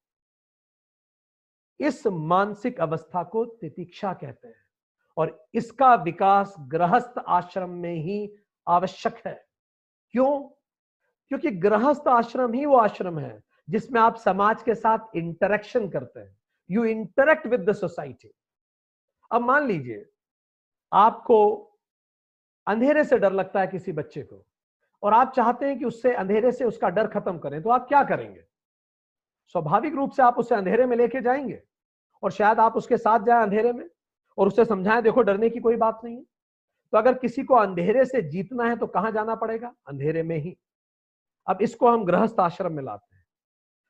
इस 1.81 2.07
मानसिक 2.07 2.81
अवस्था 2.81 3.23
को 3.25 3.45
तितिक्षा 3.45 4.13
कहते 4.13 4.49
हैं 4.49 4.65
और 5.17 5.49
इसका 5.55 5.95
विकास 5.95 6.55
गृहस्थ 6.69 7.19
आश्रम 7.29 7.71
में 7.73 7.95
ही 7.95 8.31
आवश्यक 8.67 9.23
है। 9.27 9.35
क्यों? 10.15 10.41
क्योंकि 11.31 11.51
गृहस्थ 11.51 12.09
आश्रम 12.09 12.53
ही 12.53 12.65
वो 12.67 12.77
आश्रम 12.77 13.19
है 13.19 13.41
जिसमें 13.69 14.01
आप 14.01 14.17
समाज 14.17 14.63
के 14.63 14.75
साथ 14.75 15.17
इंटरेक्शन 15.17 15.89
करते 15.89 16.21
हैं। 16.21 16.37
You 16.71 16.85
interact 16.85 17.47
with 17.47 17.69
the 17.71 17.73
society 17.73 18.31
अब 19.31 19.43
मान 19.43 19.67
लीजिए, 19.67 20.05
आपको 20.93 21.39
अंधेरे 22.67 23.05
से 23.05 23.19
डर 23.19 23.33
लगता 23.33 23.61
है 23.61 23.67
किसी 23.67 23.93
बच्चे 23.93 24.23
को 24.23 24.45
और 25.03 25.15
आप 25.15 25.33
चाहते 25.33 25.67
हैं 25.67 25.79
कि 25.79 25.85
उससे 25.85 26.15
अंधेरे 26.15 26.53
से 26.53 26.65
उसका 26.65 26.89
डर 26.89 27.07
खत्म 27.09 27.39
करें 27.39 27.63
तो 27.63 27.71
आप 27.71 27.89
क्या 27.89 28.03
करेंगे? 28.05 28.45
स्वाभाविक 29.55 29.95
रूप 29.95 30.11
से 30.11 30.23
आप 30.23 30.39
उसे 30.39 30.55
अंधेरे 30.55 30.87
में 30.87 30.97
लेके 30.97 31.21
जाएँगे 31.21 31.63
और 32.23 32.31
शायद 32.31 32.61
आप 32.61 32.77
उसके 32.77 32.97
साथ 32.97 33.21
जाए 33.21 33.43
अंधेरे 33.43 33.73
में 33.73 33.89
और 34.39 34.47
उसे 34.47 34.65
समझाएँ, 34.65 35.03
देखो, 35.03 35.23
डरने 35.23 35.51
की 35.51 35.61
कोई 35.61 35.77
बात 35.77 36.01
नहीं 36.05 36.17
है। 36.17 36.23
तो 36.93 36.99
अगर 36.99 37.15
किसी 37.15 37.43
को 37.43 37.55
अंधेरे 37.55 38.05
से 38.05 38.23
जीतना 38.23 38.65
है 38.65 38.77
तो 38.77 38.87
कहाँ 38.87 39.11
जाना 39.13 39.35
पड़ेगा? 39.35 39.75
अंधेरे 39.89 40.23
में 40.23 40.37
ही। 40.39 40.57
अब 41.47 41.59
इसको 41.63 41.91
हम 41.91 42.05
गृहस्थ 42.05 42.41
आश्रम 42.41 42.73
में 42.73 42.83
लाते 42.83 43.17
हैं। 43.17 43.25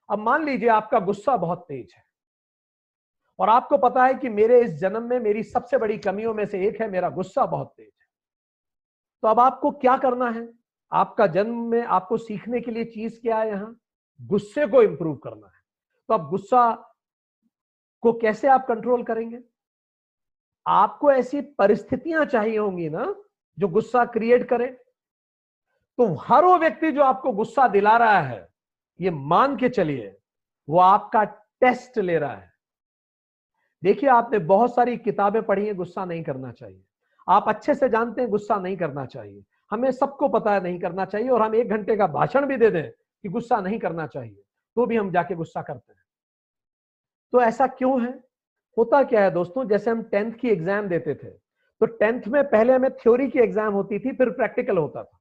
अब 0.08 0.18
मान 0.18 0.44
लीजिए 0.44 0.68
आपका 0.68 0.98
गुस्सा 1.00 1.36
बहुत 1.36 1.64
तेज 1.68 1.92
है 1.96 2.02
और 3.38 3.48
आपको 3.48 3.78
पता 3.78 4.04
है 4.04 4.14
कि 4.14 4.28
मेरे 4.28 4.60
इस 4.62 4.70
जन्म 4.70 5.02
में 5.02 5.18
मेरी 5.20 5.42
सबसे 5.42 5.78
बड़ी 5.78 5.98
कमियों 5.98 6.34
में 6.34 6.44
से 6.46 6.66
एक 6.66 6.80
है, 6.80 6.88
मेरा 6.90 7.08
गुस्सा 7.08 7.46
बहुत 7.46 7.72
तेज 7.76 7.86
है। 7.86 8.06
तो 9.22 9.28
अब 9.28 9.40
आपको 9.40 9.70
क्या 9.70 9.96
करना 9.96 10.30
है? 10.30 10.48
आपका 10.92 11.26
जन्म 11.26 11.62
में 11.62 11.82
आपको 11.82 12.16
सीखने 12.18 12.60
के 12.60 12.70
लिए 12.70 12.84
चीज़ 12.84 13.20
क्या 13.20 13.38
है 13.38 13.48
यहाँ? 13.48 13.76
गुस्से 14.22 14.66
को 14.66 14.82
इंप्रूव 14.82 15.16
करना 15.16 15.46
है। 15.46 15.62
तो 16.08 16.14
आप 16.14 16.30
गुस्सा 16.30 16.94
को 18.00 18.12
कैसे 18.12 18.48
आप 18.48 18.66
कंट्रोल 18.66 19.02
करेंगे? 19.02 19.40
आपको 20.66 21.12
ऐसी 21.12 21.40
परिस्थितियाँ 21.40 22.24
चाहिए 22.24 22.58
होंगी 22.58 22.88
ना, 22.88 23.14
जो 23.58 23.68
गुस्सा 23.68 24.04
क्रिएट 24.04 24.48
करे। 24.48 24.66
तो 25.98 26.14
हर 26.14 26.44
वो 26.44 26.58
व्यक्ति 26.58 26.92
जो 26.92 27.02
आपको 27.02 27.32
गुस्सा 27.32 27.68
दिला 27.68 27.96
रहा 27.96 28.20
है, 28.20 28.48
ये 29.00 29.10
मान 29.10 29.56
के 29.56 29.68
चलिए, 29.68 30.18
वो 30.68 30.78
आपका 30.78 31.24
टेस्ट 31.60 31.98
ले 31.98 32.18
रहा 32.18 32.34
है। 32.34 32.52
देखिए, 33.84 34.10
आपने 34.10 34.38
बहुत 34.38 34.74
सारी 34.74 34.96
किताबें 34.96 35.42
पढ़ी 35.42 35.66
है, 35.66 35.74
गुस्सा 35.74 36.04
नहीं 36.04 36.24
करना 36.24 36.52
चाहिए। 36.52 36.84
आप 37.28 37.48
अच्छे 37.48 37.74
से 37.74 37.88
जानते 37.88 38.20
हैं, 38.20 38.30
गुस्सा 38.30 38.56
नहीं 38.56 38.76
करना 38.76 39.06
चाहिए। 39.06 39.44
हमें 39.70 39.90
सबको 39.92 40.28
पता 40.28 40.52
है 40.52 40.60
नहीं 40.60 40.80
करना 40.80 41.04
चाहिए 41.04 41.28
और 41.28 41.42
हम 41.42 41.54
एक 41.54 41.68
घंटे 41.68 41.96
का 41.96 42.06
भाषण 42.06 42.46
भी 42.46 42.56
दे 42.56 42.70
दें। 42.70 42.90
कि 43.24 43.28
गुस्सा 43.28 43.60
नहीं 43.60 43.78
करना 43.78 44.06
चाहिए 44.06 44.42
तो 44.76 44.86
भी 44.86 44.96
हम 44.96 45.10
जाके 45.10 45.34
गुस्सा 45.34 45.62
करते 45.62 45.92
हैं। 45.92 46.02
तो 47.32 47.40
ऐसा 47.42 47.66
क्यों 47.68 48.00
है? 48.02 48.10
होता 48.76 49.02
क्या 49.04 49.22
है 49.22 49.30
दोस्तों, 49.30 49.68
जैसे 49.68 49.90
हम 49.90 50.02
टेंथ 50.04 50.32
की 50.32 50.48
एग्ज़ाम 50.48 50.88
देते 50.88 51.14
थे 51.14 51.30
तो 51.80 51.86
टेंथ 51.88 52.26
में 52.28 52.42
पहले 52.44 52.72
हमें 52.72 52.90
थ्योरी 52.92 53.28
की 53.28 53.38
एग्ज़ाम 53.38 53.72
होती 53.72 53.98
थी, 53.98 54.12
फिर 54.12 54.30
प्रैक्टिकल 54.30 54.78
होता 54.78 55.02
था। 55.02 55.18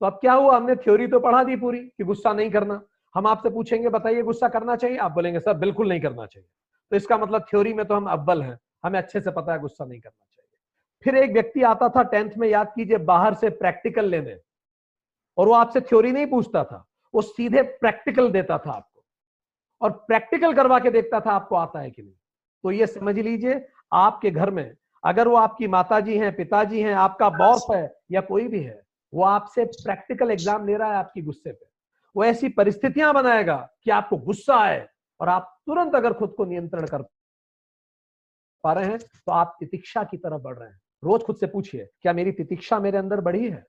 तो 0.00 0.06
अब 0.06 0.18
क्या 0.20 0.32
हुआ, 0.32 0.56
हमने 0.56 0.74
थ्योरी 0.76 1.06
तो 1.06 1.20
पढ़ा 1.20 1.42
दी 1.44 1.56
पूरी 1.56 1.78
कि 1.78 2.04
गुस्सा 2.04 2.32
नहीं 2.32 2.50
करना। 2.50 2.80
हम 3.14 3.26
आपसे 3.26 3.50
पूछेंगे, 3.50 3.88
बताइए 3.88 4.22
गुस्सा 4.22 4.48
करना 4.48 4.76
चाहिए? 4.76 4.96
आप 4.98 5.12
बोलेंगे, 5.12 5.40
सर, 5.40 5.54
बिल्कुल 5.54 5.88
नहीं 5.88 6.00
करना 6.00 6.26
चाहिए। 6.26 6.48
तो 6.92 6.96
इसका 6.96 7.18
मतलब 7.18 7.46
थ्योरी 7.50 7.72
में 7.72 7.84
तो 7.86 7.94
हम 7.94 8.06
अव्वल 8.06 8.42
हैं, 8.42 8.58
हमें 8.84 8.98
अच्छे 8.98 9.20
से 9.20 9.30
पता 9.30 9.52
है 9.52 9.58
गुस्सा 9.60 9.84
नहीं 9.84 10.00
करना 10.00 10.24
चाहिए। 10.26 10.48
फिर 11.04 11.16
एक 11.16 11.32
व्यक्ति 11.32 11.62
आता 11.62 11.88
था 11.88 12.02
टेंथ 12.04 12.36
में, 12.38 12.48
याद 12.48 12.72
कीजिए, 12.74 12.98
बाहर 12.98 13.34
से 13.34 13.50
प्रैक्टिकल 13.52 14.04
लेने, 14.06 14.36
और 15.38 15.46
वो 15.48 15.54
आपसे 15.54 15.80
थ्योरी 15.80 16.12
नहीं 16.12 16.26
पूछता 16.26 16.64
था। 16.64 16.84
वो 17.14 17.22
सीधे 17.22 17.62
प्रैक्टिकल 17.62 18.30
देता 18.30 18.58
था 18.58 18.72
आपको। 18.72 19.02
और 19.80 19.90
प्रैक्टिकल 20.08 20.54
करवा 20.54 20.78
के 20.78 20.90
देखता 20.90 21.20
था 21.20 21.32
आपको 21.32 21.56
आता 21.56 21.80
है 21.80 21.90
कि 21.90 22.02
नहीं। 22.02 22.14
तो 22.64 22.70
ये 22.70 22.86
समझ 22.86 23.18
लीजिए, 23.18 23.66
आपके 23.92 24.30
घर 24.30 24.50
में 24.50 24.76
अगर 25.04 25.28
वो 25.28 25.36
आपकी 25.36 25.66
माता 25.68 26.00
जी 26.00 26.16
हैं, 26.18 26.34
पिताजी 26.36 26.80
हैं, 26.80 26.94
आपका 26.96 27.28
बॉस 27.30 27.66
है 27.70 27.94
या 28.12 28.20
कोई 28.22 28.48
भी 28.48 28.60
है, 28.60 28.80
वो 29.12 29.22
आपसे 29.24 29.64
प्रैक्टिकल 29.64 30.30
एग्ज़ाम 30.30 30.66
ले 30.66 30.76
रहा 30.76 30.90
है 30.90 30.96
आपकी 30.96 31.22
गुस्से 31.22 31.52
पे। 31.52 31.66
वो 32.16 32.24
ऐसी 32.24 32.48
परिस्थितियाँ 32.50 33.12
बनाएगा 33.14 33.56
कि 33.84 33.90
आपको 33.90 34.16
गुस्सा 34.18 34.56
आए 34.56 34.86
और 35.20 35.28
आप 35.28 35.56
तुरंत 35.66 35.94
अगर 35.94 36.12
खुद 36.12 36.34
को 36.36 36.44
नियंत्रण 36.44 36.86
कर 36.86 37.02
पा 38.64 38.72
रहे 38.72 38.86
हैं 38.86 38.98
तो 38.98 39.32
आप 39.32 39.56
तितिक्षा 39.60 40.02
की 40.04 40.16
तरफ़ 40.16 40.42
बढ़ 40.42 40.56
रहे 40.58 40.68
हैं। 40.68 40.78
रोज 41.02 41.22
खुद 41.22 41.36
से 41.36 41.46
पूछिए, 41.46 41.88
क्या 42.02 42.12
मेरी 42.12 42.32
तितिक्षा 42.32 42.78
मेरे 42.80 42.98
अंदर 42.98 43.20
बढ़ी 43.20 43.48
है? 43.50 43.64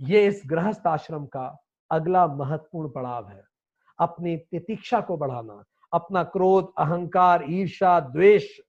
ये 0.00 0.26
इस 0.26 0.42
गृहस्थ 0.46 0.86
आश्रम 0.86 1.24
का 1.26 1.46
अगला 1.94 2.26
महत्वपूर्ण 2.26 2.88
पड़ाव 2.88 3.28
है। 3.28 3.44
अपनी 3.98 4.36
तितिक्षा 4.36 5.00
को 5.00 5.16
बढ़ाना, 5.16 5.64
अपना 5.92 6.24
क्रोध, 6.24 6.72
अहंकार 6.78 7.44
ईर्षा 7.48 8.00
द्वेष, 8.00 8.60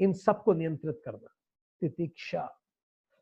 इन 0.00 0.12
सबको 0.12 0.52
नियंत्रित 0.52 1.02
करना। 1.04 1.28
तितिक्षा। 1.80 2.56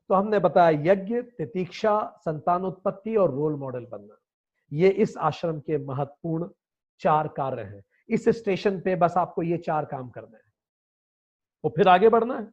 तो 0.08 0.14
हमने 0.14 0.38
बताया 0.38 0.92
यज्ञ, 0.92 1.22
तितिक्षा 1.22 2.20
संतान 2.24 2.64
उत्पत्ति 2.64 3.16
और 3.16 3.30
रोल 3.30 3.56
मॉडल 3.56 3.86
बनना। 3.86 4.16
ये 4.72 4.88
इस 4.88 5.16
आश्रम 5.16 5.60
के 5.60 5.78
महत्वपूर्ण 5.78 6.48
चार 7.00 7.28
कार्य 7.28 7.62
हैं। 7.62 7.84
इस 8.08 8.28
स्टेशन 8.28 8.80
पे 8.80 8.96
बस 8.96 9.14
आपको 9.16 9.42
ये 9.42 9.58
चार 9.58 9.84
काम 9.84 10.08
करना 10.08 10.36
है। 10.36 10.44
और 11.64 11.70
फिर 11.70 11.88
आगे 11.88 12.08
बढ़ना 12.08 12.38
है। 12.38 12.50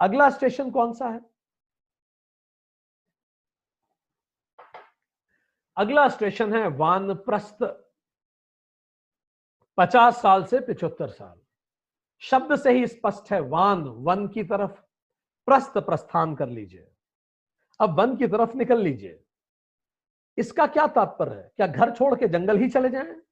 अगला 0.00 0.30
स्टेशन 0.30 0.70
कौन 0.70 0.92
सा 0.92 1.08
है? 1.08 1.20
अगला 5.78 6.08
स्टेशन 6.08 6.54
है 6.54 6.68
वानप्रस्थ, 6.68 7.62
पचास 9.78 10.22
साल 10.22 10.44
से 10.44 10.60
पिछहत्तर 10.60 11.08
साल। 11.08 11.40
शब्द 12.20 12.56
से 12.56 12.72
ही 12.72 12.86
स्पष्ट 12.86 13.32
है 13.32 13.40
वान, 13.40 13.82
वन 13.82 14.28
की 14.28 14.44
तरफ़, 14.44 14.80
प्रस्थ 15.46 15.78
प्रस्थान 15.78 16.36
कर 16.36 16.48
लीजिए। 16.48 16.90
अब 17.80 18.00
वन 18.00 18.16
की 18.16 18.26
तरफ़ 18.26 18.56
निकल 18.56 18.80
लीजिए। 18.80 19.24
इसका 20.38 20.66
क्या 20.66 20.86
तात्पर्य 20.86 21.34
है? 21.34 21.52
क्या 21.56 21.66
घर 21.66 21.96
छोड़ 21.96 22.14
के 22.14 22.28
जंगल 22.28 22.58
ही 22.58 22.70
चले 22.70 22.90
जाएँ? 22.90 23.22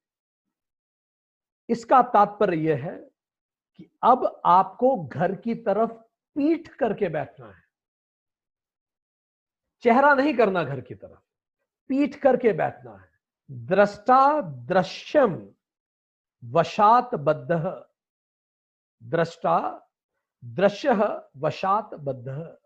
इसका 1.69 2.01
तात्पर्य 2.01 2.57
यह 2.57 2.85
है 2.85 2.97
कि 3.75 3.89
अब 4.03 4.41
आपको 4.45 5.07
घर 5.07 5.35
की 5.35 5.55
तरफ़ 5.55 5.91
पीठ 6.35 6.67
करके 6.67 7.09
बैठना 7.09 7.51
है। 7.51 7.63
चेहरा 9.81 10.13
नहीं 10.13 10.33
करना 10.33 10.63
घर 10.63 10.81
की 10.81 10.95
तरफ़। 10.95 11.26
पीठ 11.89 12.15
करके 12.15 12.53
बैठना 12.53 12.91
है। 12.91 13.09
दृष्टा 13.51 14.41
दृश्यम 14.41 15.49
वशात 16.45 17.15
बद्ध। 17.15 17.51
दृष्टा 19.03 19.87
दृश्य 20.45 21.21
वशात 21.37 21.93
बद्ध। 21.93 22.57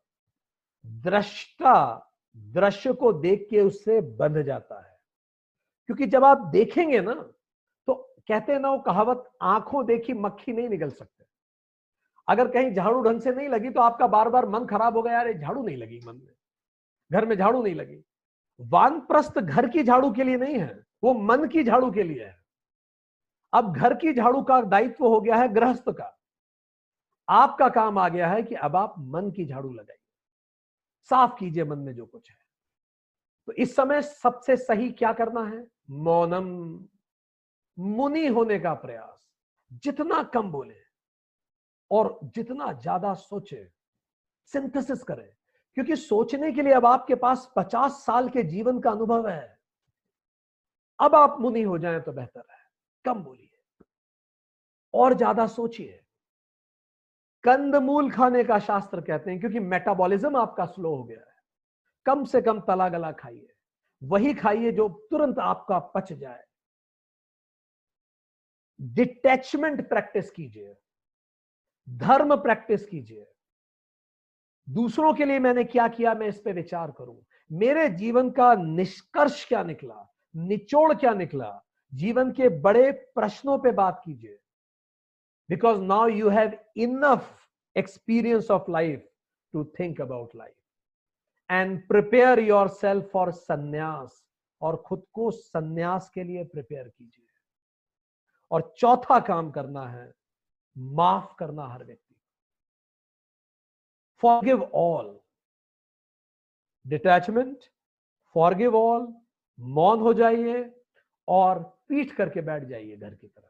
दृष्टा 0.86 2.08
दृश्य 2.38 2.94
को 2.94 3.14
देख 3.14 3.48
के 3.50 3.62
उससे 3.62 4.02
बंध 4.02 4.42
जाता 4.42 4.82
है। 4.82 5.00
क्योंकि 5.86 6.06
जब 6.06 6.24
आप 6.24 6.38
देखेंगे 6.38 7.02
ना 7.02 7.14
तो 7.88 7.94
कहते 8.28 8.60
ना, 8.60 8.72
वो 8.72 8.80
कहावत, 8.80 9.32
आँखों 9.42 9.86
देखी 9.86 10.14
मक्खी 10.14 10.54
नहीं 10.54 10.70
निकल 10.70 10.90
सकते। 10.90 11.26
अगर 12.28 12.52
कहीं 12.52 12.74
झाड़ू 12.74 13.02
ढंग 13.02 13.22
से 13.22 13.32
नहीं 13.32 13.50
लगी 13.50 13.70
तो 13.70 13.82
आपका 13.82 14.08
बार 14.08 14.30
बार 14.30 14.46
मन 14.46 14.66
खराब 14.66 14.98
हो 14.98 15.02
गया 15.02 15.14
यार 15.14 15.34
झाड़ू 15.34 15.64
नहीं 15.64 15.78
लगी 15.78 16.00
मन 16.06 16.16
में। 16.16 16.34
घर 17.12 17.26
में 17.26 17.36
झाड़ू 17.36 17.64
नहीं 17.64 17.76
लगी। 17.76 18.04
वानप्रस्थ 18.62 19.40
घर 19.40 19.70
की 19.70 19.84
झाड़ू 19.84 20.12
के 20.12 20.24
लिए 20.24 20.38
नहीं 20.38 20.56
है, 20.56 20.86
वो 21.04 21.14
मन 21.14 21.48
की 21.48 21.64
झाड़ू 21.64 21.92
के 21.92 22.04
लिए 22.04 22.26
है। 22.26 22.40
अब 23.54 23.74
घर 23.74 23.94
की 23.94 24.14
झाड़ू 24.14 24.42
का 24.42 24.62
दायित्व 24.62 25.06
हो 25.06 25.22
गया 25.22 25.36
है 25.36 25.48
गृहस्थ 25.48 25.90
का। 25.90 26.18
आपका 27.30 27.70
काम 27.70 27.98
आ 27.98 28.10
गया 28.10 28.28
है 28.28 28.44
कि 28.44 28.56
अब 28.56 28.76
आप 28.76 28.96
मन 29.00 29.32
की 29.32 29.46
झाड़ू 29.46 29.74
लगाइए। 29.74 30.00
साफ़ 31.10 31.40
कीजिए 31.40 31.64
मन 31.64 31.80
में 31.80 31.94
जो 31.96 32.06
कुछ 32.06 32.30
है। 32.30 32.38
तो 33.48 33.54
इस 33.54 33.76
समय 33.76 34.02
सबसे 34.02 34.58
सही 34.58 34.92
क्या 34.92 35.14
करना 35.14 35.44
है? 35.46 35.68
मौनम। 35.90 36.48
मुनि 37.78 38.28
होने 38.28 38.60
का 38.60 38.74
प्रयास। 38.74 39.28
जितना 39.72 40.24
कम 40.24 40.52
बोले 40.52 40.76
और 41.92 42.20
जितना 42.24 42.72
ज़्यादा 42.74 43.14
सोचे 43.14 43.72
सिंथेसिस 44.46 45.04
करें। 45.04 45.30
क्योंकि 45.78 45.96
सोचने 45.96 46.52
के 46.52 46.62
लिए 46.62 46.74
अब 46.74 46.86
आपके 46.86 47.16
पास 47.16 47.52
50 47.56 48.06
साल 48.06 48.30
के 48.30 48.44
जीवन 48.44 48.80
का 48.80 48.92
अनुभव 48.92 49.30
है। 49.30 49.58
अब 51.00 51.16
आप 51.16 51.38
मुनि 51.42 51.62
हो 51.62 51.78
जाएँ 51.78 52.00
तो 52.00 52.12
बेहतर 52.12 52.44
है। 52.52 52.58
कम 53.06 53.24
बोलिए। 53.24 53.50
और 54.94 55.14
ज़्यादा 55.14 55.48
सोचिए। 55.48 56.04
कंदमूल 57.44 58.12
खाने 58.12 58.44
का 58.44 58.60
शास्त्र 58.60 59.02
कहते 59.02 59.32
हैं, 59.32 59.40
क्योंकि 59.40 59.60
मेटाबॉलिज्म 59.60 60.38
आपका 60.38 60.66
स्लो 60.66 60.96
हो 60.96 61.04
गया 61.04 61.20
है। 61.20 61.36
कम 62.06 62.24
से 62.26 62.42
कम 62.42 62.60
तला 62.60 62.90
गला 62.90 63.12
खाइए। 63.12 63.48
वही 64.04 64.34
खाइए 64.34 64.72
जो 64.72 64.90
तुरंत 65.12 65.40
आपका 65.40 65.80
पच 65.80 66.14
जाए। 66.14 66.44
डिटैचमेंट 68.80 69.90
प्रैक्टिस 69.90 70.32
कीजिए। 70.32 70.76
धर्म 71.90 72.36
प्रैक्टिस 72.36 72.86
कीजिए। 72.86 73.28
दूसरों 74.72 75.14
के 75.14 75.26
लिए 75.26 75.40
मैंने 75.40 75.64
क्या 75.64 75.88
किया, 75.88 76.14
मैं 76.14 76.28
इस 76.28 76.42
पे 76.42 76.52
विचार 76.52 76.92
करूँ। 76.92 77.24
मेरे 77.52 77.90
जीवन 77.90 78.30
का 78.30 78.54
निष्कर्ष 78.56 79.48
क्या 79.48 79.64
निकला? 79.64 80.14
निचोड़ 80.36 80.94
क्या 80.94 81.14
निकला? 81.14 81.64
जीवन 81.94 82.32
के 82.32 82.50
बड़े 82.50 82.92
प्रश्नों 82.92 83.58
पे 83.60 83.72
बात 83.72 84.02
कीजिए। 84.06 84.40
Because 85.50 85.82
now 85.82 86.08
you 86.08 86.30
have 86.30 86.52
enough 86.78 87.30
experience 87.78 88.52
of 88.52 88.72
life 88.72 89.10
to 89.54 89.64
think 89.80 90.02
about 90.02 90.36
life 90.36 90.56
and 91.52 91.88
prepare 91.88 92.40
yourself 92.68 93.10
for 93.14 93.32
sannyas 93.32 94.26
और 94.62 94.76
खुद 94.76 95.06
को 95.14 95.32
संन्यास 95.32 96.10
के 96.10 96.24
लिए 96.24 96.44
प्रिपेयर 96.44 96.88
कीजिए। 96.88 97.26
और 98.52 98.74
चौथा 98.78 99.20
काम 99.20 99.52
करना 99.52 99.88
है, 99.88 100.14
माफ़ 100.78 101.36
करना 101.40 101.68
हर 101.68 101.84
व्यक्ति। 101.84 102.01
Forgive 104.22 104.64
all 104.64 105.18
detachment 106.86 107.64
forgive 108.36 108.76
all 108.78 109.08
मौन 109.60 110.00
हो 110.00 110.14
जाइए 110.14 110.70
और 111.28 111.60
पीठ 111.90 112.12
करके 112.12 112.42
बैठ 112.42 112.64
जाइए 112.64 112.96
घर 112.96 113.14
की 113.14 113.28
तरफ़। 113.28 113.50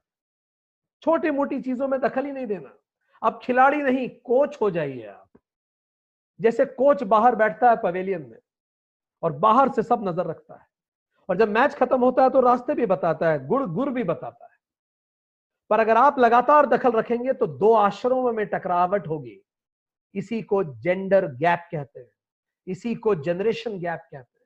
छोटी 1.03 1.31
मोटी 1.31 1.61
चीज़ों 1.61 1.87
में 1.87 1.99
दखल 2.01 2.25
ही 2.25 2.31
नहीं 2.31 2.47
देना। 2.47 2.73
अब 3.21 3.39
खिलाड़ी 3.43 3.77
नहीं, 3.77 4.07
कोच 4.09 4.57
हो 4.61 4.69
जाइए 4.69 5.05
आप। 5.05 5.29
जैसे 6.39 6.65
कोच 6.65 7.03
बाहर 7.03 7.35
बैठता 7.35 7.69
है 7.69 7.75
पवेलियन 7.75 8.21
में 8.21 8.37
और 9.23 9.31
बाहर 9.31 9.71
से 9.71 9.83
सब 9.83 10.07
नज़र 10.07 10.25
रखता 10.25 10.55
है। 10.55 10.67
और 11.29 11.37
जब 11.37 11.49
मैच 11.49 11.75
खत्म 11.75 11.99
होता 11.99 12.23
है 12.23 12.29
तो 12.29 12.39
रास्ते 12.41 12.73
भी 12.75 12.85
बताता 12.85 13.31
है, 13.31 13.45
गुड़ 13.47 13.63
गुड़ 13.63 13.89
भी 13.89 14.03
बताता 14.03 14.45
है। 14.45 14.57
पर 15.69 15.79
अगर 15.79 15.97
आप 15.97 16.19
लगातार 16.19 16.65
दखल 16.65 16.91
रखेंगे 16.91 17.33
तो 17.33 17.47
दो 17.47 17.73
आश्रमों 17.73 18.31
में 18.33 18.45
टकरावट 18.45 19.07
होगी। 19.07 19.41
इसी 20.15 20.41
को 20.41 20.63
जेंडर 20.63 21.27
गैप 21.27 21.67
कहते 21.71 21.99
हैं। 21.99 22.11
इसी 22.67 22.95
को 22.95 23.15
जनरेशन 23.15 23.79
गैप 23.79 23.99
कहते 23.99 24.39
हैं। 24.39 24.45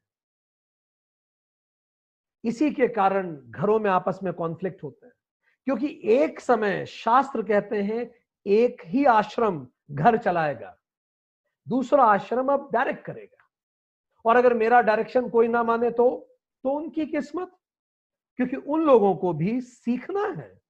इसी 2.43 2.71
के 2.71 2.87
कारण 2.87 3.35
घरों 3.35 3.79
में 3.79 3.91
आपस 3.91 4.19
में 4.23 4.33
कॉन्फ्लिक्ट 4.33 4.83
होते 4.83 5.05
हैं। 5.05 5.13
क्योंकि 5.65 6.01
एक 6.03 6.39
समय 6.39 6.85
शास्त्र 6.85 7.43
कहते 7.43 7.83
हैं, 7.83 8.13
एक 8.47 8.81
ही 8.85 9.05
आश्रम 9.05 9.67
घर 9.91 10.17
चलाएगा, 10.17 10.77
दूसरा 11.67 12.03
आश्रम 12.03 12.53
अब 12.53 12.69
डायरेक्ट 12.73 13.05
करेगा। 13.05 13.45
और 14.25 14.35
अगर 14.35 14.53
मेरा 14.53 14.81
डायरेक्शन 14.81 15.29
कोई 15.29 15.47
ना 15.47 15.63
माने 15.63 15.91
तो 15.91 16.31
तो 16.63 16.69
उनकी 16.69 17.05
किस्मत। 17.05 17.51
क्योंकि 18.35 18.55
उन 18.55 18.81
लोगों 18.81 19.15
को 19.15 19.33
भी 19.33 19.61
सीखना 19.61 20.27
है। 20.27 20.61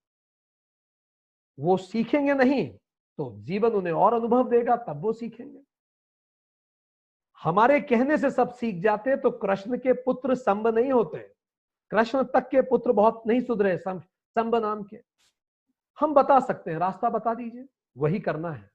वो 1.59 1.77
सीखेंगे 1.77 2.33
नहीं। 2.33 2.79
तो 3.17 3.35
जीवन 3.39 3.69
उन्हें 3.69 3.93
और 3.93 4.13
अनुभव 4.13 4.49
देगा, 4.49 4.75
तब 4.75 5.01
वो 5.01 5.13
सीखेंगे। 5.13 5.59
हमारे 7.43 7.81
कहने 7.81 8.17
से 8.17 8.31
सब 8.31 8.53
सीख 8.53 8.83
जाते 8.83 9.17
तो 9.17 9.31
कृष्ण 9.31 9.77
के 9.77 9.93
पुत्र 9.93 10.35
संब 10.35 10.67
नहीं 10.67 10.91
होते। 10.91 11.17
कृष्ण 11.91 12.23
तक 12.23 12.49
के 12.49 12.61
पुत्र 12.61 12.91
बहुत 12.91 13.23
नहीं 13.27 13.41
सुधरे 13.41 13.77
संब 13.77 14.55
नाम 14.55 14.83
के। 14.83 15.03
हम 15.99 16.13
बता 16.13 16.39
सकते 16.39 16.71
हैं, 16.71 16.77
रास्ता 16.77 17.09
बता 17.09 17.33
दीजिए। 17.33 17.67
वही 17.97 18.19
करना 18.19 18.51
है। 18.51 18.71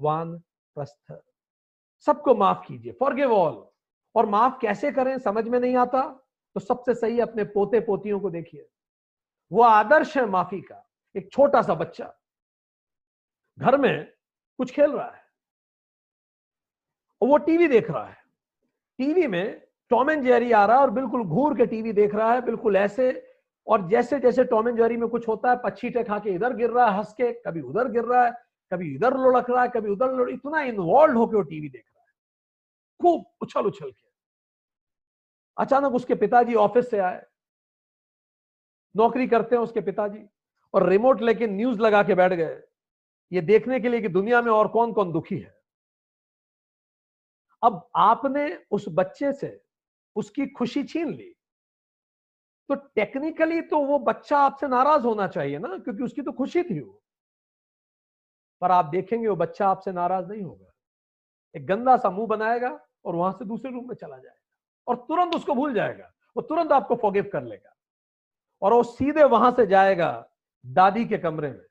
वान 0.00 0.38
प्रस्थ। 0.74 1.22
सबको 2.00 2.34
माफ़ 2.34 2.66
कीजिए। 2.68 2.92
Forgive 2.92 3.32
all. 3.32 3.66
और 4.14 4.26
माफ़ 4.26 4.58
कैसे 4.62 4.92
करें, 4.92 5.18
समझ 5.18 5.48
में 5.48 5.60
नहीं 5.60 5.76
आता? 5.76 6.00
तो 6.54 6.60
सबसे 6.60 6.94
सही 6.94 7.20
अपने 7.20 7.44
पोते 7.44 7.80
पोतियों 7.80 8.20
को 8.20 8.30
देखिए। 8.30 8.68
वो 9.52 9.62
आदर्श 9.62 10.16
है 10.16 10.26
माफ़ी 10.26 10.60
का, 10.60 10.88
एक 11.16 11.32
छोटा 11.32 11.62
सा 11.62 11.74
बच्चा। 11.74 12.14
घर 13.58 13.76
में 13.76 14.12
कुछ 14.58 14.72
खेल 14.72 14.90
रहा 14.92 15.06
है 15.06 15.22
और 17.20 17.28
वो 17.28 17.36
टीवी 17.38 17.68
देख 17.68 17.90
रहा 17.90 18.04
है। 18.04 18.16
टीवी 18.98 19.26
में 19.26 19.60
टॉम 19.90 20.10
एंड 20.10 20.24
जेरी 20.24 20.52
आ 20.52 20.64
रहा 20.66 20.76
है 20.76 20.82
और 20.82 20.90
बिल्कुल 20.90 21.22
घूर 21.22 21.56
के 21.56 21.66
टीवी 21.66 21.92
देख 21.92 22.14
रहा 22.14 22.32
है, 22.32 22.40
बिल्कुल 22.40 22.76
ऐसे 22.76 23.12
और 23.66 23.88
जैसे 23.88 24.18
जैसे 24.20 24.44
टॉम 24.44 24.68
एंड 24.68 24.76
जेरी 24.76 24.96
में 24.96 25.08
कुछ 25.08 25.28
होता 25.28 25.50
है 25.50 25.56
पच्छीटे 25.64 26.02
खा 26.04 26.18
के 26.18 26.30
इधर 26.30 26.52
गिर 26.56 26.70
रहा 26.70 26.86
है, 26.86 26.96
हंस 26.98 27.12
के, 27.12 27.32
कभी 27.32 27.60
उधर 27.60 27.88
गिर 27.88 28.04
रहा 28.04 28.24
है, 28.24 28.32
कभी 28.72 28.94
इधर 28.94 29.16
लुढ़क 29.16 29.50
रहा 29.50 29.62
है, 29.62 29.68
कभी 29.68 29.90
उधर 29.90 30.12
लुढ़, 30.12 30.30
इतना 30.30 30.60
इन्वॉल्व 30.62 31.18
होकर 31.18 31.36
वो 31.36 31.42
टीवी 31.42 31.68
देख 31.68 31.84
रहा 31.86 32.02
है। 32.02 32.12
खूब 33.00 33.24
उछल 33.42 33.66
उछल 33.66 33.90
के। 33.90 34.08
अचानक 35.56 35.94
उसके 35.94 36.14
पिताजी 36.14 36.54
ऑफ़िस 36.54 36.90
से 36.90 36.98
आए। 36.98 37.24
नौकरी 38.94 39.26
करते 39.26 39.56
हैं 39.56 39.62
उसके 39.62 39.80
पिताजी 39.80 40.24
और 40.74 40.88
रिमोट 40.88 41.22
लेके 41.22 41.46
न्यूज़ 41.46 41.80
लगा 41.80 42.02
के 42.02 42.14
बैठ 42.14 42.32
गए। 42.32 42.62
ये 43.34 43.40
देखने 43.40 43.80
के 43.80 43.88
लिए 43.88 44.00
कि 44.00 44.08
दुनिया 44.08 44.42
में 44.42 44.52
और 44.52 44.68
कौन 44.68 44.92
कौन 44.92 45.12
दुखी 45.12 45.38
है। 45.38 45.54
अब 47.62 47.88
आपने 47.96 48.58
उस 48.70 48.84
बच्चे 48.88 49.32
से 49.32 49.60
उसकी 50.16 50.46
खुशी 50.46 50.84
छीन 50.84 51.08
ली। 51.08 51.34
तो 52.68 52.74
टेक्निकली 52.74 53.60
तो 53.60 53.78
वो 53.78 53.98
बच्चा 53.98 54.38
आपसे 54.38 54.68
नाराज़ 54.68 55.02
होना 55.02 55.26
चाहिए 55.28 55.58
ना, 55.58 55.78
क्योंकि 55.78 56.02
उसकी 56.02 56.22
तो 56.22 56.32
खुशी 56.32 56.62
थी 56.62 56.80
वो। 56.80 57.02
पर 58.60 58.70
आप 58.70 58.84
देखेंगे 58.84 59.28
वो 59.28 59.36
बच्चा 59.36 59.68
आपसे 59.68 59.92
नाराज़ 59.92 60.26
नहीं 60.26 60.42
होगा। 60.42 60.70
एक 61.54 61.66
गंदा 61.66 61.96
सा 61.96 62.10
मुँह 62.10 62.26
बनाएगा 62.26 62.80
और 63.04 63.14
वहाँ 63.14 63.32
से 63.32 63.44
दूसरे 63.44 63.70
रूम 63.70 63.88
में 63.88 63.94
चला 63.94 64.18
जाएगा 64.18 64.40
और 64.86 64.96
तुरंत 64.96 65.34
उसको 65.34 65.54
भूल 65.54 65.74
जाएगा। 65.74 66.12
वो 66.36 66.42
तुरंत 66.42 66.72
आपको 66.72 66.96
फॉगिव 66.96 67.30
कर 67.32 67.42
लेगा। 67.42 67.74
और 68.62 68.72
वो 68.72 68.82
सीधे 68.82 69.24
वहाँ 69.24 69.50
से 69.52 69.66
जाएगा 69.66 70.30
दादी 70.66 71.04
के 71.04 71.18
कमरे 71.18 71.50
में। 71.50 71.64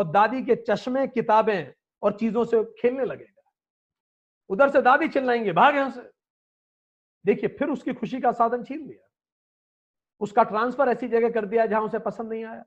और 0.00 0.10
दादी 0.10 0.42
के 0.42 0.54
चश्मे, 0.54 1.06
किताबें 1.06 1.74
और 2.02 2.12
चीज़ों 2.12 2.44
से 2.44 2.64
खेलने 2.64 3.04
लगेगा। 3.04 3.50
उधर 4.48 4.70
से 4.70 4.82
दादी 4.82 5.08
चिल्लाएँगे, 5.08 5.52
भाग 5.52 5.74
यहाँ 5.74 5.90
से। 5.90 6.10
देखिए, 7.26 7.48
फिर 7.48 7.68
उसकी 7.68 7.94
खुशी 7.94 8.20
का 8.20 8.32
साधन 8.32 8.64
छीन 8.64 8.86
लिया। 8.86 9.08
उसका 10.20 10.42
ट्रांसफ़र 10.42 10.88
ऐसी 10.88 11.08
जगह 11.08 11.30
कर 11.30 11.46
दिया 11.46 11.66
जहाँ 11.66 11.82
उसे 11.82 11.98
पसंद 11.98 12.30
नहीं 12.30 12.44
आया। 12.44 12.64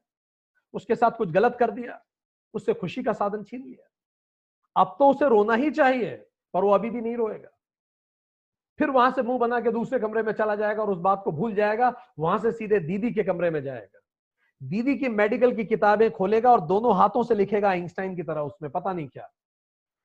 उसके 0.74 0.96
साथ 0.96 1.12
कुछ 1.12 1.30
गलत 1.30 1.58
कर 1.60 1.72
दिया, 1.72 2.06
उससे 2.54 2.74
खुशी 2.74 3.04
का 3.04 3.14
साधन 3.14 3.44
छीन 3.44 3.64
लिया। 3.64 3.90
अब 4.82 4.96
तो 5.00 5.10
उसे 5.10 5.30
रोना 5.30 5.54
ही 5.54 5.72
चाहिए, 5.72 6.16
पर 6.54 6.64
वो 6.64 6.72
अभी 6.72 6.90
भी 6.90 7.02
नहीं 7.02 7.16
रोएगा। 7.18 7.50
फिर 8.78 8.90
वहाँ 8.90 9.12
से 9.12 9.22
मुँह 9.22 9.40
बना 9.40 9.60
के 9.60 9.72
दूसरे 9.72 10.00
कमरे 10.00 10.24
में 10.24 10.34
चला 10.34 10.56
जाएगा 10.56 10.84
और 10.84 10.90
उस 10.90 10.98
बात 10.98 11.22
को 11.26 11.32
भूल 11.32 11.56
जाएगा, 11.56 12.14
वहाँ 12.20 12.40
से 12.40 12.52
सीधे 12.52 12.80
दीदी 12.80 13.12
के 13.12 13.24
कमरे 13.24 13.50
में 13.50 13.64
जाएगा। 13.64 14.00
दीदी 14.64 14.96
की 14.96 15.10
मेडिकल 15.10 15.56
की 15.56 15.66
किताबें 15.66 16.12
खोलेगा 16.12 16.52
और 16.52 16.62
दोनों 16.62 16.96
हाथों 16.96 17.24
से 17.24 17.36
लिखेगा 17.36 17.70
आइंस्टाइन 17.70 18.16
की 18.16 18.24
तरह 18.24 18.42
उसमें, 18.42 18.72
पता 18.72 18.94
नहीं 18.94 19.08
क्या। 19.08 19.30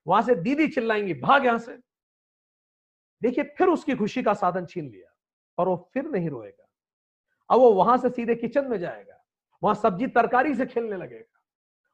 वहाँ 0.07 0.21
से 0.21 0.35
दीदी 0.35 0.67
चिल्लाएँगी, 0.67 1.13
भाग 1.13 1.45
यहाँ 1.45 1.59
से। 1.59 1.77
देखिए, 3.21 3.43
फिर 3.43 3.67
उसकी 3.67 3.95
खुशी 3.95 4.23
का 4.23 4.33
साधन 4.33 4.65
छीन 4.65 4.89
लिया 4.89 5.13
और 5.57 5.67
वो 5.67 5.89
फिर 5.93 6.05
नहीं 6.05 6.29
रोएगा। 6.29 6.65
अब 7.49 7.59
वो 7.59 7.71
वहाँ 7.73 7.97
से 7.97 8.09
सीधे 8.09 8.35
किचन 8.35 8.65
में 8.65 8.77
जाएगा, 8.79 9.23
वहाँ 9.63 9.75
सब्ज़ी 9.75 10.07
तरकारी 10.07 10.55
से 10.55 10.65
खेलने 10.65 10.97
लगेगा, 10.97 11.39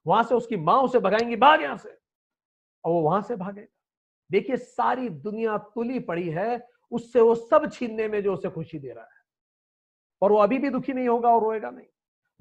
वहाँ 0.05 0.23
से 0.23 0.35
उसकी 0.35 0.57
माँ 0.57 0.81
उसे 0.81 0.99
भगाएँगी, 0.99 1.35
भाग 1.35 1.61
यहाँ 1.61 1.77
से। 1.77 1.97
और 2.83 2.91
वो 2.91 3.01
वहाँ 3.01 3.21
से 3.21 3.35
भागेगा। 3.35 3.73
देखिए, 4.31 4.57
सारी 4.57 5.09
दुनिया 5.09 5.57
तुली 5.57 5.99
पड़ी 5.99 6.29
है, 6.29 6.67
उससे 6.91 7.21
वो 7.21 7.35
सब 7.35 7.69
छीनने 7.73 8.07
में 8.07 8.23
जो 8.23 8.33
उसे 8.33 8.49
खुशी 8.49 8.79
दे 8.79 8.89
रहा 8.89 9.03
है। 9.03 9.23
और 10.21 10.31
वो 10.31 10.37
अभी 10.37 10.57
भी 10.57 10.69
दुखी 10.69 10.93
नहीं 10.93 11.07
होगा 11.07 11.29
और 11.29 11.43
रोएगा 11.43 11.69
नहीं। 11.69 11.87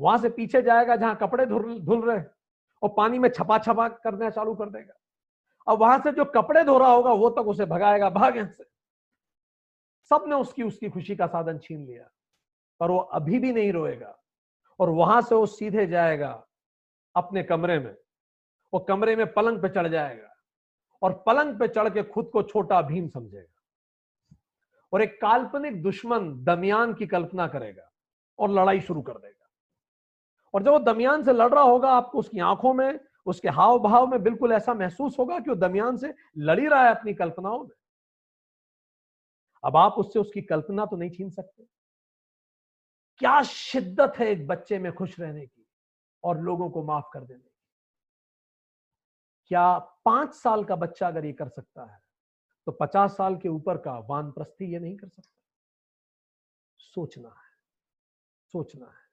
वहाँ 0.01 0.18
से 0.18 0.28
पीछे 0.30 0.62
जाएगा 0.62 0.97
जहाँ 0.97 1.16
कपड़े 1.16 1.47
धुल 1.47 1.78
धुल 1.80 2.03
रहे 2.03 2.22
और 2.82 2.95
पानी 2.97 3.18
में 3.18 3.28
छपा 3.28 3.59
छपा 3.59 3.88
करना 3.88 4.30
चालू 4.30 4.55
कर 4.55 4.70
देगा। 4.70 4.95
अब 5.66 5.78
वहाँ 5.80 5.99
से 5.99 6.12
जो 6.12 6.24
कपड़े 6.26 6.64
धो 6.64 6.78
रहा 6.78 6.88
होगा, 6.88 7.12
वो 7.12 7.30
तक 7.30 7.47
उसे 7.49 7.66
भगाएगा, 7.66 8.11
भाग 8.11 8.36
यहाँ 8.36 8.49
से। 8.49 8.64
सबने 10.11 10.34
उसकी 10.36 10.62
उसकी 10.62 10.88
खुशी 10.90 11.16
का 11.16 11.26
साधन 11.26 11.59
छीन 11.59 11.84
लिया, 11.86 12.09
पर 12.80 12.90
वो 12.90 12.99
अभी 12.99 13.38
भी 13.38 13.53
नहीं 13.53 13.72
रोएगा 13.72 14.16
और 14.80 14.90
वहाँ 14.90 15.20
से 15.22 15.34
वो 15.34 15.47
सीधे 15.47 15.86
जाएगा 15.86 16.30
अपने 17.14 17.42
कमरे 17.42 17.78
में। 17.78 17.95
वो 18.72 18.80
कमरे 18.80 19.16
में 19.16 19.32
पलंग 19.32 19.62
पे 19.62 19.68
चढ़ 19.68 19.88
जाएगा 19.88 20.34
और 21.03 21.12
पलंग 21.26 21.59
पे 21.59 21.68
चढ़ 21.68 21.88
के 21.88 22.03
खुद 22.05 22.30
को 22.32 22.42
छोटा 22.42 22.80
भीम 22.82 23.09
समझेगा 23.09 23.53
और 24.92 25.03
एक 25.03 25.20
काल्पनिक 25.20 25.82
दुश्मन 25.82 26.28
दमियान 26.45 26.95
की 26.95 27.07
कल्पना 27.07 27.47
करेगा 27.49 27.90
और 28.38 28.51
लड़ाई 28.51 28.80
शुरू 28.80 29.03
कर 29.03 29.12
देगा। 29.12 29.34
और 30.55 30.62
जब 30.62 30.70
वो 30.70 30.78
दमियान 30.78 31.24
से 31.24 31.32
लड़ 31.32 31.55
रहा 31.55 31.64
होगा, 31.64 31.88
आपको 31.88 32.18
उसकी 32.18 32.38
आँखों 32.38 32.74
में, 32.74 33.00
उसके 33.26 33.48
हाव 33.48 33.78
भाव 33.78 34.07
में 34.07 34.22
बिल्कुल 34.22 34.52
ऐसा 34.52 34.74
महसूस 34.74 35.18
होगा 35.18 35.38
कि 35.38 35.50
वो 35.50 35.57
दमियान 35.57 35.96
से 35.96 36.14
लड़ी 36.38 36.66
रहा 36.66 36.84
है 36.84 36.94
अपनी 36.94 37.14
कल्पनाओं 37.14 37.64
में। 37.64 37.76
अब 39.64 39.76
आप 39.76 39.92
उससे 39.92 40.18
उसकी 40.18 40.42
कल्पना 40.42 40.86
तो 40.86 40.96
नहीं 40.96 41.11
छीन 41.11 41.30
सकते। 41.30 41.66
क्या 43.18 43.42
शिद्दत 43.42 44.12
है 44.18 44.26
एक 44.26 44.46
बच्चे 44.46 44.78
में 44.78 44.92
खुश 44.92 45.20
रहने 45.20 45.46
की 45.46 45.66
और 46.24 46.40
लोगों 46.40 46.70
को 46.70 46.84
माफ़ 46.84 47.05
कर 47.12 47.20
देने 47.20 47.40
की? 47.40 47.50
क्या 49.46 49.78
पाँच 49.78 50.34
साल 50.34 50.64
का 50.64 50.76
बच्चा 50.76 51.07
अगर 51.07 51.24
ये 51.24 51.32
कर 51.32 51.48
सकता 51.48 51.92
है 51.94 52.02
तो 52.66 52.72
पचास 52.72 53.16
साल 53.16 53.36
के 53.36 53.48
ऊपर 53.48 53.76
का 53.76 53.92
वान 53.92 54.07
वानप्रस्थी 54.09 54.72
ये 54.72 54.78
नहीं 54.78 54.96
कर 54.96 55.09
सकता? 55.09 55.40
सोचना 56.78 57.28
है 57.28 57.55
सोचना 58.52 58.86
है। 58.86 59.03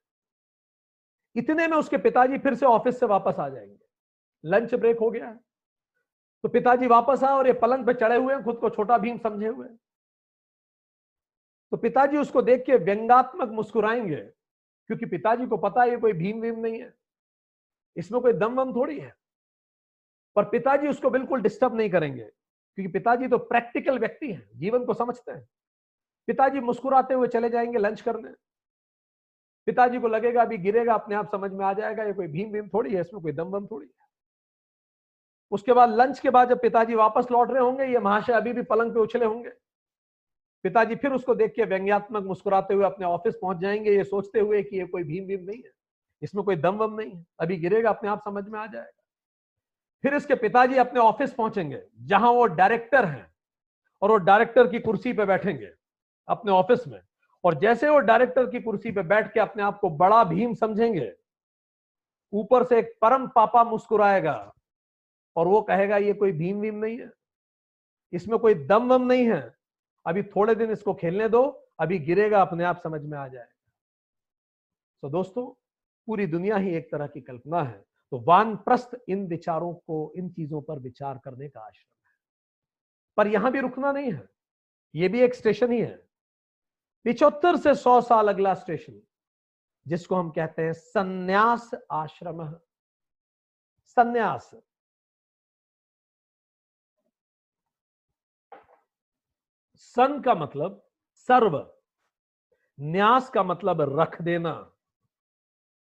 इतने 1.36 1.68
में 1.68 1.78
उसके 1.78 1.98
पिताजी 1.98 2.38
फिर 2.38 2.56
से 2.56 2.66
ऑफ़िस 2.66 3.00
से 3.00 3.06
वापस 3.06 3.40
आ 3.40 3.48
जाएँगे। 3.50 3.80
लंच 4.44 4.74
ब्रेक 4.74 5.00
हो 5.00 5.10
गया। 5.12 5.28
है 5.28 5.40
तो 6.44 6.50
पिताजी 6.50 6.88
वापस 6.88 7.24
आए 7.24 7.34
और 7.34 7.48
ये 7.48 7.54
पलंग 7.54 7.86
पे 7.86 7.94
चढ़े 7.94 8.16
हुए 8.16 8.34
हैं, 8.34 8.44
खुद 8.44 8.58
को 8.58 8.70
छोटा 8.70 8.98
भीम 8.98 9.18
समझे 9.18 9.48
हुए 9.48 9.68
तो 11.72 11.78
पिताजी 11.78 12.18
उसको 12.18 12.42
देख 12.42 12.64
के 12.66 12.76
व्यंगात्मक 12.76 13.50
मुस्कुराएँगे, 13.50 14.16
क्योंकि 14.16 15.06
पिताजी 15.06 15.46
को 15.48 15.58
पता 15.58 15.82
है 15.82 15.90
ये 15.90 15.98
कोई 15.98 16.14
भीम 16.14 16.40
वीम 16.42 16.60
नहीं 16.60 16.82
है। 16.82 16.94
इसमें 17.98 18.22
कोई 18.22 18.34
दम 18.34 18.60
वम 18.60 18.74
थोड़ी 18.76 19.00
है। 19.00 19.14
पर 20.36 20.46
पिताजी 20.46 20.88
उसको 20.88 21.10
बिल्कुल 21.10 21.42
डिस्टर्ब 21.42 21.76
नहीं 21.76 21.90
करेंगे, 21.90 22.24
क्योंकि 22.24 22.92
पिताजी 22.94 23.28
तो 23.28 23.38
प्रैक्टिकल 23.38 24.00
व्यक्ति 24.00 24.32
हैं, 24.32 24.50
जीवन 24.56 24.86
को 24.86 24.94
समझते 24.94 25.32
हैं। 25.32 25.48
पिताजी 26.28 26.60
मुस्कुराते 26.60 27.14
हुए 27.14 27.28
चले 27.28 27.50
जाएँगे 27.50 27.78
लंच 27.78 28.02
करने। 28.02 28.34
पिताजी 29.68 30.00
को 30.00 30.08
लगेगा 30.08 30.42
अभी 30.42 30.58
गिरेगा, 30.58 30.94
अपने 30.94 31.16
आप 31.16 31.32
समझ 31.32 31.52
में 31.52 31.66
आ 31.66 31.74
जाएगा, 31.74 32.04
ये 32.04 32.14
कोई 32.14 32.28
भीम 32.28 32.52
भीम 32.52 32.68
थोड़ी 32.68 32.94
है, 32.94 33.02
इसमें 33.02 33.22
कोई 33.24 33.32
दम 33.32 33.52
बम 33.52 33.66
थोड़ी 33.68 33.88
है। 33.88 34.10
उसके 35.52 35.74
बाद 35.74 35.90
लंच 35.92 36.20
के 36.20 36.30
बाद 36.30 36.50
जब 36.50 36.62
पिताजी 36.62 36.96
वापस 36.96 37.28
लौट 37.32 37.52
रहे 37.52 37.62
होंगे, 37.62 37.86
ये 37.86 38.00
महाशय 38.00 38.34
अभी 38.34 38.54
भी 38.54 38.62
पलंग 38.64 38.94
पे 38.94 39.00
उछले 39.00 39.26
होंगे। 39.26 39.50
पिताजी 40.66 40.96
फिर 40.96 41.12
उसको 41.12 41.36
देख 41.36 41.54
के 41.56 41.66
व्यंग्यात्मक 41.66 42.24
मुस्कुराते 42.24 42.74
हुए 42.74 42.86
अपने 42.86 43.06
ऑफ़िस 43.06 43.36
पहुँच 43.42 43.58
जाएँगे, 43.58 43.92
ये 43.92 44.04
सोचते 44.04 44.40
हुए 44.40 44.62
कि 44.64 44.78
ये 44.78 44.86
कोई 44.86 45.04
भीम 45.04 45.26
भीम 45.28 45.44
नहीं 45.44 45.58
है, 45.58 45.72
इसमें 46.22 46.44
कोई 46.46 46.56
दम 46.56 46.76
वम 46.76 46.94
नहीं 46.94 47.12
है, 47.12 47.26
अभी 47.40 47.58
गिरेगा, 47.58 47.90
अपने 47.90 48.10
आप 48.10 48.22
समझ 48.26 48.48
में 48.48 48.60
आ 48.60 48.66
जाएगा। 48.66 49.04
फिर 50.04 50.16
इसके 50.16 50.36
पिताजी 50.36 50.78
अपने 50.78 51.00
ऑफ़िस 51.00 51.34
पहुँचेंगे, 51.34 51.82
जहाँ 52.00 52.32
वो 52.32 52.46
डायरेक्टर 52.46 53.06
हैं, 53.06 53.26
और 54.02 54.12
वो 54.12 54.18
डायरेक्टर 54.18 54.68
की 54.68 54.80
कुर्सी 54.80 55.14
पे 55.14 55.26
बैठेंगे, 55.26 55.72
अपने 56.28 56.52
ऑफ़िस 56.52 56.88
में। 56.88 57.02
और 57.44 57.60
जैसे 57.60 57.90
वो 57.90 58.00
डायरेक्टर 58.00 58.50
की 58.50 58.62
कुर्सी 58.62 58.92
पे 58.92 59.04
बैठ 59.04 59.34
के 59.34 59.40
अपने 59.40 59.64
आप 59.64 59.80
को 59.80 59.90
बड़ा 59.90 60.24
भीम 60.24 60.54
समझेंगे, 60.54 61.14
ऊपर 62.34 62.64
से 62.64 62.80
एक 62.80 62.98
परम 63.02 63.28
पापा 63.28 63.64
मुस्कुराएगा 63.64 64.56
और 65.36 65.48
वो 65.48 65.62
कहेगा, 65.62 65.98
ये 65.98 66.14
कोई 66.14 66.32
भीम 66.32 66.60
वीम 66.60 66.76
नहीं 66.76 67.00
है, 67.00 67.12
इसमें 68.14 68.40
कोई 68.40 68.54
दम 68.54 68.94
वम 68.94 69.02
नहीं 69.02 69.28
है, 69.28 69.56
अभी 70.06 70.24
थोड़े 70.24 70.56
दिन 70.56 70.72
इसको 70.72 70.94
खेलने 70.94 71.30
दो, 71.30 71.68
अभी 71.80 72.00
गिरेगा, 72.00 72.42
अपने 72.42 72.64
आप 72.64 72.80
समझ 72.80 73.02
में 73.02 73.18
आ 73.18 73.28
जाएगा। 73.28 73.72
तो 75.02 75.10
दोस्तों, 75.10 75.68
पूरी 76.08 76.28
दुनिया 76.28 76.58
ही 76.58 76.76
एक 76.76 76.92
तरह 76.92 77.08
की 77.08 77.22
कल्पना 77.22 77.64
है। 77.64 77.86
तो 78.12 78.20
वान 78.20 78.48
वानप्रस्थ 78.48 78.90
इन 79.10 79.28
विचारों 79.28 79.74
को, 79.74 80.14
इन 80.16 80.30
चीज़ों 80.30 80.62
पर 80.62 80.80
विचार 80.80 81.20
करने 81.26 81.50
का 81.50 81.60
आश्रम 81.60 82.08
है। 82.08 82.14
पर 83.18 83.28
यहाँ 83.28 83.52
भी 83.52 83.60
रुकना 83.60 83.92
नहीं 83.92 84.14
है। 84.14 84.30
ये 84.96 85.08
भी 85.08 85.22
एक 85.22 85.34
स्टेशन 85.34 85.72
ही 85.72 85.82
है। 85.82 86.11
पिछहत्तर 87.06 87.58
से 87.58 87.76
सौ 87.76 88.02
साल 88.02 88.28
अगला 88.28 88.54
स्टेशन, 88.54 89.02
जिसको 89.88 90.16
हम 90.16 90.30
कहते 90.32 90.62
हैं 90.62 90.74
संन्यास 90.74 91.72
आश्रम। 91.92 92.54
संन्यास। 93.86 94.52
सन 99.76 100.22
का 100.22 100.36
मतलब 100.36 100.88
सर्व, 101.14 101.74
न्यास 102.80 103.30
का 103.30 103.44
मतलब 103.44 103.82
रख 104.00 104.22
देना, 104.22 104.54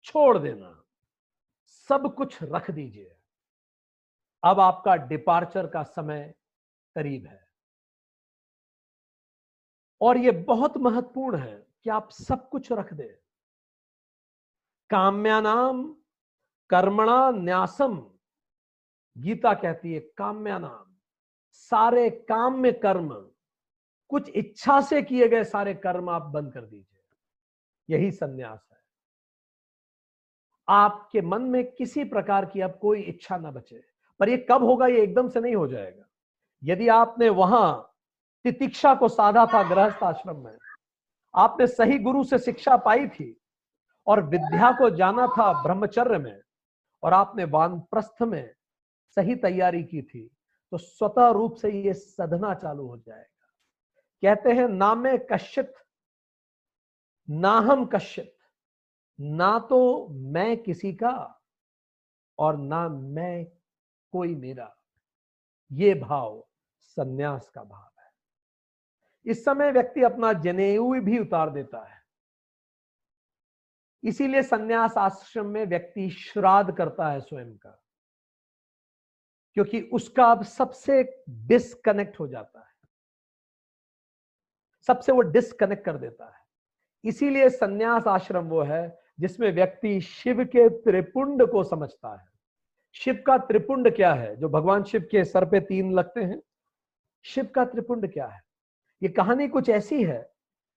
छोड़ 0.04 0.38
देना, 0.38 0.84
सब 1.90 2.14
कुछ 2.16 2.38
रख 2.44 2.72
दीजिए। 2.72 3.16
अब 4.44 4.60
आपका 4.60 4.96
डिपार्चर 4.96 5.68
का 5.68 5.84
समय 5.84 6.34
करीब 6.96 7.26
है। 7.28 7.45
और 10.02 10.18
ये 10.18 10.32
बहुत 10.32 10.78
महत्वपूर्ण 10.78 11.38
है 11.38 11.68
कि 11.84 11.90
आप 11.90 12.12
सब 12.12 12.50
कुछ 12.50 12.72
रख 12.72 12.94
दें। 12.94 13.16
काम्यानाम 14.90 15.96
कर्मणा 16.70 17.32
न्यासम। 17.32 18.12
गीता 19.18 19.54
कहती 19.54 19.94
है, 19.94 20.00
काम्यानाम। 20.00 20.96
सारे 21.52 22.10
काम 22.10 22.60
में 22.60 22.80
कर्म। 22.80 23.30
कुछ 24.10 24.30
इच्छा 24.30 24.82
से 24.82 25.02
किए 25.02 25.28
गए 25.28 25.44
सारे 25.44 25.74
कर्म 25.74 26.10
आप 26.10 26.22
बंद 26.22 26.54
कर 26.54 26.66
दीजिए। 26.66 27.02
यही 27.90 28.12
संन्यास 28.12 28.70
है। 28.72 28.78
आपके 30.70 31.22
मन 31.22 31.42
में 31.42 31.72
किसी 31.72 32.04
प्रकार 32.04 32.46
की 32.46 32.62
अब 32.62 32.80
कोई 32.82 33.02
इच्छा 33.02 33.38
ना 33.38 33.52
बचे। 33.52 33.84
पर 34.20 34.30
ये 34.30 34.48
कब 34.52 34.64
होगा 34.64 34.88
ये 34.88 35.04
एकदम 35.04 35.30
से 35.30 35.40
नहीं 35.40 35.56
हो 35.56 35.68
जाएगा। 35.68 36.04
यदि 36.64 36.88
आपने 36.88 37.30
वहाँ 37.30 37.95
तितिक्षा 38.46 38.94
को 38.96 39.08
साधा 39.10 39.46
था 39.46 39.62
गृहस्थ 39.70 40.04
आश्रम 40.04 40.38
में। 40.38 40.58
आपने 41.34 41.68
सही 41.68 41.98
गुरु 42.00 42.24
से 42.24 42.38
शिक्षा 42.40 42.76
पाई 42.78 43.08
थी 43.08 43.36
और 44.08 44.22
विद्या 44.24 44.72
को 44.72 44.90
जाना 44.90 45.26
था 45.28 45.52
ब्रह्मचर्य 45.64 46.18
में 46.18 46.42
और 47.04 47.14
आपने 47.14 47.44
वानप्रस्थ 47.46 48.22
में 48.22 48.54
सही 49.18 49.36
तैयारी 49.36 49.84
की 49.84 50.02
थी 50.02 50.28
तो 50.72 50.78
स्वतः 50.78 51.30
रूप 51.30 51.56
से 51.56 51.72
ये 51.82 51.94
सधना 51.94 52.54
चालू 52.54 52.86
हो 52.88 52.98
जाएगा। 52.98 53.48
कहते 54.24 54.52
हैं 54.52 54.68
ना 54.68 54.94
मैं 54.96 55.18
कश्यत 55.32 55.74
ना 57.28 57.52
हम 57.62 57.86
कश्यत 57.86 58.36
ना 59.20 59.58
तो 59.60 60.08
मैं 60.10 60.58
किसी 60.64 60.94
का 60.94 61.42
और 62.40 62.58
ना 62.58 62.88
मैं 62.90 63.46
कोई 64.14 64.36
मेरा। 64.36 64.74
ये 65.72 65.94
भाव 65.96 66.44
सन्यास 66.80 67.50
का 67.50 67.64
भाव। 67.64 67.92
इस 69.26 69.44
समय 69.46 69.72
व्यक्ति 69.72 70.04
अपना 70.04 70.32
जनेऊ 70.34 70.94
भी 71.02 71.20
उतार 71.20 71.50
देता 71.50 71.86
है। 71.86 72.04
इसीलिए 74.04 74.42
संन्यास 74.44 74.98
आश्रम 74.98 75.46
में 75.46 75.66
व्यक्ति 75.66 76.10
श्राद्ध 76.10 76.76
करता 76.76 77.10
है 77.10 77.22
स्वयं 77.22 77.56
का, 77.58 77.82
क्योंकि 79.58 79.82
उसका 79.94 80.26
अब 80.26 80.44
सबसे 80.44 81.04
डिस्कनेक्ट 81.30 82.20
हो 82.20 82.28
जाता 82.28 82.60
है। 82.60 82.74
सबसे 84.90 85.12
वो 85.12 85.22
डिस्कनेक्ट 85.22 85.86
कर 85.86 85.98
देता 85.98 86.26
है। 86.26 86.44
इसीलिए 87.04 87.50
सन्यास 87.50 88.08
आश्रम 88.08 88.46
वो 88.46 88.62
है 88.62 89.00
जिसमें 89.20 89.52
व्यक्ति 89.52 90.00
शिव 90.02 90.44
के 90.46 90.70
त्रिपुंड 90.82 91.50
को 91.52 91.64
समझता 91.64 92.16
है। 92.16 92.28
शिव 92.96 93.24
का 93.28 93.38
त्रिपुंड 93.38 93.96
क्या 93.96 94.14
है? 94.14 94.36
जो 94.36 94.50
भगवान 94.50 94.84
शिव 94.84 95.08
के 95.12 95.24
सर 95.26 95.46
पे 95.46 95.60
तीन 95.60 95.92
लगते 95.94 96.24
हैं। 96.24 96.42
शिव 97.26 97.46
का 97.46 97.66
त्रिपुंड 97.66 98.12
क्या 98.14 98.28
है? 98.28 98.42
ये 99.04 99.10
कहानी 99.10 99.48
कुछ 99.48 99.70
ऐसी 99.70 100.04
है। 100.04 100.32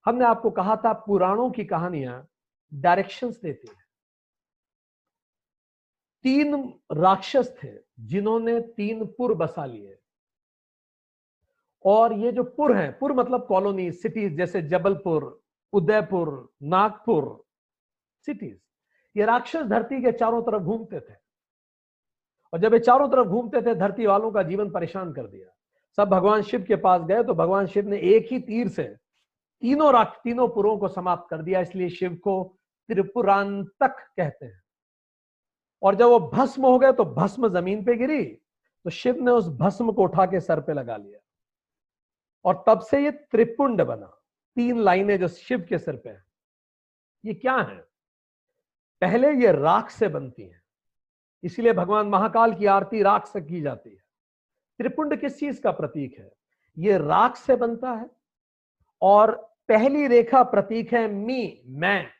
हमने 0.06 0.24
आपको 0.24 0.50
कहा 0.50 0.76
था 0.76 0.92
पुराणों 0.92 1.50
की 1.50 1.64
कहानियाँ 1.64 2.28
डायरेक्शंस 2.74 3.40
देती 3.40 3.68
है। 3.68 3.88
तीन 6.22 6.74
राक्षस 6.92 7.56
थे 7.64 7.68
जिन्होंने 8.00 8.60
तीन 8.60 9.06
पुर 9.06 9.34
बसा 9.34 9.66
लिए। 9.66 9.98
और 11.84 12.12
ये 12.12 12.32
जो 12.32 12.44
पुर 12.44 12.76
हैं, 12.76 12.98
पुर 12.98 13.12
मतलब 13.12 13.46
कॉलोनी 13.46 13.92
सिटीज़ 13.92 14.34
जैसे 14.34 14.62
जबलपुर, 14.62 15.42
उदयपुर, 15.72 16.52
नागपुर 16.62 17.44
सिटीज़ 18.26 18.58
ये 19.16 19.24
राक्षस 19.24 19.62
धरती 19.62 20.02
के 20.02 20.12
चारों 20.12 20.42
तरफ़ 20.42 20.62
घूमते 20.62 21.00
थे। 21.00 21.14
और 22.52 22.60
जब 22.60 22.74
ये 22.74 22.78
चारों 22.78 23.08
तरफ़ 23.08 23.26
घूमते 23.26 23.62
थे, 23.62 23.74
धरती 23.74 24.06
वालों 24.06 24.32
का 24.32 24.42
जीवन 24.42 24.70
परेशान 24.70 25.12
कर 25.12 25.26
दिया। 25.26 25.57
सब 25.98 26.08
भगवान 26.08 26.42
शिव 26.42 26.64
के 26.64 26.76
पास 26.78 27.02
गए 27.02 27.22
तो 27.24 27.34
भगवान 27.34 27.66
शिव 27.66 27.88
ने 27.88 27.98
एक 28.08 28.28
ही 28.32 28.38
तीर 28.40 28.68
से 28.70 28.84
तीनों 29.62 29.92
राक्ष 29.92 30.18
तीनों 30.24 30.48
पुरों 30.48 30.76
को 30.78 30.88
समाप्त 30.88 31.26
कर 31.30 31.42
दिया, 31.42 31.60
इसलिए 31.60 31.88
शिव 31.90 32.14
को 32.16 32.42
त्रिपुरांतक 32.88 33.96
कहते 34.16 34.46
हैं। 34.46 34.62
और 35.82 35.94
जब 35.94 36.06
वो 36.06 36.18
भस्म 36.30 36.62
हो 36.62 36.78
गए 36.78 36.92
तो 36.92 37.04
भस्म 37.06 37.48
ज़मीन 37.50 37.84
पे 37.84 37.94
गिरी 37.96 38.24
तो 38.24 38.90
शिव 38.92 39.22
ने 39.24 39.30
उस 39.30 39.48
भस्म 39.58 39.92
को 39.92 40.02
उठा 40.02 40.26
के 40.26 40.40
सर 40.40 40.60
पे 40.60 40.72
लगा 40.72 40.96
लिया। 40.96 41.18
और 42.44 42.64
तब 42.66 42.80
से 42.80 43.02
ये 43.04 43.10
त्रिपुंड 43.10 43.82
बना, 43.82 44.06
तीन 44.56 44.78
लाइनें 44.80 45.18
जो 45.18 45.28
शिव 45.28 45.66
के 45.68 45.78
सिर 45.78 45.96
पे 45.96 46.10
है। 46.10 46.24
ये 47.24 47.34
क्या 47.34 47.56
है? 47.56 47.76
पहले 49.02 49.32
ये 49.36 49.52
राख 49.52 49.90
से 49.90 50.08
बनती 50.08 50.42
है, 50.42 50.60
इसीलिए 51.44 51.72
भगवान 51.74 52.06
महाकाल 52.08 52.54
की 52.54 52.66
आरती 52.68 53.02
राख 53.02 53.26
से 53.26 53.40
की 53.40 53.60
जाती 53.60 53.90
है। 53.90 54.02
त्रिपुंड 54.78 55.20
किस 55.20 55.38
चीज़ 55.38 55.62
का 55.62 55.70
प्रतीक 55.70 56.18
है? 56.18 56.32
ये 56.78 56.98
राख 56.98 57.36
से 57.36 57.56
बनता 57.56 57.92
है 57.92 58.10
और 59.02 59.56
पहली 59.68 60.06
रेखा 60.06 60.42
प्रतीक 60.42 60.92
है 60.92 61.08
मी, 61.08 61.62
मैं। 61.66 62.10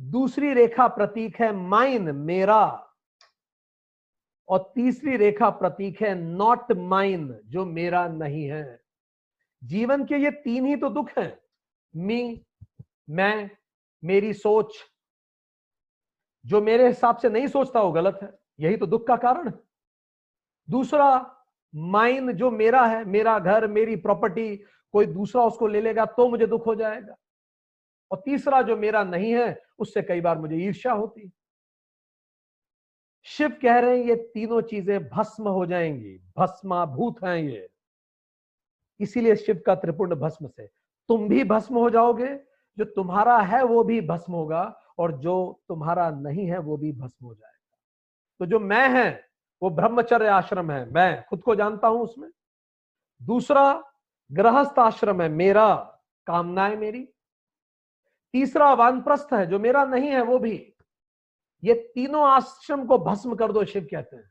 दूसरी 0.00 0.54
रेखा 0.54 0.88
प्रतीक 0.88 1.36
है 1.36 1.52
माइन, 1.52 2.02
मेरा। 2.02 2.88
और 4.48 4.72
तीसरी 4.74 5.16
रेखा 5.16 5.50
प्रतीक 5.50 6.02
है 6.02 6.14
नॉट 6.14 6.72
माइन, 6.72 7.40
जो 7.44 7.64
मेरा 7.64 8.08
नहीं 8.08 8.44
है। 8.44 8.82
जीवन 9.64 10.04
के 10.04 10.14
ये 10.14 10.30
तीन 10.30 10.66
ही 10.66 10.76
तो 10.76 10.88
दुख 10.88 11.10
हैं। 11.18 11.40
मी, 11.96 12.46
मैं, 13.10 13.50
मेरी 14.04 14.32
सोच। 14.32 14.74
जो 16.46 16.62
मेरे 16.62 16.86
हिसाब 16.86 17.16
से 17.16 17.28
नहीं 17.28 17.46
सोचता 17.46 17.82
वो 17.82 17.92
गलत 17.92 18.18
है। 18.22 18.38
यही 18.60 18.76
तो 18.76 18.86
दुख 18.86 19.06
का 19.06 19.16
कारण 19.16 19.48
है। 19.48 19.71
दूसरा 20.72 21.36
माइन 21.74 22.32
जो 22.32 22.50
मेरा 22.50 22.86
है, 22.86 23.04
मेरा 23.04 23.38
घर, 23.38 23.66
मेरी 23.66 23.96
प्रॉपर्टी 23.96 24.56
कोई 24.94 25.06
दूसरा 25.06 25.42
उसको 25.42 25.66
ले 25.66 25.80
लेगा 25.80 26.04
तो 26.06 26.28
मुझे 26.28 26.46
दुख 26.46 26.66
हो 26.66 26.74
जाएगा। 26.74 27.14
और 28.10 28.22
तीसरा 28.24 28.62
जो 28.62 28.76
मेरा 28.76 29.04
नहीं 29.04 29.32
है, 29.32 29.62
उससे 29.78 30.02
कई 30.02 30.20
बार 30.20 30.38
मुझे 30.38 30.56
ईर्ष्या 30.56 30.92
होती 30.92 31.32
शिव 33.26 33.50
कह 33.62 33.78
रहे 33.78 33.98
हैं, 33.98 34.04
ये 34.04 34.14
तीनों 34.16 34.60
चीज़ें 34.60 35.08
भस्म 35.08 35.48
हो 35.48 35.66
जाएँगी, 35.66 36.16
भस्माभूत 36.38 37.24
हैं 37.24 37.36
ये। 37.36 37.68
इसीलिए 39.00 39.36
शिव 39.36 39.62
का 39.66 39.74
त्रिपुंड 39.74 40.14
भस्म 40.14 40.46
से। 40.46 40.66
तुम 41.08 41.28
भी 41.28 41.44
भस्म 41.44 41.74
हो 41.74 41.90
जाओगे, 41.90 42.34
जो 42.78 42.84
तुम्हारा 42.84 43.38
है 43.38 43.62
वो 43.64 43.84
भी 43.84 44.00
भस्म 44.00 44.32
होगा, 44.32 44.62
और 44.98 45.12
जो 45.12 45.62
तुम्हारा 45.68 46.10
नहीं 46.10 46.46
है 46.46 46.58
वो 46.58 46.76
भी 46.76 46.92
भस्म 46.92 47.26
हो 47.26 47.34
जाएगा। 47.34 47.78
तो 48.40 48.46
जो 48.46 48.60
मैं 48.60 48.88
है 48.88 49.31
वो 49.62 49.70
ब्रह्मचर्य 49.70 50.28
आश्रम 50.28 50.70
है, 50.70 50.90
मैं 50.90 51.24
खुद 51.30 51.42
को 51.42 51.54
जानता 51.54 51.88
हूँ 51.88 52.00
उसमें। 52.00 52.28
दूसरा 53.22 53.92
गृहस्थ 54.32 54.78
आश्रम 54.78 55.22
है, 55.22 55.28
मेरा, 55.28 55.98
कामनाएँ 56.26 56.76
मेरी। 56.76 57.08
तीसरा 58.32 58.74
वानप्रस्थ 58.74 59.32
है, 59.32 59.46
जो 59.46 59.58
मेरा 59.58 59.84
नहीं 59.84 60.08
है, 60.08 60.22
वो 60.22 60.38
भी। 60.38 60.74
ये 61.64 61.92
तीनों 61.94 62.28
आश्रम 62.28 62.86
को 62.86 62.98
भस्म 62.98 63.34
कर 63.34 63.52
दो, 63.52 63.64
शिव 63.64 63.88
कहते 63.90 64.16
हैं। 64.16 64.30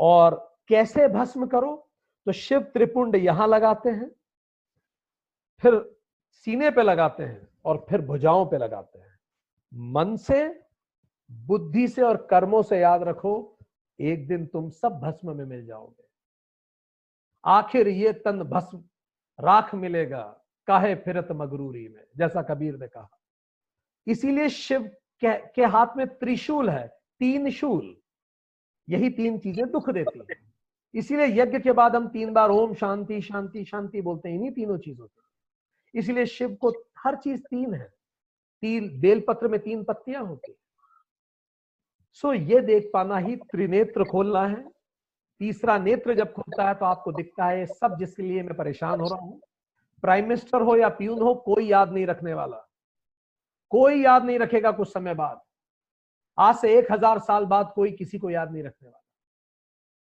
और 0.00 0.58
कैसे 0.68 1.08
भस्म 1.08 1.46
करो? 1.46 1.90
तो 2.26 2.32
शिव 2.32 2.60
त्रिपुंड 2.60 3.16
यहाँ 3.16 3.48
लगाते 3.48 3.90
हैं, 3.90 4.10
फिर 5.58 5.96
सीने 6.30 6.70
पे 6.70 6.82
लगाते 6.82 7.22
हैं 7.22 7.48
और 7.64 7.86
फिर 7.90 8.00
भुजाओं 8.00 8.46
पे 8.46 8.58
लगाते 8.58 8.98
हैं। 8.98 9.18
मन 9.74 10.16
से, 10.16 10.66
बुद्धि 11.30 11.88
से 11.88 12.02
और 12.02 12.16
कर्मों 12.16 12.62
से 12.62 12.78
याद 12.78 13.02
रखो 13.02 13.55
एक 14.00 14.26
दिन 14.28 14.46
तुम 14.46 14.70
सब 14.70 14.98
भस्म 15.00 15.36
में 15.36 15.44
मिल 15.44 15.66
जाओगे। 15.66 16.04
आखिर 17.44 17.88
ये 17.88 18.12
तन 18.12 18.42
भस्म 18.42 18.78
राख 19.38 19.74
मिलेगा 19.74 20.22
काहे 20.68 20.94
फिरत 20.94 21.28
मगरूरी 21.32 21.88
में 21.88 22.04
जैसा 22.16 22.42
कबीर 22.42 22.76
ने 22.76 22.88
कहा। 22.88 23.08
इसीलिए 24.06 24.48
शिव 24.48 24.82
के, 25.22 25.36
के 25.46 25.64
हाथ 25.64 25.96
में 25.96 26.06
त्रिशूल 26.06 26.70
है 26.70 26.86
तीन 27.20 27.50
शूल। 27.50 27.96
यही 28.88 29.10
तीन 29.10 29.38
चीज़ें 29.38 29.70
दुख 29.70 29.90
देती 29.90 30.18
हैं। 30.18 30.54
इसीलिए 30.94 31.26
यज्ञ 31.26 31.58
के 31.58 31.72
बाद 31.72 31.96
हम 31.96 32.08
तीन 32.08 32.32
बार 32.32 32.50
ओम 32.50 32.74
शांति 32.74 33.20
शांति 33.20 33.64
शांति 33.64 34.00
बोलते 34.00 34.28
हैं 34.28 34.36
इन्हीं 34.36 34.52
तीनों 34.52 34.78
चीज़ों 34.78 35.06
से 35.06 35.98
इसीलिए 35.98 36.26
शिव 36.26 36.54
को 36.54 36.72
हर 36.98 37.16
चीज़ 37.16 37.40
तीन 37.40 37.74
है। 37.74 37.88
तीन 38.62 39.00
बेलपत्र 39.00 39.48
में 39.48 39.60
तीन 39.60 39.84
पत्तियाँ 39.84 40.24
होती 40.24 40.52
है। 40.52 40.58
सो 42.22 42.32
ये 42.32 42.60
देख 42.62 42.90
पाना 42.92 43.18
ही 43.18 43.36
त्रिनेत्र 43.36 44.04
खोलना 44.04 44.46
है। 44.46 44.64
तीसरा 45.40 45.76
नेत्र 45.78 46.14
जब 46.14 46.32
खुलता 46.32 46.68
है 46.68 46.74
तो 46.74 46.84
आपको 46.86 47.12
दिखता 47.12 47.46
है 47.46 47.64
सब 47.66 47.96
जिसके 47.98 48.22
लिए 48.22 48.42
मैं 48.42 48.56
परेशान 48.56 49.00
हो 49.00 49.06
रहा 49.06 49.18
हूँ। 49.18 49.40
प्राइम 50.02 50.24
मिनिस्टर 50.24 50.62
हो 50.62 50.76
या 50.76 50.88
प्यून 50.90 51.22
हो, 51.22 51.34
कोई 51.34 51.66
याद 51.66 51.92
नहीं 51.92 52.06
रखने 52.06 52.34
वाला। 52.34 52.56
कोई 53.72 54.02
याद 54.02 54.24
नहीं 54.24 54.38
रखेगा 54.38 54.70
कुछ 54.72 54.88
समय 54.88 55.14
बाद। 55.14 55.40
आज 56.38 56.54
से 56.56 56.72
एक 56.78 56.92
हज़ार 56.92 57.18
साल 57.18 57.44
बाद 57.44 57.72
कोई 57.74 57.92
किसी 57.92 58.18
को 58.18 58.30
याद 58.30 58.52
नहीं 58.52 58.62
रखने 58.62 58.88
वाला। 58.88 59.02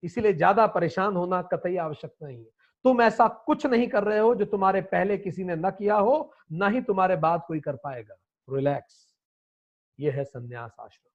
इसीलिए 0.04 0.34
ज़्यादा 0.34 0.66
परेशान 0.70 1.16
होना 1.16 1.42
कतई 1.44 1.76
आवश्यकता 1.78 2.26
नहीं 2.28 2.38
है। 2.38 2.50
तुम 2.86 3.02
ऐसा 3.02 3.28
कुछ 3.28 3.66
नहीं 3.66 3.88
कर 3.88 4.04
रहे 4.04 4.20
हो 4.20 4.34
जो 4.36 4.46
तुम्हारे 4.46 4.82
पहले 4.84 5.18
किसी 5.18 5.44
ने 5.44 5.56
न 5.56 5.70
किया 5.72 5.96
हो, 5.96 6.34
ना 6.52 6.68
ही 6.68 6.82
तुम्हारे 6.82 7.16
बाद 7.18 7.44
कोई 7.48 7.60
कर 7.60 7.76
पाएगा। 7.76 8.16
रिलैक्स 8.48 9.06
ये 10.00 10.12
है 10.12 10.24
संन्यास 10.24 10.76
आश्रम। 10.80 11.10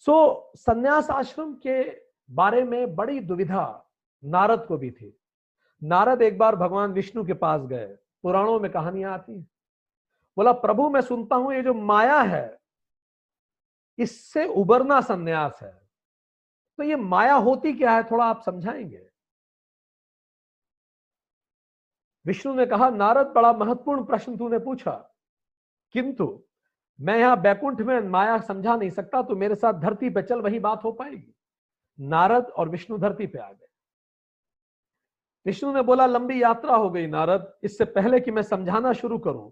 सो 0.00 0.52
so, 0.52 0.60
संन्यास 0.60 1.10
आश्रम 1.10 1.54
के 1.54 2.02
बारे 2.30 2.64
में 2.64 2.96
बड़ी 2.96 3.20
दुविधा 3.20 3.90
नारद 4.24 4.66
को 4.66 4.78
भी 4.78 4.90
थी। 4.90 5.20
नारद 5.82 6.22
एक 6.22 6.38
बार 6.38 6.56
भगवान 6.56 6.92
विष्णु 6.92 7.24
के 7.24 7.32
पास 7.32 7.60
गए 7.60 7.98
पुराणों 8.22 8.60
में 8.60 8.72
कहानियाँ 8.72 9.14
आती 9.14 9.32
हैं। 9.32 9.50
बोला 10.36 10.52
प्रभु 10.52 10.88
मैं 10.88 11.00
सुनता 11.00 11.36
हूँ 11.36 11.54
ये 11.54 11.62
जो 11.62 11.74
माया 11.74 12.20
है 12.20 12.60
इससे 13.98 14.46
उबरना 14.46 15.00
संन्यास 15.00 15.58
है। 15.62 15.88
तो 16.76 16.82
ये 16.82 16.96
माया 16.96 17.34
होती 17.34 17.72
क्या 17.72 17.92
है 17.92 18.02
थोड़ा 18.02 18.24
आप 18.24 18.42
समझाएँगे? 18.42 19.10
विष्णु 22.26 22.54
ने 22.54 22.66
कहा 22.66 22.90
नारद 22.90 23.26
बड़ा 23.26 23.52
महत्वपूर्ण 23.52 24.04
प्रश्न 24.04 24.36
तूने 24.36 24.58
पूछा। 24.58 25.10
किंतु 25.92 26.44
मैं 27.00 27.18
यहाँ 27.18 27.40
बैकुंठ 27.42 27.80
में 27.80 28.00
माया 28.00 28.38
समझा 28.38 28.76
नहीं 28.76 28.90
सकता 28.90 29.22
तो 29.22 29.36
मेरे 29.36 29.54
साथ 29.54 29.80
धरती 29.80 30.10
पे 30.10 30.22
चल, 30.22 30.40
वही 30.40 30.58
बात 30.60 30.84
हो 30.84 30.92
पाएगी। 30.92 31.32
नारद 31.98 32.46
और 32.48 32.68
विष्णु 32.68 32.98
धरती 32.98 33.26
पे 33.26 33.38
आ 33.38 33.48
गए। 33.48 33.66
विष्णु 35.46 35.72
ने 35.72 35.82
बोला, 35.82 36.06
लंबी 36.06 36.42
यात्रा 36.42 36.76
हो 36.76 36.90
गई 36.90 37.06
नारद, 37.06 37.52
इससे 37.64 37.84
पहले 37.86 38.20
कि 38.20 38.30
मैं 38.30 38.42
समझाना 38.42 38.92
शुरू 38.92 39.18
करूँ, 39.18 39.50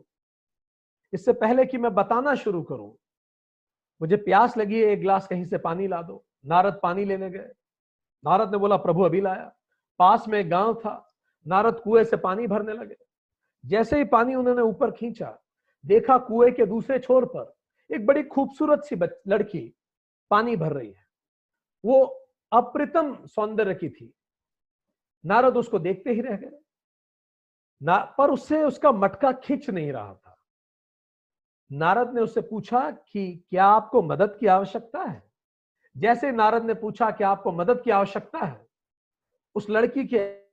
इससे 1.12 1.32
पहले 1.32 1.64
कि 1.66 1.78
मैं 1.78 1.94
बताना 1.94 2.34
शुरू 2.34 2.62
करूँ, 2.62 2.94
मुझे 4.00 4.16
प्यास 4.16 4.56
लगी 4.56 4.80
है, 4.80 4.90
एक 4.90 5.00
गिलास 5.00 5.26
कहीं 5.26 5.44
से 5.44 5.58
पानी 5.58 5.86
ला 5.86 6.02
दो। 6.02 6.24
नारद 6.46 6.78
पानी 6.82 7.04
लेने 7.04 7.30
गए। 7.30 7.50
नारद 8.24 8.52
ने 8.52 8.58
बोला, 8.58 8.76
प्रभु 8.76 9.02
अभी 9.02 9.20
लाया। 9.20 9.52
पास 10.00 10.28
में 10.28 10.50
गाँव 10.50 10.74
था। 10.74 11.04
नारद 11.46 11.80
कुएँ 11.80 12.04
से 12.04 12.16
पानी 12.16 12.46
भरने 12.46 12.72
लगे। 12.72 12.96
जैसे 13.64 13.96
ही 13.98 14.04
पानी 14.04 14.34
उन्होंने 14.34 14.62
ऊपर 14.62 14.90
खींचा 14.90 15.36
देखा 15.86 16.18
कुएँ 16.18 16.52
के 16.52 16.66
दूसरे 16.66 16.98
छोर 16.98 17.24
पर 17.24 17.56
एक 17.94 18.06
बड़ी 18.06 18.22
खूबसूरत 18.22 18.84
सी 18.84 18.96
लड़की 19.28 19.74
पानी 20.30 20.56
भर 20.56 20.72
रही 20.72 20.90
है। 20.92 21.06
वो 21.84 22.04
अप्रितम 22.52 23.26
सौंदर्य 23.26 23.74
की 23.74 23.88
थी। 23.88 24.14
नारद 25.26 25.56
उसको 25.56 25.78
देखते 25.78 26.10
ही 26.10 26.20
रह 26.20 26.36
गए। 26.36 26.58
ना, 27.82 27.98
पर 28.18 28.30
उससे 28.30 28.62
उसका 28.62 28.92
मटका 28.92 29.32
खिंच 29.32 29.70
नहीं 29.70 29.92
रहा 29.92 30.14
था। 30.14 30.38
नारद 31.72 32.14
ने 32.14 32.20
उससे 32.20 32.40
पूछा 32.40 32.90
कि 32.90 33.44
क्या 33.50 33.66
आपको 33.66 34.02
मदद 34.02 34.36
की 34.40 34.46
आवश्यकता 34.46 35.02
है? 35.02 35.30
जैसे 35.96 36.32
नारद 36.32 36.64
ने 36.64 36.74
पूछा 36.74 37.10
कि 37.10 37.24
आपको 37.24 37.52
मदद 37.52 37.82
की 37.82 37.90
आवश्यकता 37.90 38.38
है, 38.38 38.68
उस 39.54 39.70
लड़की 39.70 40.04
के 40.04 40.47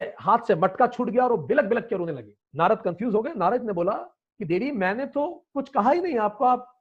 हाथ 0.00 0.38
से 0.38 0.54
मटका 0.54 0.86
छूट 0.86 1.10
गया 1.10 1.24
और 1.24 1.30
वो 1.30 1.36
बिलक 1.36 1.64
बिलक 1.64 1.86
के 1.88 1.96
रोने 1.96 2.12
लगी। 2.12 2.34
नारद 2.56 2.78
कंफ्यूज 2.78 3.14
हो 3.14 3.22
गए। 3.22 3.34
नारद 3.34 3.62
ने 3.62 3.72
बोला 3.72 3.92
कि 3.92 4.44
देरी 4.44 4.70
मैंने 4.72 5.06
तो 5.06 5.44
कुछ 5.54 5.68
कहा 5.68 5.90
ही 5.90 6.00
नहीं। 6.00 6.18
आपको 6.18 6.44
आप 6.44 6.72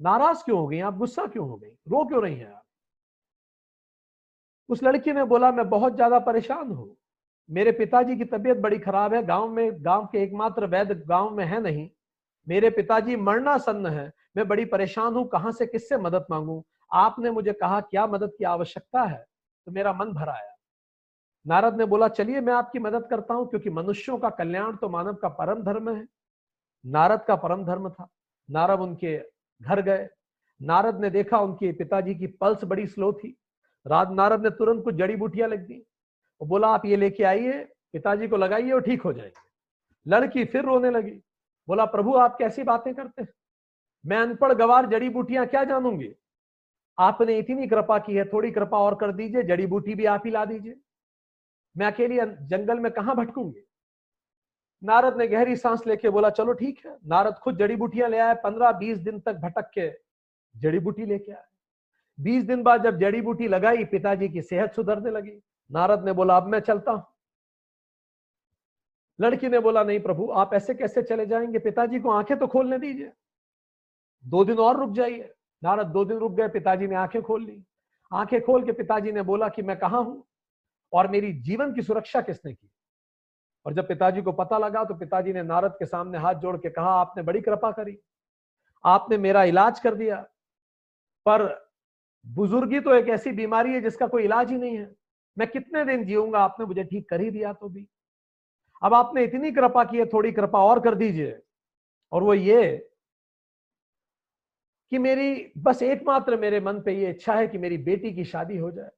नाराज़ 0.00 0.44
क्यों 0.44 0.58
हो 0.58 0.66
गई? 0.68 0.80
आप 0.80 0.96
गुस्सा 0.96 1.26
क्यों 1.26 1.48
हो 1.48 1.56
गई? 1.56 1.68
रो 1.68 2.04
क्यों 2.04 2.22
रही 2.22 2.36
हैं 2.36 2.52
आप? 2.52 2.62
उस 4.68 4.82
लड़की 4.82 5.12
ने 5.12 5.24
बोला, 5.24 5.52
मैं 5.52 5.68
बहुत 5.68 5.94
ज़्यादा 5.94 6.18
परेशान 6.18 6.70
हूँ। 6.70 6.96
मेरे 7.50 7.72
पिताजी 7.72 8.16
की 8.16 8.24
तबीयत 8.24 8.56
बड़ी 8.56 8.78
खराब 8.78 9.14
है। 9.14 9.22
गाँव 9.22 9.48
में, 9.48 9.84
गाँव 9.84 10.06
के 10.06 10.18
एकमात्र 10.18 10.66
वैद्य 10.66 10.94
गाँव 10.94 11.30
में 11.30 11.44
है 11.44 11.60
नहीं। 11.62 11.90
मेरे 12.48 12.70
पिताजी 12.70 13.16
मरना 13.16 13.58
सन्न 13.58 13.86
है। 13.86 14.12
मैं 14.36 14.48
बड़ी 14.48 14.64
परेशान 14.64 15.14
हूँ। 15.14 15.28
कहाँ 15.28 15.52
से, 15.52 15.66
किससे 15.66 15.96
मदद 15.96 16.26
मांगू? 16.30 16.64
आपने 16.92 17.30
मुझे 17.30 17.52
कहा, 17.52 17.80
क्या 17.80 18.06
मदद 18.06 18.32
की 18.38 18.44
आवश्यकता 18.44 19.02
है? 19.02 19.26
तो 19.66 19.72
मेरा 19.72 19.92
मन 19.92 20.12
भर 20.12 20.28
आया। 20.28 20.55
नारद 21.46 21.78
ने 21.78 21.84
बोला, 21.84 22.08
चलिए 22.08 22.40
मैं 22.40 22.52
आपकी 22.52 22.78
मदद 22.78 23.06
करता 23.06 23.34
हूँ, 23.34 23.48
क्योंकि 23.50 23.70
मनुष्यों 23.70 24.18
का 24.18 24.30
कल्याण 24.30 24.76
तो 24.76 24.88
मानव 24.88 25.14
का 25.14 25.28
परम 25.28 25.62
धर्म 25.62 25.96
है। 25.96 26.06
नारद 26.86 27.24
का 27.24 27.36
परम 27.36 27.64
धर्म 27.64 27.90
था। 27.90 28.08
नारद 28.50 28.80
उनके 28.80 29.22
घर 29.62 29.80
गए। 29.80 30.08
नारद 30.62 31.00
ने 31.00 31.10
देखा 31.10 31.38
उनके 31.38 31.72
पिताजी 31.72 32.14
की 32.14 32.26
पल्स 32.26 32.64
बड़ी 32.64 32.86
स्लो 32.86 33.12
थी। 33.12 33.36
रात 33.86 34.10
नारद 34.10 34.42
ने 34.42 34.50
तुरंत 34.50 34.84
कुछ 34.84 34.94
जड़ी 34.94 35.16
बूटियाँ 35.16 35.48
लग 35.48 35.66
दी। 35.66 35.86
वो 36.40 36.46
बोला, 36.46 36.68
आप 36.68 36.84
ये 36.84 36.96
लेके 36.96 37.24
आइए, 37.24 37.64
पिताजी 37.92 38.28
को 38.28 38.36
लगाइए 38.36 38.70
और 38.70 38.80
ठीक 38.80 39.02
हो 39.02 39.12
जाएँगे। 39.12 39.46
लड़की 40.10 40.44
फिर 40.44 40.64
रोने 40.64 40.90
लगी। 40.90 41.22
बोला, 41.68 41.84
प्रभु, 41.84 42.14
आप 42.14 42.36
कैसी 42.38 42.62
बातें 42.62 42.94
करते 42.94 43.22
हैं? 43.22 43.28
मैं 44.06 44.18
अनपढ़ 44.18 44.52
गवार 44.52 44.86
जड़ी 44.86 45.08
बूटियाँ 45.08 45.46
क्या 45.46 45.64
जानूँगी? 45.64 46.14
आपने 46.98 47.38
इतनी 47.38 47.66
कृपा 47.66 47.98
की 47.98 48.16
है, 48.16 48.28
थोड़ी 48.28 48.50
कृपा 48.50 48.78
और 48.78 48.94
कर 48.94 49.12
दीजिए, 49.12 49.42
जड़ी 49.42 49.66
बूटी 49.66 49.94
भी 49.94 50.04
आप 50.04 50.22
ही 50.24 50.30
ला 50.30 50.44
दीजिए। 50.44 50.76
मैं 51.78 51.86
अकेली 51.86 52.18
जंगल 52.46 52.78
में 52.78 52.92
कहाँ 52.92 53.16
भटकूँगी? 53.16 53.60
नारद 54.84 55.16
ने 55.16 55.26
गहरी 55.28 55.56
सांस 55.56 55.86
लेके 55.86 56.10
बोला, 56.10 56.30
चलो 56.30 56.52
ठीक 56.52 56.86
है। 56.86 56.98
नारद 57.06 57.34
खुद 57.34 57.58
जड़ी 57.58 57.76
बूटियाँ 57.76 58.08
ले 58.08 58.18
आए, 58.18 58.34
पंद्रह 58.34 58.72
बीस 58.72 58.98
दिन 58.98 59.20
तक 59.20 59.32
भटक 59.32 59.70
के 59.78 59.92
जड़ी 60.60 60.78
बूटी 60.78 61.04
लेके 61.04 61.32
आए। 61.32 61.44
बीस 62.20 62.44
दिन 62.44 62.62
बाद 62.62 62.84
जब 62.84 62.98
जड़ी 62.98 63.20
बूटी 63.20 63.48
लगाई, 63.48 63.84
पिताजी 63.84 64.28
की 64.28 64.42
सेहत 64.42 64.74
सुधरने 64.74 65.10
लगी। 65.10 65.42
नारद 65.72 66.04
ने 66.04 66.12
बोला, 66.12 66.36
अब 66.36 66.46
मैं 66.46 66.60
चलता 66.60 66.92
हूँ। 66.92 67.06
लड़की 69.20 69.48
ने 69.48 69.58
बोला, 69.58 69.84
नहीं 69.84 70.00
प्रभु, 70.00 70.30
आप 70.30 70.54
ऐसे 70.54 70.74
कैसे 70.74 71.02
चले 71.02 71.26
जाएँगे? 71.26 71.58
पिताजी 71.58 72.00
को 72.00 72.10
आँखें 72.10 72.38
तो 72.38 72.46
खोलने 72.46 72.78
दीजिए। 72.78 73.12
दो 74.26 74.44
दिन 74.44 74.58
और 74.58 74.76
रुक 74.76 74.92
जाइए। 74.92 75.34
नारद 75.64 75.86
दो 75.86 76.04
दिन 76.04 76.18
रुक 76.18 76.32
गए, 76.32 76.48
पिताजी 76.48 76.86
ने 76.86 76.94
आँखें 76.94 77.22
खोल 77.22 77.44
ली। 77.44 77.64
आँखें 78.12 78.40
खोल 78.40 78.64
के 78.64 78.72
पिताजी 78.72 79.12
ने 79.12 79.22
बोला 79.22 79.48
कि 79.48 79.62
मैं 79.62 79.78
कहा 79.78 79.98
हूँ? 79.98 80.24
और 80.92 81.08
मेरी 81.08 81.32
जीवन 81.32 81.74
की 81.74 81.82
सुरक्षा 81.82 82.20
किसने 82.20 82.52
की? 82.54 82.70
और 83.66 83.74
जब 83.74 83.88
पिताजी 83.88 84.22
को 84.22 84.32
पता 84.32 84.58
लगा 84.58 84.84
तो 84.84 84.94
पिताजी 84.94 85.32
ने 85.32 85.42
नारद 85.42 85.72
के 85.78 85.86
सामने 85.86 86.18
हाथ 86.18 86.34
जोड़ 86.34 86.56
के 86.56 86.70
कहा, 86.70 86.90
आपने 86.90 87.22
बड़ी 87.22 87.40
कृपा 87.40 87.70
करी, 87.70 87.98
आपने 88.84 89.18
मेरा 89.18 89.42
इलाज 89.44 89.80
कर 89.80 89.94
दिया। 89.94 90.20
पर 91.26 91.44
बुजुर्गी 92.26 92.80
तो 92.80 92.94
एक 92.94 93.08
ऐसी 93.08 93.30
बीमारी 93.32 93.72
है 93.72 93.80
जिसका 93.80 94.06
कोई 94.06 94.24
इलाज 94.24 94.50
ही 94.50 94.58
नहीं 94.58 94.76
है। 94.78 94.94
मैं 95.36 95.48
कितने 95.48 95.84
दिन 95.84 96.04
जीऊँगा? 96.04 96.38
आपने 96.38 96.66
मुझे 96.66 96.84
ठीक 96.84 97.08
कर 97.08 97.20
ही 97.20 97.30
दिया 97.30 97.52
तो 97.52 97.68
भी। 97.68 97.86
अब 98.82 98.94
आपने 98.94 99.24
इतनी 99.24 99.50
कृपा 99.52 99.84
की 99.84 99.98
है, 99.98 100.06
थोड़ी 100.06 100.32
कृपा 100.32 100.64
और 100.64 100.80
कर 100.80 100.94
दीजिए। 100.94 101.38
और 102.12 102.22
वो 102.22 102.34
ये 102.34 102.88
कि 104.92 104.98
मेरी, 104.98 105.52
बस 105.58 105.82
एकमात्र 105.82 106.36
मेरे 106.36 106.60
मन 106.60 106.80
पे 106.80 106.92
ये 106.92 107.10
इच्छा 107.10 107.34
है 107.34 107.46
कि 107.48 107.58
मेरी 107.58 107.78
बेटी 107.78 108.12
की 108.14 108.24
शादी 108.24 108.56
हो 108.56 108.70
जाए। 108.70 108.90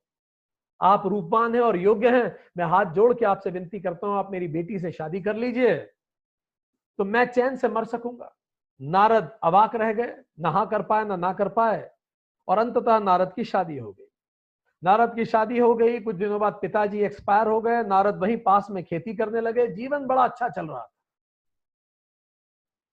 आप 0.80 1.06
रूपवान 1.06 1.54
हैं 1.54 1.62
और 1.62 1.76
योग्य 1.76 2.08
हैं। 2.10 2.36
मैं 2.56 2.64
हाथ 2.64 2.92
जोड़ 2.94 3.12
के 3.14 3.24
आपसे 3.24 3.50
विनती 3.50 3.80
करता 3.80 4.06
हूँ, 4.06 4.16
आप 4.16 4.30
मेरी 4.32 4.48
बेटी 4.48 4.78
से 4.78 4.92
शादी 4.92 5.20
कर 5.20 5.36
लीजिए 5.36 5.76
तो 6.98 7.04
मैं 7.04 7.24
चैन 7.26 7.56
से 7.56 7.68
मर 7.68 7.84
सकूँगा। 7.86 8.34
नारद 8.80 9.30
अवाक 9.44 9.74
रह 9.74 9.92
गए 9.92 10.14
नहा 10.40 10.64
कर 10.64 10.82
पाए, 10.82 11.04
ना 11.04 11.16
ना 11.16 11.32
कर 11.32 11.48
पाए, 11.50 11.90
और 12.48 12.58
अंततः 12.58 12.98
नारद 13.00 13.32
की 13.32 13.44
शादी 13.44 13.76
हो 13.78 13.90
गई। 13.92 14.06
नारद 14.82 15.14
की 15.14 15.24
शादी 15.24 15.58
हो 15.58 15.74
गई, 15.74 15.98
कुछ 16.00 16.16
दिनों 16.16 16.38
बाद 16.40 16.58
पिताजी 16.62 17.00
एक्सपायर 17.00 17.46
हो 17.46 17.60
गए, 17.60 17.82
नारद 17.84 18.18
वहीं 18.18 18.36
पास 18.38 18.66
में 18.70 18.82
खेती 18.84 19.14
करने 19.16 19.40
लगे, 19.40 19.66
जीवन 19.68 20.06
बड़ा 20.06 20.24
अच्छा 20.24 20.48
चल 20.48 20.66
रहा 20.66 20.80
था। 20.80 20.92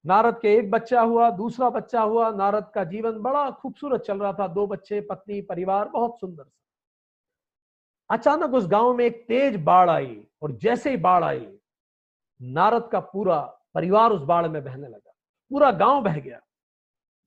नारद 0.05 0.39
के 0.39 0.53
एक 0.55 0.69
बच्चा 0.71 1.01
हुआ, 1.01 1.29
दूसरा 1.31 1.69
बच्चा 1.71 2.01
हुआ, 2.01 2.29
नारद 2.31 2.69
का 2.75 2.83
जीवन 2.86 3.19
बड़ा 3.19 3.49
खूबसूरत 3.51 4.01
चल 4.01 4.17
रहा 4.17 4.33
था। 4.33 4.47
दो 4.49 4.65
बच्चे, 4.67 5.01
पत्नी, 5.01 5.41
परिवार, 5.43 5.88
बहुत 5.89 6.19
सुंदर 6.19 6.43
अचानक 8.10 8.53
उस 8.53 8.68
गाँव 8.68 8.93
में 8.93 9.06
एक 9.06 9.26
तेज 9.28 9.56
बाढ़ 9.64 9.89
आई 9.89 10.28
और 10.41 10.51
जैसे 10.51 10.89
ही 10.89 10.97
बाढ़ 10.97 11.24
आई, 11.24 11.47
नारद 12.41 12.89
का 12.91 12.99
पूरा 12.99 13.39
परिवार 13.76 14.12
उस 14.12 14.22
बाढ़ 14.22 14.47
में 14.47 14.64
बहने 14.64 14.88
लगा। 14.88 15.12
पूरा 15.51 15.72
गाँव 15.72 16.03
बह 16.03 16.20
गया। 16.20 16.39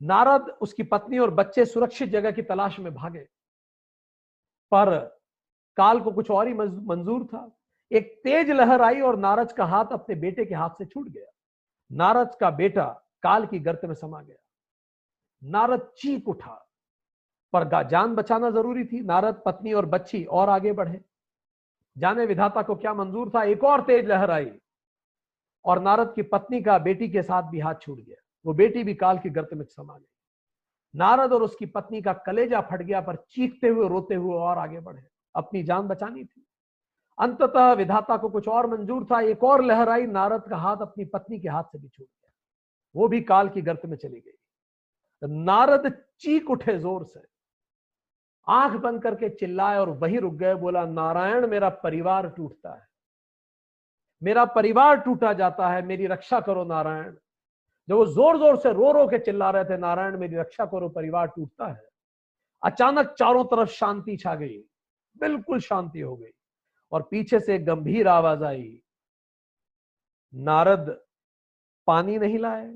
नारद 0.01 0.49
उसकी 0.61 0.83
पत्नी 0.83 1.19
और 1.19 1.31
बच्चे 1.31 1.65
सुरक्षित 1.65 2.09
जगह 2.09 2.31
की 2.31 2.43
तलाश 2.43 2.79
में 2.79 2.95
भागे। 2.95 3.27
पर 4.73 4.99
काल 5.77 6.01
को 6.01 6.13
कुछ 6.13 6.31
और 6.31 6.49
ही 6.49 6.55
मंजूर 6.55 7.25
था। 7.25 7.51
एक 7.91 8.21
तेज 8.25 8.51
लहर 8.51 8.83
आई 8.83 9.01
और 9.01 9.17
नारद 9.17 9.53
का 9.53 9.65
हाथ 9.65 9.93
अपने 9.93 10.15
बेटे 10.15 10.45
के 10.45 10.55
हाथ 10.55 10.71
से 10.71 10.85
छूट 10.85 11.09
गया। 11.09 11.31
नारद 11.91 12.35
का 12.35 12.51
बेटा 12.51 12.87
काल 13.23 13.47
की 13.47 13.59
गर्त 13.59 13.85
में 13.85 13.95
समा 13.95 14.23
गया। 14.23 14.37
नारद 15.43 15.93
चीख 15.97 16.29
उठा। 16.29 16.68
पर 17.53 17.87
जान 17.89 18.15
बचाना 18.15 18.51
ज़रूरी 18.51 18.85
थी। 18.85 19.01
नारद, 19.01 19.43
पत्नी 19.47 19.73
और 19.73 19.87
बच्ची 19.87 20.25
और 20.25 20.49
आगे 20.49 20.73
बढ़े। 20.73 21.01
जाने 21.97 22.27
विधाता 22.27 22.63
को 22.63 22.75
क्या 22.75 22.95
मंजूर 22.95 23.31
था? 23.31 23.43
एक 23.43 23.65
और 23.65 23.81
तेज 23.83 24.07
लहर 24.07 24.31
आई 24.31 24.51
और 25.65 25.81
नारद 25.83 26.13
की 26.15 26.23
पत्नी 26.25 26.61
का 26.63 26.79
बेटी 26.79 27.09
के 27.09 27.23
साथ 27.23 27.51
भी 27.51 27.61
हाथ 27.61 27.75
छूट 27.75 27.99
गया। 27.99 28.17
वो 28.45 28.53
बेटी 28.55 28.83
भी 28.85 28.95
काल 28.95 29.19
की 29.19 29.31
गर्त 29.31 29.55
में 29.55 29.65
समा 29.65 29.95
गई। 29.95 30.07
नारद 30.95 31.33
और 31.33 31.43
उसकी 31.43 31.67
पत्नी 31.67 32.03
का 32.03 32.13
कलेजा 32.27 32.61
फट 32.61 32.83
गया, 32.83 33.01
पर 33.01 33.17
चीखते 33.31 33.69
हुए, 33.69 33.89
रोते 33.89 34.15
हुए 34.15 34.35
और 34.35 34.59
आगे 34.59 34.81
बढ़े। 34.81 35.03
अपनी 35.35 35.63
जान 35.63 35.89
बचानी 35.89 36.25
थी। 36.25 36.45
अंततः 37.19 37.73
विधाता 37.73 38.17
को 38.17 38.29
कुछ 38.29 38.49
और 38.49 38.67
मंजूर 38.67 39.05
था। 39.05 39.21
एक 39.21 39.45
और 39.45 39.63
लहर 39.65 39.89
आई। 39.89 40.07
नारद 40.07 40.43
का 40.51 40.57
हाथ 40.57 40.77
अपनी 40.77 41.05
पत्नी 41.05 41.39
के 41.41 41.49
हाथ 41.49 41.63
से 41.63 41.79
भी 41.79 41.89
छूट 41.89 42.07
गया। 42.07 42.31
वो 42.95 43.09
भी 43.09 43.21
काल 43.21 43.49
की 43.49 43.63
गर्त 43.63 43.87
में 43.87 43.97
चली 43.97 44.21
गई। 44.21 45.29
नारद 45.45 45.93
चीख 46.21 46.51
उठे 46.51 46.79
ज़ोर 46.79 47.05
से। 47.05 47.21
आँख 48.49 48.73
बंद 48.73 49.03
करके 49.03 49.29
चिल्लाए 49.29 49.79
और 49.79 49.91
वहीं 49.91 50.19
रुक 50.19 50.35
गए, 50.35 50.55
बोला, 50.55 50.85
नारायण, 50.87 51.47
मेरा 51.47 51.69
परिवार 51.69 52.29
टूटता 52.29 52.75
है। 52.75 52.87
मेरा 54.23 54.45
परिवार 54.45 54.97
टूटा 54.97 55.33
जाता 55.33 55.69
है, 55.69 55.83
मेरी 55.83 56.07
रक्षा 56.07 56.41
करो, 56.41 56.65
नारायण। 56.65 57.13
जब 57.89 57.95
वो 57.95 58.07
ज़ोर 58.07 58.39
ज़ोर 58.39 58.57
से 58.57 58.73
रो 58.73 58.93
रो 58.93 59.07
के 59.07 59.19
चिल्ला 59.19 59.51
रहे 59.51 59.65
थे, 59.65 59.77
नारायण, 59.77 60.17
मेरी 60.17 60.37
रक्षा 60.37 60.65
करो, 60.67 60.89
परिवार 60.89 61.27
टूटता 61.27 61.67
है। 61.67 61.87
अचानक 62.63 63.15
चारों 63.19 63.45
तरफ़ 63.45 63.69
शांति 63.69 64.17
छा 64.17 64.35
गई, 64.35 64.59
बिल्कुल 65.17 65.61
शांति 65.61 66.01
हो 66.01 66.17
गई 66.17 66.31
और 66.93 67.03
पीछे 67.03 67.41
से 67.41 67.59
गंभीर 67.59 68.09
आवाज़ 68.09 68.45
आई। 68.45 68.81
नारद 70.35 70.91
पानी 71.87 72.19
नहीं 72.19 72.39
लाए। 72.39 72.67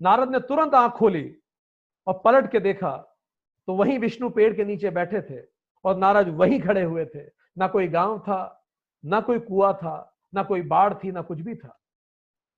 नारद 0.00 0.30
ने 0.30 0.40
तुरंत 0.40 0.74
आँख 0.74 0.92
खोली 0.92 1.36
और 2.06 2.20
पलट 2.24 2.50
के 2.52 2.60
देखा 2.60 3.07
तो 3.68 3.74
वहीं 3.74 3.98
विष्णु 3.98 4.30
पेड़ 4.30 4.54
के 4.54 4.64
नीचे 4.64 4.90
बैठे 4.90 5.22
थे 5.22 5.42
और 5.84 5.96
नारद 5.96 6.28
वहीं 6.28 6.60
खड़े 6.60 6.82
हुए 6.82 7.06
थे। 7.06 7.20
ना 7.58 7.68
कोई 7.68 7.88
गाँव 7.88 8.18
था, 8.18 8.66
ना 9.04 9.20
कोई 9.20 9.38
कुआ 9.38 9.72
था, 9.72 10.18
ना 10.34 10.42
कोई 10.42 10.62
बाढ़ 10.62 10.94
थी, 10.94 11.12
ना 11.12 11.22
कुछ 11.22 11.40
भी 11.40 11.54
था। 11.54 11.78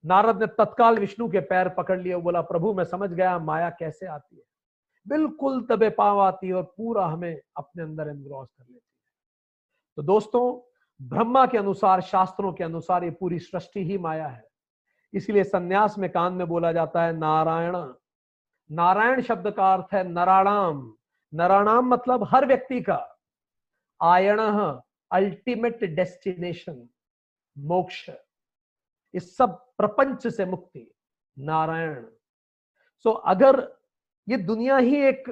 नारद 0.05 0.41
ने 0.41 0.47
तत्काल 0.47 0.99
विष्णु 0.99 1.29
के 1.29 1.41
पैर 1.41 1.69
पकड़ 1.69 2.01
लिए 2.01 2.17
बोला, 2.17 2.41
प्रभु, 2.41 2.75
मैं 2.75 2.85
समझ 2.85 3.11
गया, 3.11 3.39
माया 3.39 3.71
कैसे 3.71 4.07
आती 4.07 4.37
है? 4.37 4.43
बिल्कुल 5.09 5.63
तबे 5.63 5.91
पाव 5.91 6.21
आती 6.21 6.47
है 6.47 6.55
और 6.55 6.63
पूरा 6.63 7.07
हमें 7.07 7.41
अपने 7.57 7.83
अंदर 7.83 8.09
एनग्रॉस 8.09 8.49
कर 8.59 8.65
लेती 8.65 8.75
है। 8.75 9.11
तो 9.97 10.03
दोस्तों, 10.03 10.71
ब्रह्मा 11.09 11.47
के 11.47 11.59
अनुसार, 11.59 12.01
शास्त्रों 12.01 12.53
के 12.53 12.65
अनुसार 12.65 13.05
ये 13.05 13.11
पूरी 13.11 13.39
सृष्टि 13.39 13.85
ही 13.85 13.99
माया 13.99 14.27
है। 14.27 14.49
इसलिए 15.15 15.45
संन्यास 15.45 15.99
में 15.99 16.11
कान 16.11 16.33
में 16.33 16.47
बोला 16.47 16.73
जाता 16.73 17.03
है, 17.03 17.17
नारायण। 17.17 17.93
नारायण 18.71 19.21
शब्द 19.21 19.51
का 19.51 19.75
अर्थ 19.75 19.95
है, 19.95 20.09
नराणाम। 20.09 20.97
नराणाम 21.33 21.89
मतलब 21.89 22.25
हर 22.31 22.47
व्यक्ति 22.47 22.81
का। 22.81 22.99
आयण 24.01 24.41
अल्टीमेट 25.11 25.85
डेस्टिनेशन 25.87 26.89
मोक्ष। 27.57 28.11
इस 29.15 29.37
सब 29.37 29.57
प्रपंच 29.79 30.27
से 30.27 30.45
मुक्ति 30.47 30.91
नारायण। 31.37 32.05
सो 33.05 33.11
so, 33.11 33.21
अगर 33.27 33.61
ये 34.29 34.37
दुनिया 34.39 34.77
ही 34.79 34.97
एक 35.07 35.29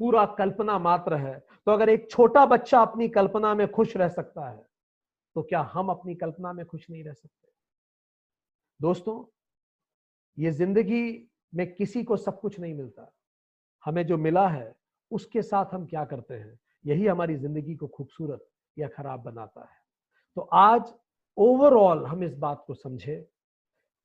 पूरा 0.00 0.24
कल्पना 0.38 0.78
मात्र 0.78 1.14
है 1.16 1.38
तो 1.66 1.72
अगर 1.72 1.88
एक 1.88 2.10
छोटा 2.10 2.44
बच्चा 2.46 2.80
अपनी 2.82 3.08
कल्पना 3.08 3.54
में 3.54 3.66
खुश 3.70 3.96
रह 3.96 4.08
सकता 4.08 4.48
है 4.48 4.64
तो 5.36 5.42
क्या 5.42 5.60
हम 5.72 5.88
अपनी 5.88 6.14
कल्पना 6.14 6.52
में 6.52 6.64
खुश 6.66 6.88
नहीं 6.90 7.04
रह 7.04 7.12
सकते? 7.12 7.48
दोस्तों 8.80 9.24
ये 10.38 10.50
ज़िंदगी 10.50 11.30
में 11.52 11.74
किसी 11.74 12.02
को 12.04 12.16
सब 12.16 12.40
कुछ 12.40 12.58
नहीं 12.60 12.74
मिलता। 12.74 13.10
हमें 13.84 14.06
जो 14.06 14.16
मिला 14.18 14.48
है 14.48 14.74
उसके 15.14 15.42
साथ 15.42 15.74
हम 15.74 15.86
क्या 15.86 16.04
करते 16.04 16.34
हैं? 16.34 16.58
यही 16.84 17.06
हमारी 17.06 17.36
ज़िंदगी 17.36 17.74
को 17.74 17.86
खूबसूरत 17.86 18.46
या 18.76 18.88
खराब 18.88 19.22
बनाता 19.22 19.60
है। 19.60 19.78
तो 20.36 20.40
आज 20.40 20.92
ओवरऑल 21.38 22.04
हम 22.06 22.22
इस 22.24 22.34
बात 22.36 22.64
को 22.66 22.74
समझे 22.74 23.16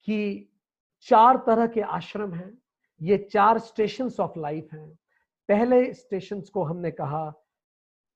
कि 0.07 0.49
चार 1.07 1.37
तरह 1.37 1.67
के 1.67 1.81
आश्रम 1.81 2.33
हैं। 2.33 2.51
ये 3.01 3.17
चार 3.31 3.59
स्टेशन 3.59 4.09
ऑफ़ 4.19 4.39
लाइफ 4.39 4.73
हैं। 4.73 4.89
पहले 5.49 5.93
स्टेशन 5.93 6.41
को 6.53 6.63
हमने 6.63 6.91
कहा, 6.91 7.33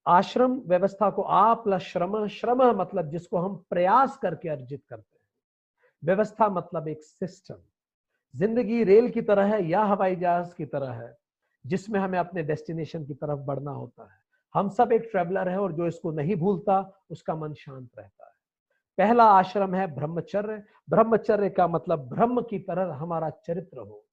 आश्रम 0.06 0.60
व्यवस्था 0.68 1.10
को 1.10 1.22
आ 1.22 1.54
प्लस 1.54 1.82
श्रम 1.82 2.28
श्रम 2.28 2.62
मतलब 2.80 3.10
जिसको 3.10 3.38
हम 3.38 3.56
प्रयास 3.70 4.18
करके 4.18 4.50
अर्जित 4.50 4.82
करते 4.90 5.18
हैं। 5.18 5.28
व्यवस्था 6.04 6.50
मतलब 6.50 6.88
एक 6.88 7.04
सिस्टम 7.04 7.62
ज़िंदगी 8.34 8.84
रेल 8.84 9.10
की 9.10 9.22
तरह 9.22 9.54
है 9.56 9.64
या 9.66 9.84
हवाई 9.84 10.16
जहाज़ 10.16 10.54
की 10.56 10.66
तरह 10.66 10.92
है। 10.94 11.16
जिसमें 11.66 12.00
हमें 12.00 12.20
अपने 12.20 12.44
डेस्टिनेशन 12.44 13.06
की 13.06 13.14
तरफ़ 13.14 13.40
बढ़ना 13.40 13.72
होता 13.72 14.04
है। 14.04 14.18
हम 14.56 14.70
सब 14.70 14.92
एक 14.92 15.02
ट्रेवलर 15.02 15.50
है 15.50 15.60
और 15.60 15.72
जो 15.72 15.88
इसको 15.88 16.12
नहीं 16.12 16.36
भूलता, 16.36 17.06
उसका 17.12 17.36
मन 17.36 17.54
शांत 17.54 17.90
रहता 18.00 18.26
है। 18.26 18.32
पहला 18.98 19.24
आश्रम 19.24 19.76
है 19.76 19.96
ब्रह्मचर्य। 19.96 20.64
ब्रह्मचर्य 20.90 21.50
का 21.50 21.68
मतलब 21.68 22.00
ब्रह्म 22.00 22.42
की 22.42 22.60
तरह 22.60 22.94
हमारा 22.94 23.30
चरित्र 23.30 23.80
हो। 23.80 24.06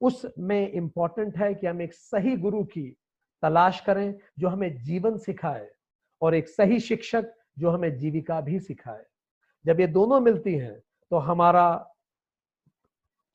उसमें 0.00 0.72
इंपॉर्टेंट 0.72 1.36
है 1.36 1.54
कि 1.54 1.66
हम 1.66 1.82
एक 1.82 1.94
सही 1.94 2.36
गुरु 2.36 2.64
की 2.64 2.96
तलाश 3.42 3.80
करें, 3.80 4.14
जो 4.38 4.48
हमें 4.48 4.82
जीवन 4.82 5.16
सिखाए 5.18 5.70
और 6.22 6.34
एक 6.34 6.48
सही 6.48 6.80
शिक्षक, 6.80 7.34
जो 7.58 7.70
हमें 7.70 7.96
जीविका 7.96 8.40
भी 8.40 8.60
सिखाए। 8.60 9.04
जब 9.66 9.80
ये 9.80 9.86
दोनों 9.86 10.20
मिलती 10.20 10.54
हैं 10.54 10.80
तो 11.10 11.16
हमारा 11.16 11.90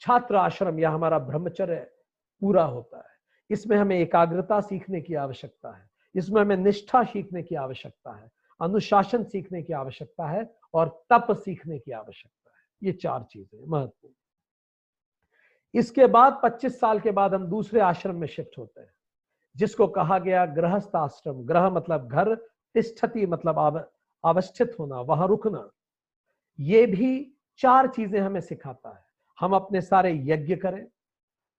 छात्र 0.01 0.35
आश्रम 0.35 0.79
या 0.79 0.89
हमारा 0.89 1.19
ब्रह्मचर्य 1.19 1.89
पूरा 2.41 2.63
होता 2.63 2.97
है। 2.97 3.18
इसमें 3.49 3.77
हमें 3.77 3.95
एकाग्रता 3.97 4.59
सीखने 4.61 5.01
की 5.01 5.15
आवश्यकता 5.15 5.75
है, 5.75 5.89
इसमें 6.15 6.41
हमें 6.41 6.57
निष्ठा 6.57 7.03
सीखने 7.03 7.43
की 7.43 7.55
आवश्यकता 7.55 8.15
है, 8.15 8.29
अनुशासन 8.61 9.23
सीखने 9.23 9.61
की 9.63 9.73
आवश्यकता 9.73 10.27
है 10.27 10.49
और 10.73 10.89
तप 11.09 11.27
सीखने 11.35 11.79
की 11.79 11.91
आवश्यकता 11.91 12.51
है। 12.51 12.57
ये 12.81 12.91
चार 12.93 13.23
चीज़ें 13.23 13.59
महत्वपूर्ण। 13.61 14.13
इसके 15.73 16.07
बाद 16.07 16.39
25 16.43 16.79
साल 16.79 16.99
के 16.99 17.11
बाद 17.11 17.33
हम 17.33 17.45
दूसरे 17.47 17.79
आश्रम 17.81 18.15
में 18.15 18.27
शिफ्ट 18.27 18.57
होते 18.57 18.81
हैं, 18.81 18.93
जिसको 19.55 19.87
कहा 19.87 20.19
गया 20.19 20.45
गृहस्थ 20.45 20.95
आश्रम। 20.95 21.43
ग्रह 21.43 21.69
मतलब 21.69 22.07
घर, 22.07 22.35
तिष्ठति 22.75 23.25
मतलब 23.25 23.89
अवस्थित 24.23 24.75
होना, 24.79 25.01
वहाँ 25.01 25.27
रुकना। 25.27 25.69
ये 26.59 26.85
भी 26.85 27.35
चार 27.59 27.87
चीज़ें 27.87 28.19
हमें 28.19 28.41
सिखाता 28.41 28.89
है। 28.89 29.03
हम 29.39 29.53
अपने 29.55 29.81
सारे 29.81 30.11
यज्ञ 30.25 30.55
करें 30.55 30.85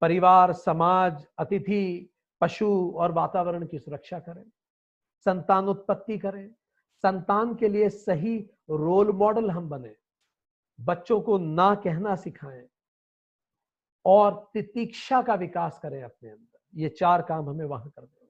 परिवार, 0.00 0.52
समाज, 0.52 1.26
अतिथि, 1.38 2.10
पशु 2.40 2.94
और 2.96 3.12
वातावरण 3.12 3.66
की 3.66 3.78
सुरक्षा 3.78 4.18
करें। 4.18 4.44
संतान 5.24 5.68
उत्पत्ति 5.68 6.18
करें। 6.18 6.54
संतान 7.02 7.54
के 7.54 7.68
लिए 7.68 7.88
सही 7.88 8.38
रोल 8.70 9.12
मॉडल 9.12 9.50
हम 9.50 9.68
बने। 9.68 9.96
बच्चों 10.80 11.20
को 11.20 11.38
ना 11.38 11.74
कहना 11.74 12.16
सिखाएँ 12.16 12.66
और 14.04 14.50
तितीक्षा 14.54 15.22
का 15.22 15.34
विकास 15.34 15.80
करें 15.82 16.02
अपने 16.02 16.30
अंदर। 16.30 16.58
ये 16.74 16.88
चार 16.88 17.22
काम 17.22 17.48
हमें 17.48 17.64
वहाँ 17.64 17.88
करने 17.88 18.20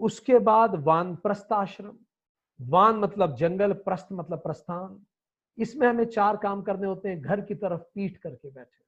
उसके 0.00 0.38
बाद 0.38 0.74
वान 0.74 1.16
प्रस्थ 1.16 1.52
आश्रम। 1.52 1.98
वान 2.60 2.96
मतलब 2.96 3.36
जंगल, 3.36 3.72
प्रस्थ 3.72 4.08
मतलब 4.12 4.38
प्रस्थान। 4.38 5.06
इसमें 5.58 5.88
हमें 5.88 6.04
चार 6.04 6.36
काम 6.36 6.62
करने 6.62 6.86
होते 6.86 7.08
हैं। 7.08 7.20
घर 7.20 7.40
की 7.40 7.54
तरफ़ 7.54 7.80
पीठ 7.80 8.16
करके 8.16 8.50
बैठे। 8.50 8.87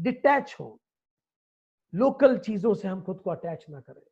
डिटैच 0.00 0.56
हो। 0.60 0.80
लोकल 1.94 2.38
चीज़ों 2.38 2.74
से 2.74 2.88
हम 2.88 3.02
खुद 3.02 3.20
को 3.20 3.30
अटैच 3.30 3.66
ना 3.70 3.80
करें। 3.80 4.02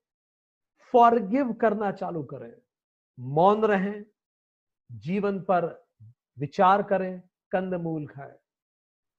फॉरगिव 0.92 1.52
करना 1.52 1.92
चालू 1.92 2.22
करें। 2.22 2.54
मौन 3.20 3.64
रहें। 3.64 4.04
जीवन 4.92 5.40
पर 5.40 5.86
विचार 6.38 6.82
करें। 6.82 7.22
कंद 7.50 7.74
मूल 7.74 8.06
खाए। 8.06 8.38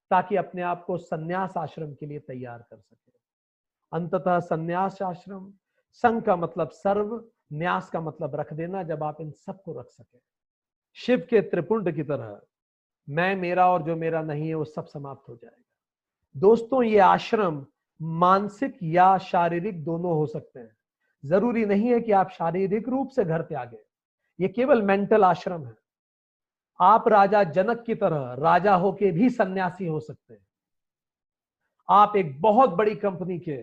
ताकि 0.10 0.36
अपने 0.36 0.62
आप 0.62 0.86
को 0.86 0.98
संन्यास 0.98 1.58
आश्रम 1.58 1.94
के 1.94 2.06
लिए 2.06 2.20
तैयार 2.20 2.60
कर 2.60 2.80
सके। 2.80 3.14
अंततः 3.94 4.40
संन्यास 4.40 5.02
आश्रम, 5.02 5.54
संघ 5.92 6.24
का 6.24 6.36
मतलब 6.36 6.70
सर्व, 6.70 7.30
न्यास 7.54 7.90
का 7.90 8.02
मतलब 8.02 8.36
रख 8.36 8.54
देना 8.54 8.84
जब 8.84 9.04
आप 9.04 9.22
इन 9.22 9.32
सबको 9.32 9.80
रख 9.80 9.88
सके। 9.88 10.20
शिव 10.94 11.28
के 11.30 11.42
त्रिपुंड 11.42 11.96
की 11.96 12.04
तरह, 12.04 12.42
मैं, 13.10 13.36
मेरा 13.36 13.70
और 13.70 13.84
जो 13.84 13.96
मेरा 13.96 14.22
नहीं 14.22 14.48
है, 14.48 14.56
वो 14.56 14.66
सब 14.66 14.86
समाप्त 14.86 15.30
हो 15.30 15.36
जाएगा। 15.36 15.63
दोस्तों, 16.36 16.84
ये 16.84 17.00
आश्रम 17.00 17.66
मानसिक 18.02 18.78
या 18.84 19.18
शारीरिक 19.18 19.84
दोनों 19.84 20.14
हो 20.14 20.26
सकते 20.26 20.60
हैं। 20.60 20.76
ज़रूरी 21.26 21.66
नहीं 21.66 21.90
है 21.90 22.00
कि 22.02 22.12
आप 22.12 22.30
शारीरिक 22.30 22.90
रूप 22.90 23.10
से 23.10 23.24
घर 23.26 23.42
त्यागे 23.42 23.80
ये 24.40 24.48
केवल 24.48 24.82
मेंटल 24.82 25.24
आश्रम 25.24 25.66
है। 25.66 25.76
आप 26.80 27.08
राजा 27.08 27.44
जनक 27.44 27.84
की 27.86 27.96
तरह 27.96 28.34
राजा 28.34 28.76
होके 28.76 29.12
भी 29.12 29.30
सन्यासी 29.30 29.88
हो 29.88 30.00
सकते 30.00 30.34
हैं। 30.34 30.46
आप 31.90 32.16
एक 32.16 32.42
बहुत 32.42 32.70
बड़ी 32.70 32.96
कंपनी 32.96 33.40
के 33.40 33.62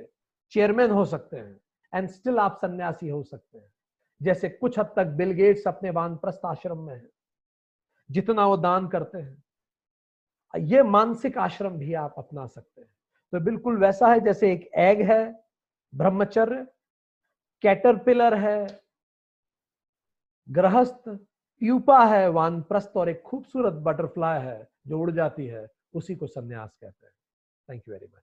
चेयरमैन 0.53 0.91
हो 0.91 1.05
सकते 1.05 1.37
हैं 1.37 1.61
एंड 1.95 2.09
स्टिल 2.09 2.39
आप 2.39 2.59
सन्यासी 2.62 3.09
हो 3.09 3.23
सकते 3.23 3.59
हैं। 3.59 3.73
जैसे 4.23 4.49
कुछ 4.49 4.79
हद 4.79 4.93
तक 4.97 5.07
बिल 5.07 5.33
गेट्स 5.33 5.66
अपने 5.68 5.91
वानप्रस्थ 5.91 6.47
आश्रम 6.47 6.79
में 6.79 6.95
है। 6.95 7.09
जितना 8.11 8.47
वो 8.47 8.57
दान 8.57 8.89
करते 8.89 9.18
हैं 9.18 9.43
ये 10.55 10.82
मानसिक 10.82 11.38
आश्रम 11.38 11.76
भी 11.78 11.94
आप 11.94 12.14
अपना 12.18 12.46
सकते 12.46 12.80
हैं। 12.80 12.90
तो 13.32 13.40
बिल्कुल 13.40 13.78
वैसा 13.78 14.12
है 14.12 14.20
जैसे 14.20 14.53
एक 14.53 14.70
एग 14.74 15.01
है, 15.11 15.44
ब्रह्मचर्य 15.92 16.66
कैटरपिलर 17.62 18.34
है, 18.34 18.80
गृहस्थ 20.48 21.09
प्यूपा 21.09 22.05
है, 22.05 22.28
वानप्रस्थ 22.28 22.96
और 22.96 23.09
एक 23.09 23.22
खूबसूरत 23.22 23.72
बटरफ्लाई 23.72 24.40
है 24.40 24.68
जो 24.86 25.01
उड़ 25.01 25.11
जाती 25.11 25.46
है, 25.46 25.66
उसी 25.94 26.16
को 26.16 26.26
संन्यास 26.26 26.76
कहते 26.80 27.07
हैं। 27.07 27.12
Thank 27.68 27.82
you 27.88 27.94
very 27.94 28.07
much 28.07 28.22